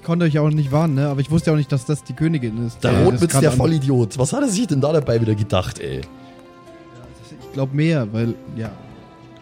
Ich 0.06 0.08
konnte 0.08 0.24
euch 0.24 0.38
auch 0.38 0.50
nicht 0.50 0.70
warnen, 0.70 0.94
ne? 0.94 1.08
aber 1.08 1.20
ich 1.20 1.32
wusste 1.32 1.50
ja 1.50 1.54
auch 1.54 1.58
nicht, 1.58 1.72
dass 1.72 1.84
das 1.84 2.04
die 2.04 2.12
Königin 2.12 2.64
ist. 2.64 2.84
Der 2.84 2.92
gerade 2.92 3.40
der 3.40 3.50
Vollidiot. 3.50 4.16
Was 4.16 4.32
hat 4.32 4.40
er 4.40 4.48
sich 4.48 4.68
denn 4.68 4.80
da 4.80 4.92
dabei 4.92 5.20
wieder 5.20 5.34
gedacht, 5.34 5.80
ey? 5.80 6.02
Ich 7.40 7.52
glaube 7.52 7.74
mehr, 7.74 8.06
weil, 8.12 8.36
ja. 8.54 8.70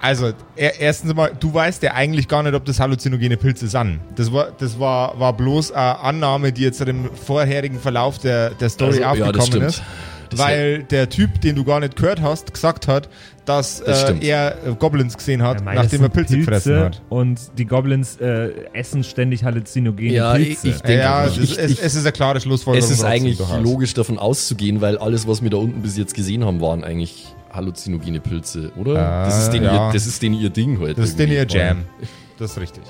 Also, 0.00 0.32
er, 0.56 0.80
erstens 0.80 1.14
mal, 1.14 1.32
du 1.38 1.52
weißt 1.52 1.82
ja 1.82 1.92
eigentlich 1.92 2.28
gar 2.28 2.42
nicht, 2.42 2.54
ob 2.54 2.64
das 2.64 2.80
halluzinogene 2.80 3.36
Pilze 3.36 3.68
sind. 3.68 4.00
Das 4.16 4.32
war, 4.32 4.52
das 4.56 4.80
war, 4.80 5.20
war 5.20 5.34
bloß 5.34 5.72
eine 5.72 5.98
Annahme, 6.00 6.50
die 6.50 6.62
jetzt 6.62 6.80
im 6.80 7.10
vorherigen 7.14 7.78
Verlauf 7.78 8.16
der, 8.16 8.48
der 8.52 8.70
Story 8.70 9.04
Also, 9.04 9.22
ja, 9.22 9.32
das 9.32 9.42
aufgekommen 9.42 9.46
stimmt. 9.46 9.66
ist. 9.66 9.82
Das 10.30 10.40
weil 10.40 10.84
der 10.84 11.10
Typ, 11.10 11.42
den 11.42 11.56
du 11.56 11.64
gar 11.64 11.80
nicht 11.80 11.96
gehört 11.96 12.22
hast, 12.22 12.54
gesagt 12.54 12.88
hat, 12.88 13.10
dass 13.45 13.82
Das 13.82 14.05
äh, 14.05 14.26
er 14.26 14.57
äh, 14.66 14.74
Goblins 14.78 15.16
gesehen 15.16 15.42
hat, 15.42 15.59
Ja, 15.59 15.64
mei, 15.64 15.74
das 15.74 15.84
nachdem 15.84 16.01
er 16.01 16.05
sind 16.05 16.12
Pilze 16.14 16.38
gefressen 16.38 16.80
hat. 16.80 17.03
Und 17.09 17.40
die 17.59 17.66
Goblins 17.66 18.16
äh, 18.20 18.51
essen 18.72 19.05
ständig 19.05 19.45
halluzinogene 19.45 20.12
Ja, 20.12 20.34
Pilze. 20.34 20.68
ich 20.68 20.80
denke, 20.80 21.03
ja, 21.03 21.26
ich, 21.26 21.34
das, 21.36 21.45
ich, 21.45 21.59
es, 21.59 21.70
ich, 21.72 21.82
es 21.82 21.95
ist 21.95 22.05
eine 22.05 22.12
klare 22.12 22.40
Schlussfolgerung. 22.40 22.84
es 22.88 22.90
ist 22.90 23.05
eigentlich 23.05 23.38
logisch 23.62 23.95
davon 23.95 24.18
auszugehen, 24.18 24.80
weil 24.80 24.99
alles, 24.99 25.26
was 25.28 25.42
wir 25.42 25.51
da 25.51 25.59
unten 25.59 25.82
bis 25.82 25.97
jetzt 25.97 26.14
gesehen 26.14 26.45
haben, 26.45 26.61
waren 26.61 26.84
eigentlich 26.84 27.34
halluzinogene 27.53 28.20
Pilze, 28.20 28.72
oder? 28.76 28.99
Ah, 28.99 29.24
das, 29.26 29.45
ist 29.45 29.51
denen 29.51 29.66
ja. 29.66 29.88
ihr, 29.88 29.92
das 29.92 30.07
ist 30.07 30.22
denen 30.22 30.40
ihr 30.40 30.51
Ding 30.51 30.80
heute. 30.80 30.95
Das 31.01 31.11
ist 31.11 31.18
denn 31.18 31.30
ihr. 31.30 31.47
Jam. 31.47 31.84
Das 32.36 32.51
ist 32.51 32.59
richtig. 32.59 32.82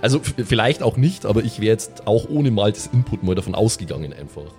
Also 0.00 0.18
vielleicht 0.22 0.82
auch 0.82 0.96
nicht, 0.96 1.26
aber 1.26 1.44
ich 1.44 1.60
wäre 1.60 1.72
jetzt 1.72 2.06
auch 2.06 2.30
ohne 2.30 2.50
Maltes 2.50 2.88
Input 2.90 3.22
mal 3.22 3.34
davon 3.34 3.54
ausgegangen 3.54 4.14
einfach. 4.14 4.50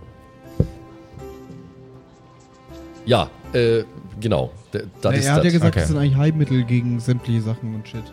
Ja, 3.07 3.31
äh, 3.53 3.85
genau. 4.19 4.51
Das 4.71 5.11
Nee, 5.11 5.19
ist 5.19 5.25
er 5.27 5.33
hat 5.33 5.43
ja 5.43 5.49
gesagt, 5.51 5.71
Okay. 5.71 5.79
das 5.79 5.87
sind 5.89 5.97
eigentlich 5.97 6.15
Heilmittel 6.17 6.63
gegen 6.63 6.99
sämtliche 6.99 7.41
Sachen 7.41 7.75
und 7.75 7.87
shit. 7.87 8.03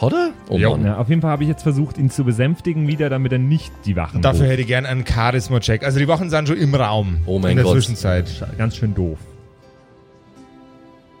Hat 0.00 0.12
er? 0.12 0.30
Oh 0.50 0.58
Jo. 0.58 0.72
Mann. 0.72 0.84
Ja, 0.84 0.98
auf 0.98 1.08
jeden 1.08 1.22
Fall 1.22 1.30
habe 1.30 1.42
ich 1.44 1.48
jetzt 1.48 1.62
versucht, 1.62 1.96
ihn 1.96 2.10
zu 2.10 2.24
besänftigen 2.24 2.86
wieder, 2.88 3.08
damit 3.08 3.32
er 3.32 3.38
nicht 3.38 3.72
die 3.86 3.96
Wachen 3.96 4.20
Dafür 4.20 4.40
ruft. 4.40 4.50
hätte 4.52 4.60
ich 4.62 4.68
gern 4.68 4.84
einen 4.84 5.06
Charisma-Check. 5.06 5.82
Also 5.82 5.98
die 5.98 6.06
Wachen 6.08 6.28
sind 6.28 6.46
schon 6.48 6.58
im 6.58 6.74
Raum. 6.74 7.20
Oh 7.24 7.38
mein 7.38 7.52
In 7.52 7.56
der 7.56 7.64
Gott. 7.64 7.72
Zwischenzeit. 7.74 8.46
Ganz 8.58 8.76
schön 8.76 8.94
doof. 8.94 9.18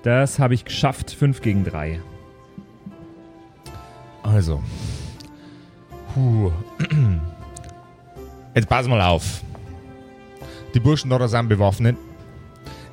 Das 0.02 0.38
habe 0.38 0.52
ich 0.52 0.66
geschafft, 0.66 1.10
5 1.10 1.40
gegen 1.40 1.64
3. 1.64 1.98
Also. 4.22 4.62
Puh. 6.14 6.52
Jetzt 8.54 8.68
pass 8.68 8.86
mal 8.86 9.00
auf. 9.00 9.42
Die 10.74 10.80
Burschen 10.80 11.08
da 11.10 11.26
sind 11.26 11.48
bewaffnet. 11.48 11.96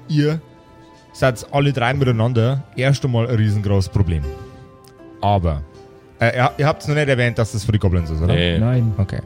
Ihr 0.08 0.40
seid 1.14 1.46
alle 1.54 1.72
drei 1.72 1.94
miteinander 1.94 2.64
erst 2.76 3.06
einmal 3.06 3.28
ein 3.28 3.36
riesengroßes 3.36 3.90
Problem. 3.90 4.24
Aber. 5.22 5.64
Äh, 6.20 6.38
ihr, 6.38 6.52
ihr 6.58 6.68
habt 6.68 6.82
es 6.82 6.88
noch 6.88 6.96
nicht 6.96 7.08
erwähnt, 7.08 7.38
dass 7.38 7.54
das 7.54 7.64
für 7.64 7.72
die 7.72 7.80
Goblins 7.80 8.10
ist, 8.10 8.22
oder? 8.22 8.34
Nee. 8.34 8.58
Nein. 8.58 8.94
Okay. 8.98 9.22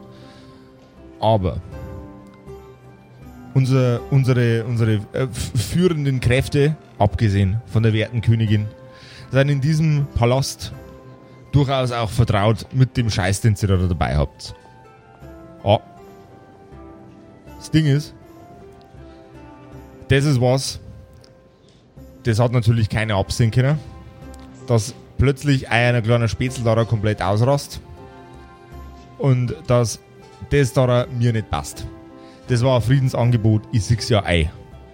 Aber 1.19 1.57
unser, 3.53 4.01
unsere, 4.11 4.63
unsere 4.65 4.95
äh, 5.13 5.27
führenden 5.27 6.19
Kräfte, 6.19 6.75
abgesehen 6.99 7.61
von 7.65 7.81
der 7.81 7.93
werten 7.93 8.21
Königin, 8.21 8.67
sind 9.31 9.49
in 9.49 9.61
diesem 9.61 10.05
Palast 10.15 10.71
durchaus 11.51 11.91
auch 11.91 12.09
vertraut 12.09 12.67
mit 12.71 12.95
dem 12.97 13.09
Scheiß, 13.09 13.41
den 13.41 13.55
ihr 13.59 13.67
da 13.67 13.77
dabei 13.77 14.15
habt. 14.15 14.53
Ah. 15.63 15.79
Das 17.57 17.71
Ding 17.71 17.87
ist, 17.87 18.13
das 20.09 20.25
ist 20.25 20.39
was, 20.39 20.79
das 22.27 22.39
hat 22.39 22.51
natürlich 22.51 22.89
keine 22.89 23.15
absehen 23.15 23.51
können, 23.51 23.79
dass 24.67 24.93
plötzlich 25.17 25.69
ein 25.69 26.03
kleiner 26.03 26.27
Spätzle 26.27 26.63
da 26.63 26.83
komplett 26.83 27.21
ausrast 27.21 27.79
und 29.17 29.55
dass 29.67 29.99
das 30.49 30.73
da 30.73 31.07
mir 31.17 31.33
nicht 31.33 31.49
passt. 31.49 31.87
Das 32.49 32.63
war 32.63 32.77
ein 32.77 32.81
Friedensangebot, 32.81 33.63
ich 33.71 33.83
sieg's 33.85 34.09
ja 34.09 34.23
ein. 34.23 34.49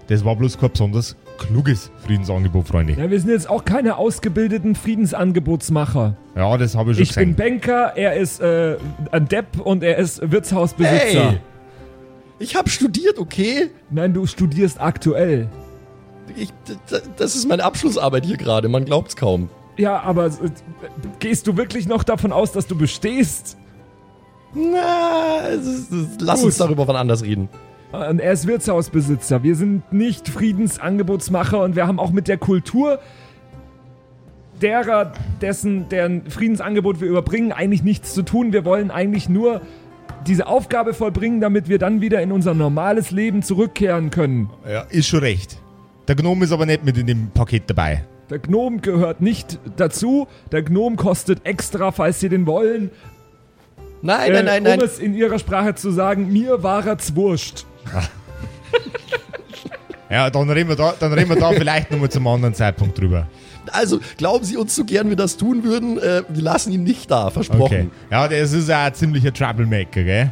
Das 0.08 0.24
war 0.24 0.36
bloß 0.36 0.60
kein 0.60 0.72
besonders 0.72 1.16
kluges 1.38 1.92
Friedensangebot, 2.06 2.68
Freunde. 2.68 2.94
Ja, 2.94 3.10
wir 3.10 3.20
sind 3.20 3.32
jetzt 3.32 3.50
auch 3.50 3.66
keine 3.66 3.98
ausgebildeten 3.98 4.76
Friedensangebotsmacher. 4.76 6.16
Ja, 6.36 6.58
das 6.58 6.76
habe 6.76 6.92
ich 6.92 6.98
schon 6.98 7.04
Ich 7.04 7.16
bin 7.16 7.36
gesehen. 7.36 7.60
Banker, 7.62 7.94
er 7.96 8.16
ist 8.16 8.42
äh, 8.42 8.78
ein 9.12 9.28
Depp 9.28 9.60
und 9.60 9.84
er 9.84 9.98
ist 9.98 10.32
Wirtshausbesitzer. 10.32 11.32
Hey! 11.32 11.40
Ich 12.40 12.56
habe 12.56 12.70
studiert, 12.70 13.18
okay? 13.18 13.72
Nein, 13.90 14.14
du 14.14 14.26
studierst 14.26 14.80
aktuell. 14.82 15.50
Ich, 16.36 16.50
das 17.18 17.36
ist 17.36 17.48
meine 17.48 17.64
Abschlussarbeit 17.64 18.26
hier 18.26 18.38
gerade, 18.38 18.70
man 18.70 18.86
glaubt's 18.86 19.16
kaum. 19.16 19.50
Ja, 19.78 20.02
aber 20.02 20.28
äh, 20.28 20.32
gehst 21.20 21.48
du 21.48 21.58
wirklich 21.58 21.88
noch 21.88 22.04
davon 22.04 22.32
aus, 22.32 22.52
dass 22.52 22.68
du 22.68 22.78
bestehst? 22.78 23.58
Na, 24.54 25.48
es 25.50 25.66
ist, 25.66 25.92
es, 25.92 26.08
lass 26.20 26.40
Gut. 26.40 26.48
uns 26.48 26.58
darüber 26.58 26.88
wann 26.88 26.96
anders 26.96 27.24
reden. 27.24 27.50
Und 27.92 28.20
er 28.20 28.34
ist 28.34 28.48
Wirtshausbesitzer. 28.48 29.44
Wir 29.44 29.56
sind 29.56 29.92
nicht 29.92 30.30
Friedensangebotsmacher 30.30 31.62
und 31.62 31.76
wir 31.76 31.88
haben 31.88 32.00
auch 32.00 32.12
mit 32.12 32.28
der 32.28 32.38
Kultur 32.38 33.00
derer, 34.62 35.14
dessen, 35.42 35.90
deren 35.90 36.30
Friedensangebot 36.30 37.02
wir 37.02 37.08
überbringen, 37.08 37.52
eigentlich 37.52 37.84
nichts 37.84 38.14
zu 38.14 38.24
tun. 38.24 38.54
Wir 38.54 38.66
wollen 38.66 38.92
eigentlich 38.92 39.30
nur 39.30 39.62
diese 40.26 40.48
Aufgabe 40.48 40.94
vollbringen, 40.94 41.42
damit 41.42 41.68
wir 41.68 41.80
dann 41.80 42.02
wieder 42.02 42.22
in 42.22 42.32
unser 42.32 42.54
normales 42.54 43.12
Leben 43.12 43.44
zurückkehren 43.44 44.10
können. 44.10 44.50
Ja, 44.68 44.82
ist 44.82 45.08
schon 45.08 45.20
recht. 45.20 45.63
Der 46.08 46.16
Gnome 46.16 46.46
ist 46.46 46.52
aber 46.52 46.66
nicht 46.66 46.84
mit 46.84 46.98
in 46.98 47.08
dem 47.08 47.30
Paket 47.32 47.64
dabei. 47.70 48.04
Der 48.30 48.40
Gnom 48.40 48.82
gehört 48.82 49.22
nicht 49.22 49.60
dazu. 49.78 50.28
Der 50.52 50.64
Gnom 50.64 50.96
kostet 50.96 51.46
extra, 51.46 51.92
falls 51.92 52.20
Sie 52.20 52.30
den 52.30 52.46
wollen. 52.46 52.90
Nein, 54.02 54.32
Äh, 54.32 54.34
nein, 54.34 54.46
nein, 54.46 54.64
nein. 54.64 54.80
Um 54.80 54.86
es 54.86 55.00
in 55.00 55.14
Ihrer 55.14 55.40
Sprache 55.40 55.76
zu 55.76 55.92
sagen, 55.92 56.32
mir 56.32 56.62
war 56.64 56.86
er 56.86 56.98
zwurscht. 56.98 57.66
Ja, 60.10 60.30
dann 60.30 60.50
reden 60.50 60.70
wir 60.70 60.76
da, 60.76 60.94
dann 61.00 61.14
reden 61.14 61.30
wir 61.30 61.38
da 61.38 61.52
vielleicht 61.52 61.90
nochmal 61.92 62.10
zum 62.10 62.28
anderen 62.28 62.54
Zeitpunkt 62.54 63.00
drüber. 63.00 63.28
Also, 63.72 64.00
glauben 64.18 64.44
Sie 64.44 64.58
uns 64.58 64.76
so 64.76 64.84
gern 64.84 65.10
wir 65.10 65.16
das 65.16 65.38
tun 65.38 65.64
würden? 65.64 65.98
Äh, 65.98 66.24
wir 66.28 66.44
lassen 66.44 66.72
ihn 66.72 66.84
nicht 66.84 67.10
da, 67.10 67.30
versprochen. 67.30 67.64
Okay. 67.64 67.90
Ja, 68.12 68.28
das 68.28 68.52
ist 68.54 68.68
ja 68.70 68.86
ein 68.86 68.94
ziemlicher 68.94 69.34
Troublemaker, 69.34 70.04
gell? 70.04 70.32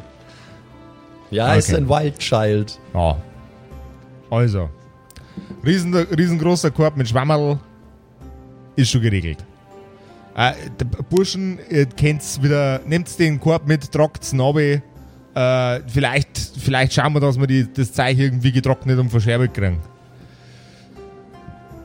Ja, 1.32 1.48
er 1.54 1.58
ist 1.58 1.70
Okay. 1.74 1.78
ein 1.82 1.90
Wild 1.90 2.20
Child. 2.20 2.78
Ja. 2.94 3.18
Also. 4.30 4.70
Riesen, 5.64 5.96
riesengroßer 5.96 6.72
Korb 6.72 6.98
mit 6.98 7.08
Schwammerl 7.08 7.60
ist 8.76 8.90
schon 8.90 9.02
geregelt. 9.02 9.46
Äh, 10.36 10.54
Burschen, 11.10 11.60
ihr 11.70 11.86
kennt's 11.86 12.42
wieder, 12.42 12.82
nehmt 12.86 13.18
den 13.20 13.40
Korb 13.40 13.68
mit, 13.68 13.92
trockt's 13.92 14.34
runter. 14.34 14.82
Äh, 15.34 15.80
vielleicht, 15.88 16.38
vielleicht 16.60 16.94
schauen 16.94 17.14
wir, 17.14 17.20
dass 17.20 17.40
wir 17.40 17.48
die, 17.48 17.72
das 17.72 17.94
Zeug 17.94 18.18
irgendwie 18.18 18.52
getrocknet 18.52 18.98
und 19.00 19.10
verscherbelt 19.10 19.54
kriegen. 19.54 19.80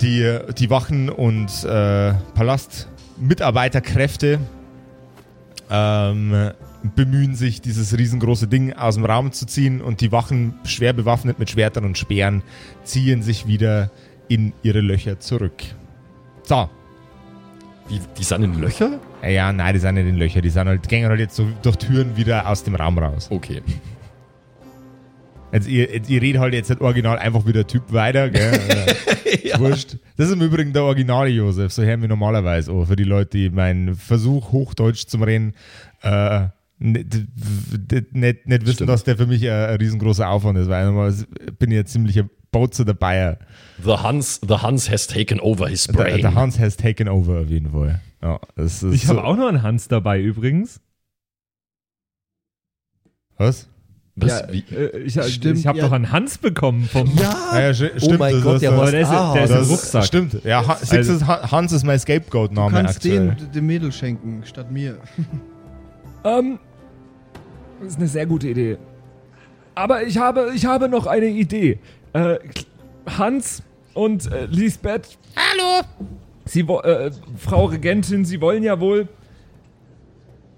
Die, 0.00 0.38
die 0.58 0.70
Wachen 0.70 1.10
und 1.10 1.64
äh, 1.64 2.14
Palastmitarbeiterkräfte 2.34 4.40
ähm, 5.70 6.50
bemühen 6.94 7.34
sich, 7.34 7.60
dieses 7.60 7.96
riesengroße 7.96 8.48
Ding 8.48 8.72
aus 8.72 8.94
dem 8.94 9.04
Raum 9.04 9.32
zu 9.32 9.46
ziehen 9.46 9.80
und 9.80 10.00
die 10.00 10.12
Wachen, 10.12 10.54
schwer 10.64 10.92
bewaffnet 10.92 11.38
mit 11.38 11.50
Schwertern 11.50 11.84
und 11.84 11.98
Speeren, 11.98 12.42
ziehen 12.84 13.22
sich 13.22 13.46
wieder 13.46 13.90
in 14.28 14.52
ihre 14.62 14.80
Löcher 14.80 15.18
zurück. 15.20 15.62
So. 16.42 16.68
Die, 17.90 18.00
die 18.18 18.24
sind 18.24 18.42
in 18.42 18.60
Löcher? 18.60 18.98
Ja, 19.22 19.28
ja, 19.28 19.52
nein, 19.52 19.74
die 19.74 19.80
sind 19.80 19.94
nicht 19.94 20.08
in 20.08 20.16
Löcher, 20.16 20.40
die 20.40 20.50
sind 20.50 20.66
halt, 20.66 20.88
gehen 20.88 21.06
halt 21.06 21.20
jetzt 21.20 21.36
so 21.36 21.46
durch 21.62 21.76
Türen 21.76 22.16
wieder 22.16 22.48
aus 22.48 22.64
dem 22.64 22.74
Raum 22.74 22.98
raus. 22.98 23.28
Okay. 23.30 23.62
Jetzt, 25.52 25.68
ihr, 25.68 26.08
ihr 26.08 26.20
redet 26.20 26.40
halt 26.40 26.54
jetzt 26.54 26.68
nicht 26.68 26.82
original 26.82 27.18
einfach 27.18 27.46
wie 27.46 27.52
der 27.52 27.66
Typ 27.66 27.92
weiter, 27.92 28.28
gell? 28.30 28.60
Äh, 29.26 29.58
Wurscht. 29.58 29.96
Das 30.16 30.28
ist 30.28 30.34
im 30.34 30.42
Übrigen 30.42 30.72
der 30.72 30.84
originale 30.84 31.30
Josef, 31.30 31.72
so 31.72 31.82
hören 31.82 32.00
wir 32.00 32.08
normalerweise 32.08 32.70
auch. 32.72 32.86
Für 32.86 32.96
die 32.96 33.04
Leute, 33.04 33.38
die 33.38 33.50
meinen 33.50 33.94
Versuch, 33.94 34.52
Hochdeutsch 34.52 35.06
zu 35.06 35.18
reden, 35.18 35.54
äh, 36.02 36.46
nicht, 36.78 37.06
nicht, 38.12 38.46
nicht 38.46 38.62
wissen, 38.62 38.74
Stimmt. 38.74 38.90
dass 38.90 39.04
der 39.04 39.16
für 39.16 39.26
mich 39.26 39.42
ein, 39.48 39.50
ein 39.70 39.76
riesengroßer 39.76 40.28
Aufwand 40.28 40.58
ist, 40.58 40.68
weil 40.68 40.84
normalerweise 40.86 41.26
bin 41.58 41.70
ich 41.70 41.78
ein 41.78 41.86
ziemlicher 41.86 42.28
Bozer 42.52 42.84
dabei. 42.84 43.38
The 43.82 43.92
Hans, 43.92 44.40
the 44.46 44.54
Hans 44.56 44.90
has 44.90 45.06
taken 45.06 45.40
over 45.40 45.68
his 45.68 45.86
brain. 45.88 46.20
der 46.20 46.34
Hans 46.34 46.58
has 46.58 46.76
taken 46.76 47.08
over 47.08 47.40
auf 47.40 47.48
jeden 47.48 47.70
Fall. 47.72 48.00
Ja, 48.22 48.40
das 48.54 48.82
ist 48.82 48.94
Ich 48.94 49.02
so, 49.06 49.10
habe 49.16 49.24
auch 49.24 49.36
noch 49.36 49.48
einen 49.48 49.62
Hans 49.62 49.88
dabei 49.88 50.20
übrigens. 50.20 50.80
Was? 53.36 53.68
Was? 54.18 54.30
Ja, 54.40 54.50
Wie? 54.52 54.64
Äh, 54.74 54.98
ich 55.00 55.12
Stimmt, 55.22 55.58
Ich 55.58 55.66
habe 55.66 55.78
ja. 55.78 55.84
doch 55.86 55.92
einen 55.92 56.10
Hans 56.10 56.38
bekommen 56.38 56.84
vom. 56.84 57.06
Ah, 57.18 57.60
ja, 57.60 57.70
oh 57.70 57.74
stimmt, 57.74 58.18
mein 58.18 58.32
das 58.34 58.42
Gott, 58.42 58.54
ist 58.54 58.62
der 58.62 58.70
der 58.90 59.00
ist, 59.00 59.08
Ah, 59.10 59.34
der 59.34 59.44
ist 59.44 59.50
im 59.50 59.56
das 59.58 59.68
Rucksack. 59.68 60.04
Stimmt. 60.04 60.44
Ja, 60.44 60.66
Han, 60.66 60.76
siehst 60.80 61.10
du, 61.22 61.26
Han- 61.26 61.50
Hans 61.50 61.72
ist 61.72 61.84
mein 61.84 61.96
Du 61.98 62.02
Scapegoat-Name 62.02 62.70
kannst 62.74 62.96
aktuell. 62.96 63.34
den 63.36 63.52
dem 63.52 63.66
Mädel 63.66 63.92
schenken, 63.92 64.42
statt 64.46 64.70
mir. 64.70 64.98
Ähm, 66.26 66.58
das 67.80 67.92
ist 67.92 67.98
eine 67.98 68.08
sehr 68.08 68.26
gute 68.26 68.48
Idee. 68.48 68.78
Aber 69.76 70.02
ich 70.02 70.18
habe, 70.18 70.52
ich 70.54 70.66
habe 70.66 70.88
noch 70.88 71.06
eine 71.06 71.26
Idee. 71.26 71.78
Äh, 72.12 72.38
Hans 73.06 73.62
und 73.94 74.30
äh, 74.32 74.46
Lisbeth. 74.46 75.18
Hallo. 75.36 75.86
Sie, 76.44 76.60
äh, 76.60 77.10
Frau 77.38 77.66
Regentin, 77.66 78.24
Sie 78.24 78.40
wollen 78.40 78.62
ja 78.64 78.80
wohl. 78.80 79.08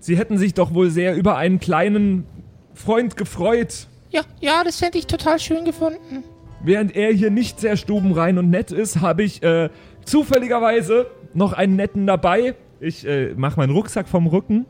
Sie 0.01 0.17
hätten 0.17 0.39
sich 0.39 0.55
doch 0.55 0.73
wohl 0.73 0.91
sehr 0.91 1.17
über 1.17 1.37
einen 1.37 1.61
kleinen 1.61 2.25
Freund 2.73 3.17
gefreut. 3.17 3.89
Ja, 4.11 4.23
ja, 4.41 4.65
das 4.65 4.81
hätte 4.81 4.97
ich 4.97 5.07
total 5.07 5.39
schön 5.39 5.65
gefunden. 5.65 6.25
Während 6.63 6.97
er 6.97 7.13
hier 7.13 7.31
nicht 7.31 7.61
sehr 7.61 7.77
stubenrein 7.77 8.39
und 8.39 8.49
nett 8.49 8.71
ist, 8.71 9.01
habe 9.01 9.23
ich 9.23 9.43
äh, 9.43 9.69
zufälligerweise 10.05 11.07
noch 11.35 11.53
einen 11.53 11.77
netten 11.77 12.07
dabei. 12.07 12.55
Ich 12.81 13.07
äh, 13.07 13.35
mache 13.35 13.59
meinen 13.61 13.73
Rucksack 13.73 14.09
vom 14.09 14.27
Rücken, 14.29 14.67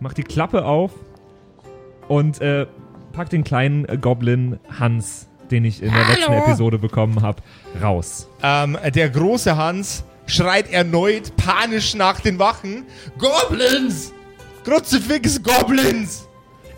mach 0.00 0.12
die 0.12 0.22
Klappe 0.22 0.64
auf 0.64 0.92
und 2.08 2.40
äh, 2.40 2.66
pack 3.12 3.30
den 3.30 3.44
kleinen 3.44 3.84
äh, 3.86 3.96
Goblin 3.96 4.58
Hans, 4.78 5.26
den 5.50 5.64
ich 5.64 5.82
in 5.82 5.92
der 5.92 6.06
Hallo. 6.06 6.14
letzten 6.14 6.32
Episode 6.32 6.78
bekommen 6.78 7.22
habe, 7.22 7.42
raus. 7.82 8.28
Ähm, 8.42 8.76
der 8.94 9.08
große 9.10 9.56
Hans 9.56 10.04
schreit 10.26 10.70
erneut 10.70 11.36
panisch 11.36 11.94
nach 11.94 12.20
den 12.20 12.38
Wachen. 12.38 12.84
Goblins! 13.18 14.12
Kruzifix 14.64 15.42
Goblins! 15.42 16.26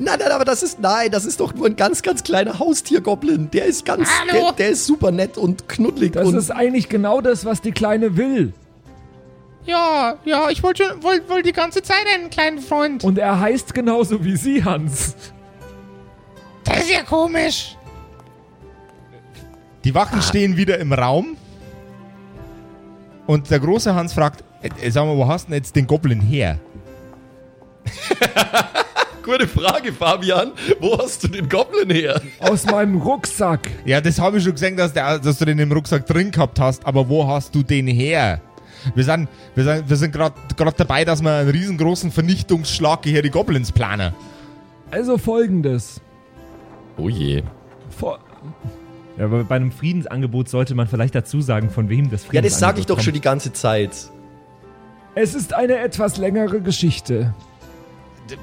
Nein, 0.01 0.19
nein, 0.21 0.31
aber 0.31 0.45
das 0.45 0.63
ist, 0.63 0.79
nein, 0.79 1.11
das 1.11 1.25
ist 1.25 1.41
doch 1.41 1.53
nur 1.55 1.67
ein 1.67 1.75
ganz, 1.75 2.03
ganz 2.03 2.23
kleiner 2.23 2.59
Haustiergoblin. 2.61 3.51
Der 3.51 3.65
ist 3.65 3.85
ganz, 3.85 4.09
der, 4.33 4.53
der 4.53 4.69
ist 4.69 4.87
super 4.87 5.11
nett 5.11 5.37
und 5.37 5.69
knuddelig 5.69 6.13
Das 6.13 6.29
und 6.29 6.37
ist 6.37 6.53
eigentlich 6.53 6.89
genau 6.89 7.21
das, 7.21 7.45
was 7.45 7.61
die 7.61 7.73
Kleine 7.73 8.17
will. 8.17 8.53
Ja, 9.69 10.17
ja, 10.25 10.49
ich 10.49 10.63
wollte 10.63 10.85
schon, 10.85 11.03
wollte 11.03 11.29
wollt 11.29 11.45
die 11.45 11.53
ganze 11.53 11.83
Zeit 11.83 12.07
einen 12.15 12.31
kleinen 12.31 12.59
Freund. 12.61 13.05
Und 13.05 13.19
er 13.19 13.39
heißt 13.39 13.75
genauso 13.75 14.25
wie 14.25 14.35
Sie, 14.37 14.65
Hans. 14.65 15.15
Das 16.65 16.79
ist 16.79 16.91
ja 16.91 17.03
komisch. 17.03 17.77
Die 19.85 19.95
Wachen 19.95 20.23
stehen 20.23 20.57
wieder 20.57 20.79
im 20.79 20.93
Raum. 20.93 21.37
Und 23.27 23.51
der 23.51 23.61
große 23.61 23.95
Hans 23.95 24.15
fragt, 24.15 24.43
äh, 24.63 24.91
sag 24.91 25.05
mal, 25.05 25.17
wo 25.17 25.29
hast 25.29 25.47
du 25.47 25.51
denn 25.51 25.59
jetzt 25.59 25.77
den 25.77 25.87
Goblin 25.87 26.21
her? 26.23 26.59
Gute 29.23 29.47
Frage, 29.47 29.93
Fabian. 29.93 30.53
Wo 30.81 30.97
hast 30.99 31.25
du 31.25 31.29
den 31.29 31.47
Goblin 31.47 31.91
her? 31.91 32.23
Aus 32.41 32.65
meinem 32.65 32.97
Rucksack. 33.03 33.69
Ja, 33.85 34.01
das 34.01 34.19
habe 34.19 34.39
ich 34.39 34.45
schon 34.45 34.53
gesehen, 34.53 34.79
dass, 34.79 34.95
der, 34.95 35.19
dass 35.19 35.37
du 35.37 35.45
den 35.45 35.59
im 35.59 35.71
Rucksack 35.71 36.07
drin 36.07 36.31
gehabt 36.31 36.59
hast, 36.59 36.87
aber 36.87 37.07
wo 37.07 37.29
hast 37.29 37.55
du 37.55 37.63
den 37.63 37.87
her? 37.87 38.41
Wir 38.95 39.05
sind, 39.05 39.29
wir 39.55 39.65
sind, 39.65 39.89
wir 39.89 39.97
sind 39.97 40.13
gerade 40.13 40.35
dabei, 40.77 41.05
dass 41.05 41.23
wir 41.23 41.33
einen 41.33 41.51
riesengroßen 41.51 42.11
Vernichtungsschlag 42.11 43.01
hier 43.05 43.23
die 43.23 43.31
Goblins 43.31 43.73
planen. 43.73 44.15
Also 44.91 45.19
folgendes. 45.19 46.01
Oh 46.97 47.09
je. 47.09 47.43
Vor 47.91 48.19
Ja, 49.19 49.25
aber 49.27 49.45
bei 49.45 49.57
einem 49.57 49.73
Friedensangebot 49.73 50.49
sollte 50.49 50.75
man 50.75 50.87
vielleicht 50.89 51.15
dazu 51.15 51.41
sagen, 51.41 51.71
von 51.71 51.89
wem 51.89 52.11
das 52.11 52.25
Friedensangebot 52.25 52.35
Ja, 52.35 52.41
das 52.43 52.59
sage 52.59 52.81
ich 52.81 52.87
doch 52.87 52.95
kommt. 52.97 53.05
schon 53.05 53.15
die 53.15 53.21
ganze 53.21 53.53
Zeit. 53.53 53.91
es 55.15 55.35
ist 55.35 55.53
eine 55.55 55.79
etwas 55.79 56.17
längere 56.17 56.61
Geschichte. 56.61 57.35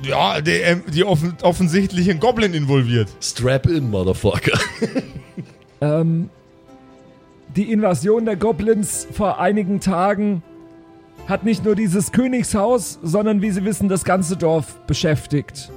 Ja, 0.02 0.42
die, 0.42 0.52
ähm, 0.52 0.82
die 0.88 1.04
offen, 1.04 1.38
offensichtlich 1.44 2.10
ein 2.10 2.20
Goblin 2.20 2.54
involviert. 2.56 3.08
Strap 3.22 3.68
in, 3.68 3.90
Motherfucker. 3.90 4.58
Ähm, 5.82 6.30
die 7.56 7.72
Invasion 7.72 8.26
der 8.26 8.36
Goblins 8.36 9.08
vor 9.12 9.40
einigen 9.40 9.80
Tagen 9.80 10.44
hat 11.28 11.44
nicht 11.44 11.64
nur 11.64 11.76
dieses 11.76 12.12
Königshaus, 12.12 13.00
sondern 13.02 13.42
wie 13.42 13.52
Sie 13.52 13.64
wissen, 13.64 13.90
das 13.90 14.04
ganze 14.04 14.38
Dorf 14.38 14.80
beschäftigt. 14.86 15.72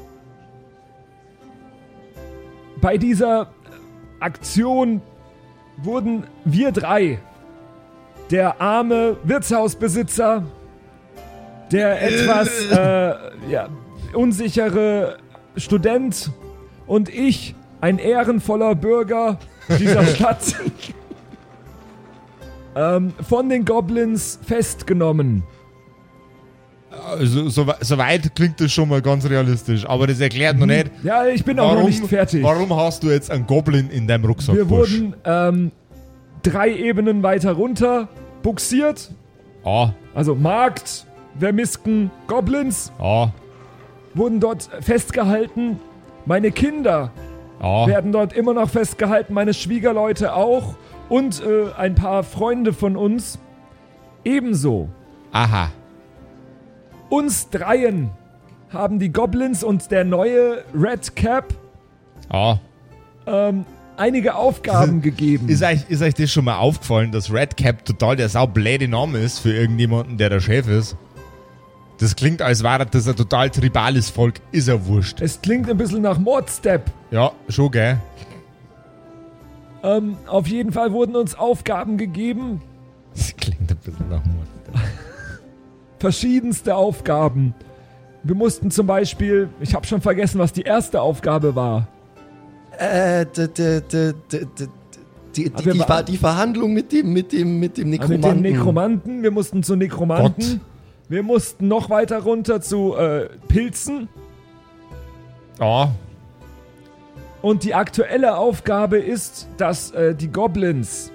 Bei 2.80 2.98
dieser 2.98 3.50
Aktion 4.20 5.00
wurden 5.78 6.24
wir 6.44 6.72
drei, 6.72 7.18
der 8.30 8.60
arme 8.60 9.16
Wirtshausbesitzer, 9.24 10.44
der 11.72 12.02
etwas 12.02 12.70
äh, 12.70 13.50
ja, 13.50 13.68
unsichere 14.12 15.18
Student 15.56 16.30
und 16.86 17.08
ich, 17.08 17.54
ein 17.80 17.98
ehrenvoller 17.98 18.74
Bürger 18.74 19.38
dieser 19.78 20.04
Stadt, 20.14 20.56
ähm, 22.78 23.12
von 23.28 23.48
den 23.48 23.64
Goblins 23.64 24.38
festgenommen. 24.46 25.42
Also, 26.90 27.48
so, 27.48 27.66
so 27.80 27.98
weit 27.98 28.34
klingt 28.34 28.60
das 28.60 28.72
schon 28.72 28.88
mal 28.88 29.02
ganz 29.02 29.28
realistisch, 29.28 29.86
aber 29.86 30.06
das 30.06 30.20
erklärt 30.20 30.58
noch 30.58 30.66
nicht, 30.66 30.90
Ja, 31.02 31.26
ich 31.26 31.44
bin 31.44 31.58
auch 31.58 31.74
noch 31.74 31.84
nicht 31.84 32.04
fertig. 32.06 32.42
warum 32.42 32.74
hast 32.74 33.02
du 33.02 33.10
jetzt 33.10 33.30
einen 33.30 33.46
Goblin 33.46 33.90
in 33.90 34.06
deinem 34.06 34.24
Rucksack? 34.24 34.54
Wir 34.54 34.70
wurden 34.70 35.14
ähm, 35.24 35.72
drei 36.42 36.70
Ebenen 36.70 37.22
weiter 37.22 37.52
runter 37.52 38.08
buxiert. 38.42 39.10
Ah, 39.64 39.90
Also 40.14 40.34
Markt, 40.34 41.06
Vermisken, 41.38 42.10
Goblins 42.26 42.92
ah, 42.98 43.28
wurden 44.14 44.40
dort 44.40 44.68
festgehalten. 44.80 45.78
Meine 46.26 46.50
Kinder 46.52 47.10
ah. 47.60 47.86
werden 47.86 48.12
dort 48.12 48.32
immer 48.32 48.54
noch 48.54 48.70
festgehalten, 48.70 49.34
meine 49.34 49.52
Schwiegerleute 49.52 50.34
auch 50.34 50.74
und 51.08 51.42
äh, 51.42 51.72
ein 51.76 51.94
paar 51.94 52.22
Freunde 52.24 52.72
von 52.72 52.96
uns 52.96 53.38
ebenso. 54.24 54.88
Aha. 55.32 55.70
Uns 57.08 57.48
dreien 57.50 58.10
haben 58.70 58.98
die 58.98 59.10
Goblins 59.12 59.64
und 59.64 59.90
der 59.90 60.04
neue 60.04 60.62
Red 60.74 61.16
Cap 61.16 61.54
Ah. 62.30 62.58
ähm, 63.26 63.64
einige 63.96 64.34
Aufgaben 64.34 65.00
gegeben. 65.00 65.48
Ist 65.48 65.62
euch, 65.62 65.80
ist 65.88 66.02
euch 66.02 66.12
das 66.14 66.30
schon 66.30 66.44
mal 66.44 66.58
aufgefallen, 66.58 67.10
dass 67.10 67.32
Red 67.32 67.56
Cap 67.56 67.84
total 67.86 68.16
der 68.16 68.28
saubläde 68.28 68.86
Name 68.88 69.18
ist 69.18 69.38
für 69.38 69.54
irgendjemanden, 69.54 70.18
der 70.18 70.28
der 70.28 70.40
Chef 70.40 70.68
ist? 70.68 70.96
Das 71.98 72.14
klingt, 72.14 72.42
als 72.42 72.62
wäre 72.62 72.84
das 72.86 73.08
ein 73.08 73.16
total 73.16 73.48
tribales 73.50 74.10
Volk. 74.10 74.34
Ist 74.52 74.68
ja 74.68 74.86
wurscht. 74.86 75.20
es 75.20 75.40
klingt 75.40 75.68
ein 75.70 75.76
bisschen 75.78 76.02
nach 76.02 76.18
Mordstep. 76.18 76.82
Ja, 77.10 77.32
schon, 77.48 77.70
gell? 77.70 77.98
Ähm, 79.82 80.16
auf 80.26 80.46
jeden 80.48 80.72
Fall 80.72 80.92
wurden 80.92 81.14
uns 81.16 81.34
Aufgaben 81.36 81.96
gegeben, 81.98 82.60
Das 83.14 83.36
klingt 83.36 83.70
ein 83.70 83.76
bisschen 83.76 84.08
nach 84.08 84.24
Mord. 84.24 84.48
verschiedenste 85.98 86.74
Aufgaben. 86.74 87.54
Wir 88.22 88.34
mussten 88.34 88.70
zum 88.70 88.86
Beispiel, 88.86 89.48
ich 89.60 89.74
habe 89.74 89.86
schon 89.86 90.00
vergessen, 90.00 90.38
was 90.38 90.52
die 90.52 90.62
erste 90.62 91.00
Aufgabe 91.00 91.54
war. 91.54 91.88
Äh, 92.78 93.26
d, 93.26 93.48
d, 93.48 93.80
d, 93.80 94.12
d, 94.30 94.44
d, 94.58 94.68
die, 95.36 95.50
die, 95.50 95.72
die, 95.72 96.04
die 96.06 96.16
Verhandlung 96.16 96.72
mit 96.72 96.92
dem, 96.92 97.12
mit 97.12 97.32
dem, 97.32 97.60
mit 97.60 97.76
dem 97.78 97.90
Mit 97.90 98.00
Nekromanten. 98.00 98.42
dem 98.42 98.52
Nekromanten, 98.52 99.22
wir 99.22 99.30
mussten 99.30 99.62
zu 99.62 99.76
Nekromanten. 99.76 100.60
Wir 101.08 101.22
mussten 101.22 101.68
noch 101.68 101.90
weiter 101.90 102.18
runter 102.20 102.60
zu 102.60 102.94
äh, 102.96 103.28
Pilzen. 103.48 104.08
Ah, 105.58 105.88
Und 107.42 107.62
die 107.64 107.74
aktuelle 107.74 108.36
Aufgabe 108.36 108.98
ist, 108.98 109.48
dass 109.58 109.92
äh, 109.92 110.14
die 110.14 110.28
Goblins, 110.28 111.12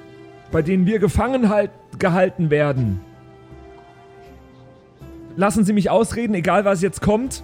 bei 0.52 0.62
denen 0.62 0.86
wir 0.86 1.00
gefangen 1.00 1.50
halt, 1.50 1.72
gehalten 2.00 2.50
werden, 2.50 3.02
lassen 5.36 5.64
Sie 5.66 5.74
mich 5.74 5.90
ausreden, 5.90 6.34
egal 6.34 6.66
was 6.66 6.82
jetzt 6.82 7.02
kommt. 7.02 7.44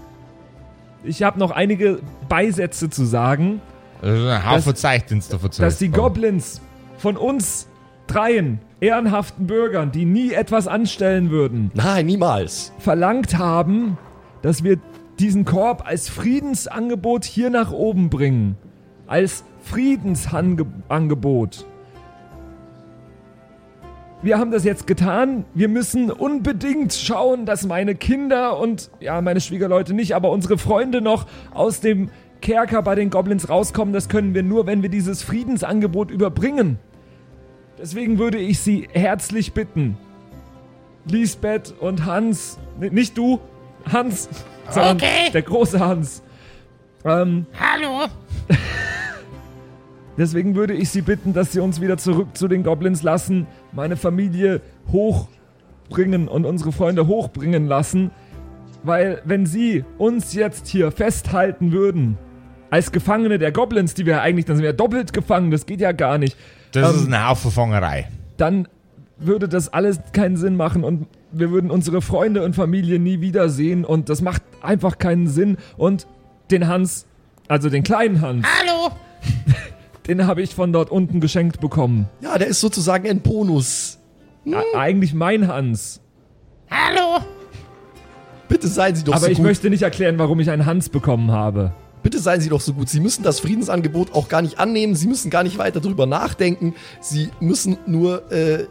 Ich 1.03 1.23
habe 1.23 1.39
noch 1.39 1.51
einige 1.51 1.99
Beisätze 2.27 2.89
zu 2.89 3.05
sagen, 3.05 3.61
das 4.01 4.17
ist 4.17 4.25
ein 4.25 4.49
Haufen 4.49 4.75
Zeich, 4.75 5.05
den 5.05 5.21
du 5.29 5.37
verzeiht. 5.37 5.65
dass 5.65 5.77
die 5.77 5.89
Goblins 5.89 6.61
von 6.97 7.17
uns 7.17 7.67
dreien 8.07 8.59
ehrenhaften 8.79 9.45
Bürgern, 9.47 9.91
die 9.91 10.05
nie 10.05 10.31
etwas 10.31 10.67
anstellen 10.67 11.29
würden, 11.31 11.71
Nein, 11.73 12.05
niemals. 12.05 12.71
verlangt 12.79 13.37
haben, 13.37 13.97
dass 14.41 14.63
wir 14.63 14.77
diesen 15.19 15.43
Korb 15.43 15.85
als 15.85 16.07
Friedensangebot 16.09 17.25
hier 17.25 17.49
nach 17.49 17.71
oben 17.71 18.09
bringen. 18.09 18.57
Als 19.09 19.43
Friedensangebot. 19.63 21.65
Wir 24.21 24.37
haben 24.37 24.51
das 24.51 24.63
jetzt 24.65 24.85
getan. 24.85 25.45
Wir 25.55 25.67
müssen 25.67 26.11
unbedingt 26.11 26.93
schauen, 26.93 27.47
dass 27.47 27.65
meine 27.65 27.95
Kinder 27.95 28.59
und, 28.59 28.91
ja, 28.99 29.19
meine 29.21 29.41
Schwiegerleute 29.41 29.95
nicht, 29.95 30.13
aber 30.13 30.29
unsere 30.29 30.59
Freunde 30.59 31.01
noch 31.01 31.25
aus 31.53 31.79
dem 31.79 32.11
Kerker 32.41 32.83
bei 32.83 32.93
den 32.93 33.09
Goblins 33.09 33.49
rauskommen. 33.49 33.93
Das 33.93 34.09
können 34.09 34.35
wir 34.35 34.43
nur, 34.43 34.67
wenn 34.67 34.83
wir 34.83 34.89
dieses 34.89 35.23
Friedensangebot 35.23 36.11
überbringen. 36.11 36.77
Deswegen 37.79 38.19
würde 38.19 38.37
ich 38.37 38.59
Sie 38.59 38.87
herzlich 38.91 39.53
bitten, 39.53 39.97
Lisbeth 41.05 41.73
und 41.79 42.05
Hans, 42.05 42.59
nicht 42.79 43.17
du, 43.17 43.39
Hans, 43.91 44.29
sondern 44.69 44.97
Okay. 44.97 45.31
der 45.33 45.41
große 45.41 45.79
Hans. 45.79 46.21
Ähm, 47.05 47.45
Hallo? 47.57 48.07
deswegen 50.17 50.55
würde 50.55 50.73
ich 50.73 50.89
Sie 50.89 51.01
bitten, 51.01 51.33
dass 51.33 51.51
Sie 51.51 51.59
uns 51.59 51.81
wieder 51.81 51.97
zurück 51.97 52.29
zu 52.33 52.47
den 52.47 52.63
Goblins 52.63 53.03
lassen, 53.03 53.47
meine 53.71 53.95
Familie 53.95 54.61
hochbringen 54.91 56.27
und 56.27 56.45
unsere 56.45 56.71
Freunde 56.71 57.07
hochbringen 57.07 57.67
lassen, 57.67 58.11
weil 58.83 59.21
wenn 59.25 59.45
Sie 59.45 59.85
uns 59.97 60.33
jetzt 60.33 60.67
hier 60.67 60.91
festhalten 60.91 61.71
würden, 61.71 62.17
als 62.69 62.91
Gefangene 62.91 63.39
der 63.39 63.51
Goblins, 63.51 63.93
die 63.93 64.05
wir 64.05 64.21
eigentlich, 64.21 64.45
dann 64.45 64.57
sind 64.57 64.63
wir 64.65 64.73
doppelt 64.73 65.13
gefangen, 65.13 65.51
das 65.51 65.65
geht 65.65 65.81
ja 65.81 65.91
gar 65.91 66.17
nicht, 66.17 66.37
Das 66.71 66.93
ähm, 66.93 66.99
ist 66.99 67.07
eine 67.07 67.27
Haufen 67.27 67.51
Fangerei. 67.51 68.07
dann 68.37 68.67
würde 69.17 69.49
das 69.49 69.73
alles 69.73 69.99
keinen 70.13 70.37
Sinn 70.37 70.55
machen 70.55 70.83
und 70.83 71.07
wir 71.31 71.51
würden 71.51 71.71
unsere 71.71 72.01
Freunde 72.01 72.43
und 72.43 72.55
Familie 72.55 72.99
nie 72.99 73.19
wiedersehen 73.21 73.83
und 73.85 74.07
das 74.07 74.21
macht 74.21 74.41
einfach 74.61 74.97
keinen 74.97 75.27
Sinn 75.27 75.57
und 75.77 76.07
den 76.51 76.67
Hans, 76.67 77.05
also 77.47 77.69
den 77.69 77.83
kleinen 77.83 78.21
Hans, 78.21 78.45
Hallo? 78.59 78.91
den 80.07 80.25
habe 80.27 80.41
ich 80.41 80.55
von 80.55 80.73
dort 80.73 80.89
unten 80.91 81.19
geschenkt 81.19 81.59
bekommen. 81.59 82.07
Ja, 82.21 82.37
der 82.37 82.47
ist 82.47 82.59
sozusagen 82.61 83.07
ein 83.09 83.21
Bonus. 83.21 83.99
A- 84.51 84.77
Eigentlich 84.77 85.13
mein 85.13 85.47
Hans. 85.47 86.01
Hallo? 86.71 87.23
Bitte 88.47 88.67
seien 88.67 88.95
Sie 88.95 89.03
doch 89.03 89.13
Aber 89.13 89.25
so 89.25 89.31
ich 89.31 89.37
gut. 89.37 89.45
möchte 89.45 89.69
nicht 89.69 89.83
erklären, 89.83 90.17
warum 90.17 90.39
ich 90.39 90.49
einen 90.49 90.65
Hans 90.65 90.89
bekommen 90.89 91.31
habe. 91.31 91.73
Bitte 92.01 92.17
seien 92.19 92.41
Sie 92.41 92.49
doch 92.49 92.61
so 92.61 92.73
gut. 92.73 92.89
Sie 92.89 92.99
müssen 92.99 93.23
das 93.23 93.39
Friedensangebot 93.41 94.13
auch 94.15 94.27
gar 94.29 94.41
nicht 94.41 94.57
annehmen. 94.59 94.95
Sie 94.95 95.05
müssen 95.07 95.29
gar 95.29 95.43
nicht 95.43 95.57
weiter 95.57 95.81
drüber 95.81 96.05
nachdenken. 96.05 96.73
Sie 97.01 97.29
müssen 97.39 97.77
nur, 97.85 98.31
äh, 98.31 98.65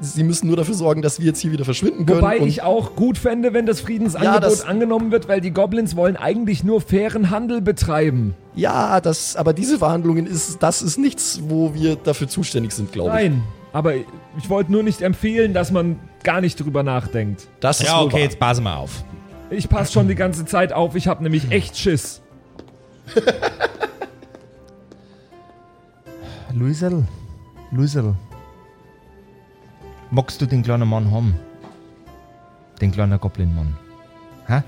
Sie 0.00 0.22
müssen 0.24 0.46
nur 0.48 0.56
dafür 0.58 0.74
sorgen, 0.74 1.00
dass 1.00 1.18
wir 1.20 1.26
jetzt 1.26 1.40
hier 1.40 1.52
wieder 1.52 1.64
verschwinden 1.64 2.04
können. 2.04 2.20
Wobei 2.20 2.40
und 2.40 2.48
ich 2.48 2.62
auch 2.62 2.94
gut 2.96 3.16
fände, 3.16 3.54
wenn 3.54 3.64
das 3.64 3.80
Friedensangebot 3.80 4.34
Ja, 4.34 4.40
das- 4.40 4.62
angenommen 4.62 5.10
wird, 5.10 5.26
weil 5.28 5.40
die 5.40 5.52
Goblins 5.52 5.96
wollen 5.96 6.16
eigentlich 6.16 6.62
nur 6.64 6.80
fairen 6.82 7.30
Handel 7.30 7.62
betreiben. 7.62 8.34
ja, 8.54 9.00
das, 9.00 9.36
aber 9.36 9.52
diese 9.54 9.78
Verhandlungen 9.78 10.26
ist, 10.26 10.62
das 10.62 10.82
ist 10.82 10.98
nichts, 10.98 11.40
wo 11.48 11.72
wir 11.72 11.96
dafür 11.96 12.28
zuständig 12.28 12.72
sind, 12.72 12.92
glaube 12.92 13.08
ich. 13.10 13.14
Nein, 13.14 13.42
aber 13.72 13.94
ich 13.94 14.48
wollte 14.50 14.70
nur 14.70 14.82
nicht 14.82 15.00
empfehlen, 15.00 15.54
dass 15.54 15.70
man 15.70 15.98
gar 16.24 16.42
nicht 16.42 16.60
drüber 16.60 16.82
nachdenkt. 16.82 17.48
Das 17.60 17.80
ist 17.80 17.86
Ja, 17.86 18.00
okay, 18.02 18.12
wahr. 18.14 18.20
jetzt 18.20 18.38
passen 18.38 18.64
wir 18.64 18.76
auf. 18.76 19.02
Ich 19.48 19.68
passe 19.68 19.92
schon 19.92 20.08
die 20.08 20.14
ganze 20.14 20.44
Zeit 20.44 20.72
auf, 20.74 20.94
ich 20.94 21.08
habe 21.08 21.22
nämlich 21.22 21.50
echt 21.50 21.78
Schiss. 21.78 22.20
Luisel, 26.52 27.04
Luisel, 27.70 28.14
magst 30.10 30.40
du 30.40 30.46
den 30.46 30.62
kleinen 30.62 30.88
Mann 30.88 31.10
haben? 31.10 31.36
Den 32.80 32.92
kleinen 32.92 33.18
Goblin-Mann. 33.18 33.76
Hä? 34.46 34.62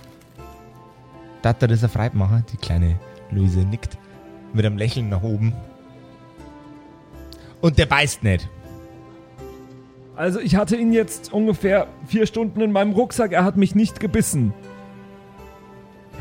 Darf 1.43 1.61
er 1.61 1.68
das 1.68 1.82
erfreut 1.82 2.14
machen? 2.14 2.45
Die 2.53 2.57
kleine 2.57 2.99
Luise 3.30 3.61
nickt 3.61 3.99
mit 4.53 4.64
einem 4.64 4.76
Lächeln 4.76 5.09
nach 5.09 5.22
oben. 5.22 5.53
Und 7.61 7.78
der 7.78 7.86
beißt 7.86 8.22
nicht. 8.22 8.49
Also 10.14 10.40
ich 10.40 10.57
hatte 10.57 10.76
ihn 10.76 10.93
jetzt 10.93 11.32
ungefähr 11.32 11.86
vier 12.07 12.26
Stunden 12.26 12.61
in 12.61 12.70
meinem 12.70 12.93
Rucksack. 12.93 13.32
Er 13.32 13.45
hat 13.45 13.57
mich 13.57 13.74
nicht 13.74 13.99
gebissen. 13.99 14.53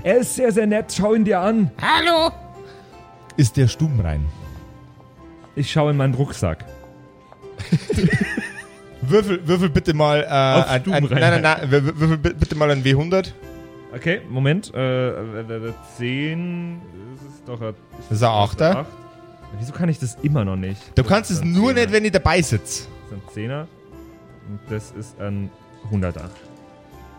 Er 0.04 0.18
ist 0.18 0.36
sehr, 0.36 0.52
sehr 0.52 0.66
nett. 0.66 0.94
Schau 0.98 1.14
ihn 1.14 1.26
dir 1.26 1.40
an. 1.42 1.72
Hallo? 1.82 2.32
Ist 3.38 3.58
der 3.58 3.68
stubenrein? 3.68 4.26
Ich 5.56 5.72
schaue 5.72 5.92
in 5.92 5.98
meinen 5.98 6.14
Rucksack. 6.14 6.66
Würfel, 9.02 9.48
würfel 9.48 9.70
bitte 9.70 9.94
mal 9.94 10.22
äh, 10.22 10.26
Auf 10.26 10.68
ein, 10.70 10.84
ein, 10.94 11.04
nein, 11.06 11.20
nein, 11.20 11.42
nein, 11.42 11.70
wür- 11.72 12.00
würfel 12.00 12.18
bi- 12.18 12.34
bitte 12.34 12.56
mal 12.56 12.70
ein 12.72 12.84
W100. 12.84 13.32
Okay, 13.96 14.22
Moment. 14.30 14.74
Äh, 14.74 15.10
äh, 15.10 15.70
äh, 15.70 15.74
10. 15.98 16.82
Das 17.16 17.34
ist 17.34 17.48
doch 17.48 17.62
ein, 17.62 17.74
Das 17.98 18.12
ist 18.12 18.24
ein 18.24 18.30
Achter. 18.30 18.78
Acht. 18.80 18.86
Wieso 19.60 19.74
kann 19.74 19.90
ich 19.90 20.00
das 20.00 20.16
immer 20.22 20.46
noch 20.46 20.56
nicht? 20.56 20.82
Du 20.96 21.02
Das 21.02 21.08
kannst 21.12 21.30
es 21.32 21.44
nur 21.44 21.70
Zehner. 21.70 21.82
nicht, 21.82 21.92
wenn 21.94 22.06
ich 22.06 22.12
dabei 22.12 22.42
sitze. 22.42 22.84
Das 23.10 23.12
ist 23.12 23.14
ein 23.14 23.22
Zehner. 23.34 23.68
Und 24.48 24.60
das 24.70 24.92
ist 24.92 25.20
ein 25.20 25.50
100er. 25.92 26.30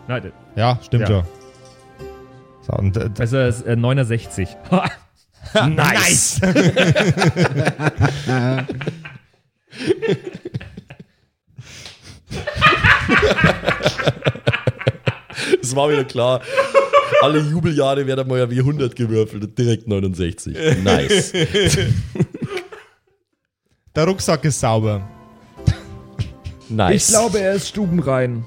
Nein, 0.07 0.31
Ja, 0.55 0.79
stimmt 0.81 1.09
Ja. 1.09 1.17
ja. 1.17 1.23
So, 2.61 2.73
und, 2.73 2.95
äh, 2.97 3.09
also 3.19 3.37
das 3.37 3.59
ist 3.59 3.67
äh, 3.67 3.75
69. 3.75 4.49
nice! 5.75 6.39
Es 15.61 15.75
war 15.75 15.89
wieder 15.89 16.03
klar. 16.03 16.41
Alle 17.21 17.39
Jubeljahre 17.39 18.05
werden 18.05 18.27
mal 18.27 18.39
ja 18.39 18.49
wie 18.49 18.59
100 18.59 18.95
gewürfelt 18.95 19.43
und 19.43 19.57
direkt 19.57 19.87
69. 19.87 20.55
Nice. 20.83 21.31
Der 23.95 24.05
Rucksack 24.05 24.43
ist 24.45 24.59
sauber. 24.59 25.07
Nice. 26.69 27.09
Ich 27.09 27.15
glaube, 27.15 27.39
er 27.39 27.53
ist 27.53 27.69
stubenrein. 27.69 28.45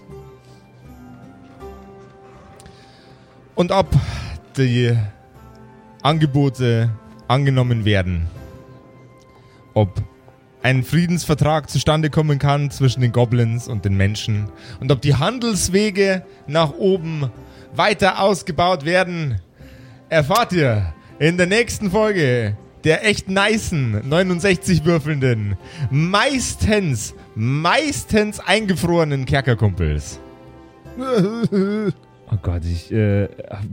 Und 3.54 3.72
ob 3.72 3.88
die 4.56 4.96
Angebote 6.02 6.90
angenommen 7.28 7.84
werden, 7.84 8.28
ob 9.74 10.02
ein 10.62 10.82
Friedensvertrag 10.82 11.70
zustande 11.70 12.10
kommen 12.10 12.38
kann 12.38 12.70
zwischen 12.70 13.00
den 13.00 13.12
Goblins 13.12 13.68
und 13.68 13.84
den 13.84 13.96
Menschen 13.96 14.48
und 14.80 14.90
ob 14.90 15.00
die 15.00 15.14
Handelswege 15.14 16.24
nach 16.46 16.72
oben 16.74 17.30
weiter 17.74 18.20
ausgebaut 18.20 18.84
werden, 18.84 19.40
erfahrt 20.08 20.52
ihr 20.52 20.92
in 21.18 21.36
der 21.36 21.46
nächsten 21.46 21.90
Folge 21.90 22.56
der 22.84 23.04
echt 23.04 23.28
nicen 23.28 24.00
69 24.08 24.84
würfelnden, 24.84 25.56
meistens, 25.90 27.14
meistens 27.34 28.38
eingefrorenen 28.38 29.24
Kerkerkumpels. 29.26 30.20
Oh 32.28 32.36
Gott, 32.42 32.64
ich, 32.64 32.90
äh, 32.92 33.28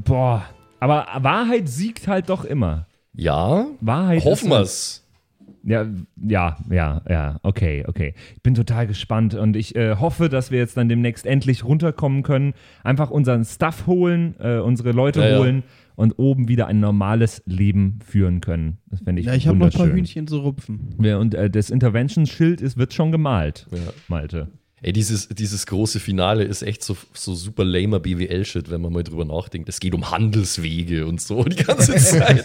boah. 0.05 0.45
Aber 0.79 1.07
Wahrheit 1.21 1.67
siegt 1.67 2.07
halt 2.07 2.29
doch 2.29 2.45
immer. 2.45 2.85
Ja, 3.15 3.65
Wahrheit 3.81 4.23
hoffen 4.23 4.51
ist- 4.51 4.51
wir's. 4.51 5.02
Ja, 5.65 5.85
ja, 6.21 6.57
ja, 6.69 7.01
ja, 7.09 7.39
okay, 7.43 7.85
okay. 7.87 8.13
Ich 8.35 8.41
bin 8.43 8.53
total 8.53 8.85
gespannt 8.85 9.33
und 9.33 9.55
ich 9.55 9.75
äh, 9.75 9.95
hoffe, 9.95 10.27
dass 10.27 10.51
wir 10.51 10.59
jetzt 10.59 10.75
dann 10.75 10.89
demnächst 10.89 11.25
endlich 11.25 11.63
runterkommen 11.63 12.21
können, 12.23 12.53
einfach 12.83 13.09
unseren 13.09 13.45
Stuff 13.45 13.87
holen, 13.87 14.35
äh, 14.39 14.57
unsere 14.57 14.91
Leute 14.91 15.21
Ja, 15.21 15.29
ja. 15.29 15.39
holen 15.39 15.63
und 15.95 16.19
oben 16.19 16.47
wieder 16.49 16.67
ein 16.67 16.79
normales 16.81 17.43
Leben 17.45 17.99
führen 18.05 18.41
können. 18.41 18.79
Das 18.87 18.99
fände 19.01 19.21
ich 19.21 19.27
Ja, 19.27 19.35
ich 19.35 19.47
habe 19.47 19.57
noch 19.57 19.67
ein 19.67 19.71
paar. 19.71 19.87
Hühnchen 19.87 20.27
zu 20.27 20.39
rupfen. 20.39 20.95
Ja, 21.01 21.17
und 21.17 21.33
äh, 21.33 21.49
das 21.49 21.69
Intervention-Schild 21.69 22.59
ist, 22.61 22.77
wird 22.77 22.93
schon 22.93 23.11
gemalt, 23.13 23.67
Ja. 23.71 23.79
Malte. 24.09 24.49
Ey, 24.81 24.91
dieses, 24.91 25.29
dieses 25.29 25.65
große 25.65 26.01
Finale 26.01 26.43
ist 26.43 26.61
echt 26.61 26.83
so, 26.83 26.97
so 27.13 27.35
super 27.35 27.63
lamer 27.63 28.01
BWL-Shit, 28.01 28.69
wenn 28.69 28.81
man 28.81 28.91
mal 28.91 29.03
drüber 29.03 29.23
nachdenkt. 29.23 29.69
Es 29.69 29.79
geht 29.79 29.93
um 29.95 30.11
Handelswege 30.11 31.05
und 31.07 31.21
so 31.21 31.45
die 31.45 31.63
ganze 31.63 31.95
Zeit. 31.97 32.43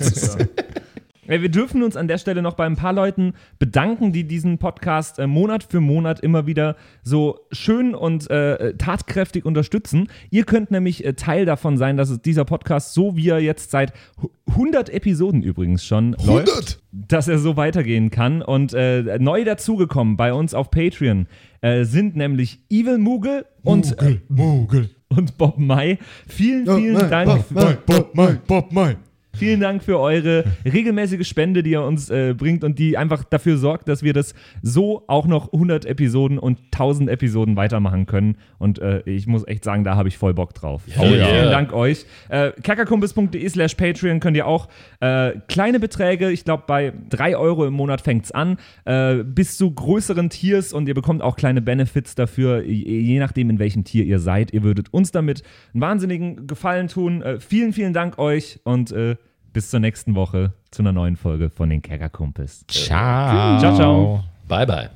Wir 1.29 1.49
dürfen 1.51 1.83
uns 1.83 1.97
an 1.97 2.09
der 2.09 2.19
Stelle 2.19 2.41
noch 2.43 2.55
bei 2.55 2.65
ein 2.67 2.77
paar 2.77 2.93
Leuten 2.93 3.35
bedanken, 3.59 4.13
die 4.13 4.25
diesen 4.25 4.59
Podcast 4.59 5.19
äh, 5.19 5.27
Monat 5.27 5.63
für 5.65 5.81
Monat 5.81 6.21
immer 6.21 6.47
wieder 6.47 6.77
so 7.03 7.41
schön 7.53 7.95
und 7.95 8.31
äh, 8.31 8.75
tatkräftig 8.79 9.45
unterstützen. 9.45 10.09
Ihr 10.31 10.45
könnt 10.45 10.71
nämlich 10.71 11.05
äh, 11.05 11.13
Teil 11.15 11.45
davon 11.45 11.77
sein, 11.77 11.97
dass 11.97 12.09
es 12.11 12.23
dieser 12.23 12.45
Podcast, 12.45 12.95
so 12.95 13.17
wie 13.17 13.29
er 13.29 13.41
jetzt 13.41 13.71
seit 13.71 13.93
hu- 14.23 14.31
100 14.49 14.89
Episoden 14.91 15.43
übrigens 15.43 15.85
schon 15.85 16.17
läuft, 16.25 16.81
dass 16.91 17.29
er 17.29 17.39
so 17.39 17.57
weitergehen 17.59 18.11
kann. 18.11 18.41
Und 18.41 18.73
äh, 18.73 19.19
neu 19.19 19.45
dazugekommen 19.45 20.17
bei 20.17 20.33
uns 20.33 20.55
auf 20.55 20.71
Patreon 20.71 21.27
äh, 21.61 21.85
sind 21.85 22.17
nämlich 22.17 22.61
Evil 22.71 22.97
Moogle 22.99 23.45
und, 23.63 24.01
äh, 24.01 24.21
Mogel. 24.29 24.89
und 25.09 25.37
Bob 25.37 25.59
Mai. 25.59 25.99
Vielen, 26.27 26.65
vielen 26.65 27.11
Dank. 27.11 27.45
Bob, 27.51 28.15
Mai, 28.15 28.39
Bob, 28.47 28.73
Mai. 28.73 28.97
Vielen 29.39 29.61
Dank 29.61 29.83
für 29.83 29.99
eure 29.99 30.45
regelmäßige 30.65 31.27
Spende, 31.27 31.63
die 31.63 31.71
ihr 31.71 31.83
uns 31.83 32.11
äh, 32.11 32.35
bringt 32.37 32.65
und 32.65 32.79
die 32.79 32.97
einfach 32.97 33.25
dafür 33.25 33.57
sorgt, 33.57 33.89
dass 33.89 34.03
wir 34.03 34.13
das 34.13 34.35
so 34.63 35.05
auch 35.07 35.27
noch 35.27 35.53
100 35.53 35.85
Episoden 35.85 36.39
und 36.39 36.59
1000 36.73 37.09
Episoden 37.09 37.57
weitermachen 37.57 38.07
können. 38.07 38.37
Und 38.59 38.79
äh, 38.81 39.03
ich 39.05 39.27
muss 39.27 39.47
echt 39.47 39.65
sagen, 39.65 39.85
da 39.85 39.97
habe 39.97 40.09
ich 40.09 40.19
voll 40.19 40.35
Bock 40.35 40.55
drauf. 40.55 40.83
vielen, 40.87 41.19
ja. 41.19 41.27
vielen 41.27 41.51
Dank 41.51 41.73
euch. 41.73 42.05
Äh, 42.29 42.53
kackerkumpels.de 42.63 43.49
slash 43.49 43.75
Patreon 43.75 44.21
könnt 44.21 44.37
ihr 44.37 44.47
auch 44.47 44.69
äh, 45.01 45.33
kleine 45.49 45.81
Beträge, 45.81 46.31
ich 46.31 46.45
glaube 46.45 46.65
bei 46.67 46.93
3 47.11 47.37
Euro 47.37 47.67
im 47.67 47.75
Monat 47.75 48.01
fängt's 48.01 48.33
an, 48.33 48.59
äh, 48.85 49.17
bis 49.23 49.57
zu 49.57 49.71
größeren 49.71 50.31
Tiers 50.31 50.73
und 50.73 50.89
ihr 50.89 50.95
bekommt 50.95 51.23
auch 51.23 51.37
kleine 51.37 51.63
Benefits 51.63 52.15
dafür, 52.15 52.63
je, 52.63 53.01
je 53.01 53.19
nachdem 53.19 53.51
in 53.51 53.59
welchem 53.59 53.85
Tier 53.85 54.05
ihr 54.05 54.19
seid. 54.19 54.53
Ihr 54.53 54.63
würdet 54.63 54.93
uns 54.93 55.13
damit 55.13 55.43
einen 55.73 55.81
wahnsinnigen 55.81 56.47
Gefallen 56.47 56.89
tun. 56.89 57.23
Äh, 57.23 57.41
vielen, 57.41 57.73
vielen 57.73 57.93
Dank 57.93 58.19
euch 58.19 58.61
und 58.65 58.93
äh, 58.93 59.17
bis 59.59 59.71
zur 59.71 59.81
nächsten 59.81 60.15
Woche 60.15 60.53
zu 60.71 60.83
einer 60.83 60.93
neuen 60.93 61.17
Folge 61.17 61.51
von 61.51 61.69
den 61.69 61.83
Kerkerkumpels. 61.83 62.65
Ciao. 62.69 63.59
Ciao, 63.59 63.75
ciao. 63.75 64.25
bye, 64.47 64.65
bye. 64.65 64.89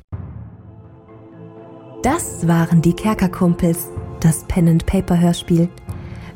Das 2.04 2.46
waren 2.46 2.80
die 2.80 2.92
Kerkerkumpels, 2.92 3.88
das 4.20 4.44
Pen 4.44 4.68
and 4.68 4.86
Paper 4.86 5.18
Hörspiel. 5.18 5.68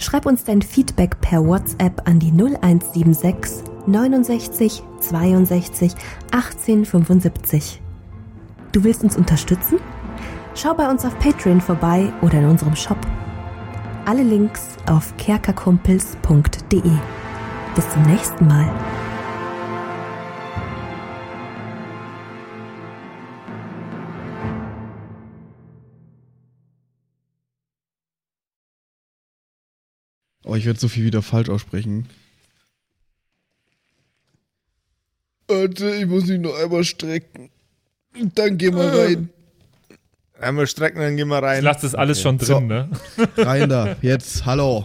Schreib 0.01 0.27
uns 0.27 0.43
dein 0.43 0.61
Feedback 0.61 1.21
per 1.21 1.47
WhatsApp 1.47 2.03
an 2.09 2.19
die 2.19 2.33
0176 2.33 3.63
69 3.87 4.83
62 4.99 5.93
18 6.33 6.85
75. 6.85 7.81
Du 8.73 8.83
willst 8.83 9.05
uns 9.05 9.17
unterstützen? 9.17 9.79
Schau 10.57 10.75
bei 10.75 10.91
uns 10.91 11.05
auf 11.05 11.17
Patreon 11.21 11.61
vorbei 11.61 12.13
oder 12.23 12.41
in 12.41 12.47
unserem 12.47 12.75
Shop. 12.75 12.99
Alle 14.05 14.25
Links 14.25 14.79
auf 14.89 15.17
kerkerkumpels.de. 15.17 16.91
Bis 17.77 17.89
zum 17.91 18.03
nächsten 18.03 18.47
Mal. 18.47 18.73
Oh, 30.45 30.55
ich 30.55 30.65
werde 30.65 30.79
so 30.79 30.89
viel 30.89 31.05
wieder 31.05 31.23
falsch 31.23 31.49
aussprechen. 31.49 32.07
Warte, 35.49 35.91
ich 35.97 36.07
muss 36.07 36.27
mich 36.27 36.41
noch 36.41 36.57
einmal 36.57 36.85
strecken. 36.85 37.51
Dann 38.35 38.57
geh 38.59 38.71
mal 38.71 38.89
rein. 38.89 39.29
Einmal 40.41 40.67
strecken, 40.67 41.01
dann 41.01 41.17
gehen 41.17 41.29
wir 41.29 41.43
rein. 41.43 41.63
Lasst 41.65 41.83
das 41.85 41.95
alles 41.95 42.21
schon 42.21 42.39
drin, 42.39 42.47
So. 42.47 42.61
ne? 42.61 42.91
Rein 43.37 43.69
da. 43.69 43.97
Jetzt, 44.03 44.45
hallo. 44.45 44.85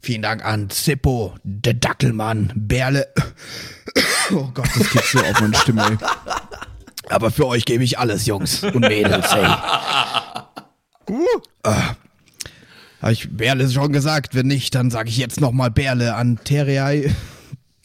Vielen 0.00 0.22
Dank 0.22 0.44
an 0.44 0.70
Zippo, 0.70 1.34
der 1.42 1.74
Dackelmann, 1.74 2.52
Berle. 2.54 3.08
Oh 4.30 4.50
Gott, 4.52 4.68
das 4.76 4.90
geht 4.90 5.04
so 5.04 5.20
auf 5.20 5.40
meine 5.40 5.56
Stimme. 5.56 5.82
Ey. 5.82 5.96
Aber 7.08 7.30
für 7.30 7.46
euch 7.46 7.64
gebe 7.64 7.82
ich 7.82 7.98
alles, 7.98 8.26
Jungs 8.26 8.62
und 8.62 8.80
Mädels, 8.80 9.32
ey. 9.32 9.46
Ah. 11.62 11.96
Habe 13.00 13.12
ich 13.12 13.36
Berle 13.36 13.70
schon 13.70 13.92
gesagt? 13.92 14.34
Wenn 14.34 14.46
nicht, 14.46 14.74
dann 14.74 14.90
sage 14.90 15.08
ich 15.08 15.16
jetzt 15.16 15.40
nochmal 15.40 15.70
Berle 15.70 16.14
an 16.14 16.38
Terrei. 16.44 17.14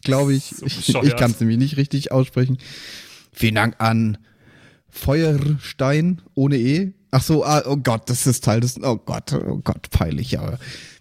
Glaube 0.02 0.34
ich. 0.34 0.54
ich 0.62 0.94
ich 0.94 1.16
kann 1.16 1.30
es 1.30 1.40
nämlich 1.40 1.58
nicht 1.58 1.76
richtig 1.76 2.12
aussprechen. 2.12 2.58
Vielen 3.32 3.54
Dank 3.54 3.76
an 3.78 4.18
Feuerstein 4.90 6.20
ohne 6.34 6.56
E. 6.56 6.92
Ach 7.10 7.22
so, 7.22 7.44
ah, 7.44 7.62
oh 7.66 7.76
Gott, 7.76 8.10
das 8.10 8.26
ist 8.26 8.44
Teil 8.44 8.60
des. 8.60 8.82
Oh 8.82 8.96
Gott, 8.96 9.32
oh 9.32 9.60
Gott, 9.62 9.88
peinlich, 9.90 10.38
aber. 10.38 10.58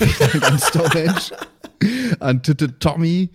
Vielen 0.00 0.30
Dank 0.32 0.52
an 0.52 0.58
Stonehenge, 0.58 2.18
an 2.20 2.42
Titte 2.42 2.78
Tommy, 2.78 3.30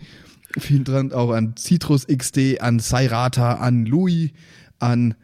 vielen 0.57 0.83
Dank 0.83 1.13
auch 1.13 1.31
an 1.31 1.55
Citrus 1.57 2.07
XD, 2.07 2.61
an 2.61 2.79
Sairata, 2.79 3.55
an 3.55 3.85
Louis, 3.85 4.31
an. 4.79 5.15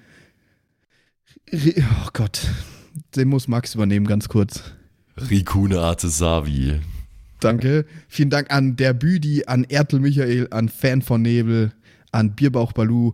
Oh 1.53 2.09
Gott, 2.13 2.47
den 3.15 3.27
muss 3.27 3.47
Max 3.47 3.75
übernehmen, 3.75 4.07
ganz 4.07 4.29
kurz. 4.29 4.63
Rikune 5.17 5.79
Artesavi. 5.79 6.79
Danke. 7.39 7.85
Vielen 8.07 8.29
Dank 8.29 8.51
an 8.51 8.75
der 8.75 8.93
Büdi, 8.93 9.45
an 9.45 9.65
Ertel 9.65 9.99
Michael, 9.99 10.47
an 10.51 10.69
Fan 10.69 11.01
von 11.01 11.21
Nebel, 11.21 11.73
an 12.11 12.35
Bierbauch 12.35 12.71
Balu 12.71 13.13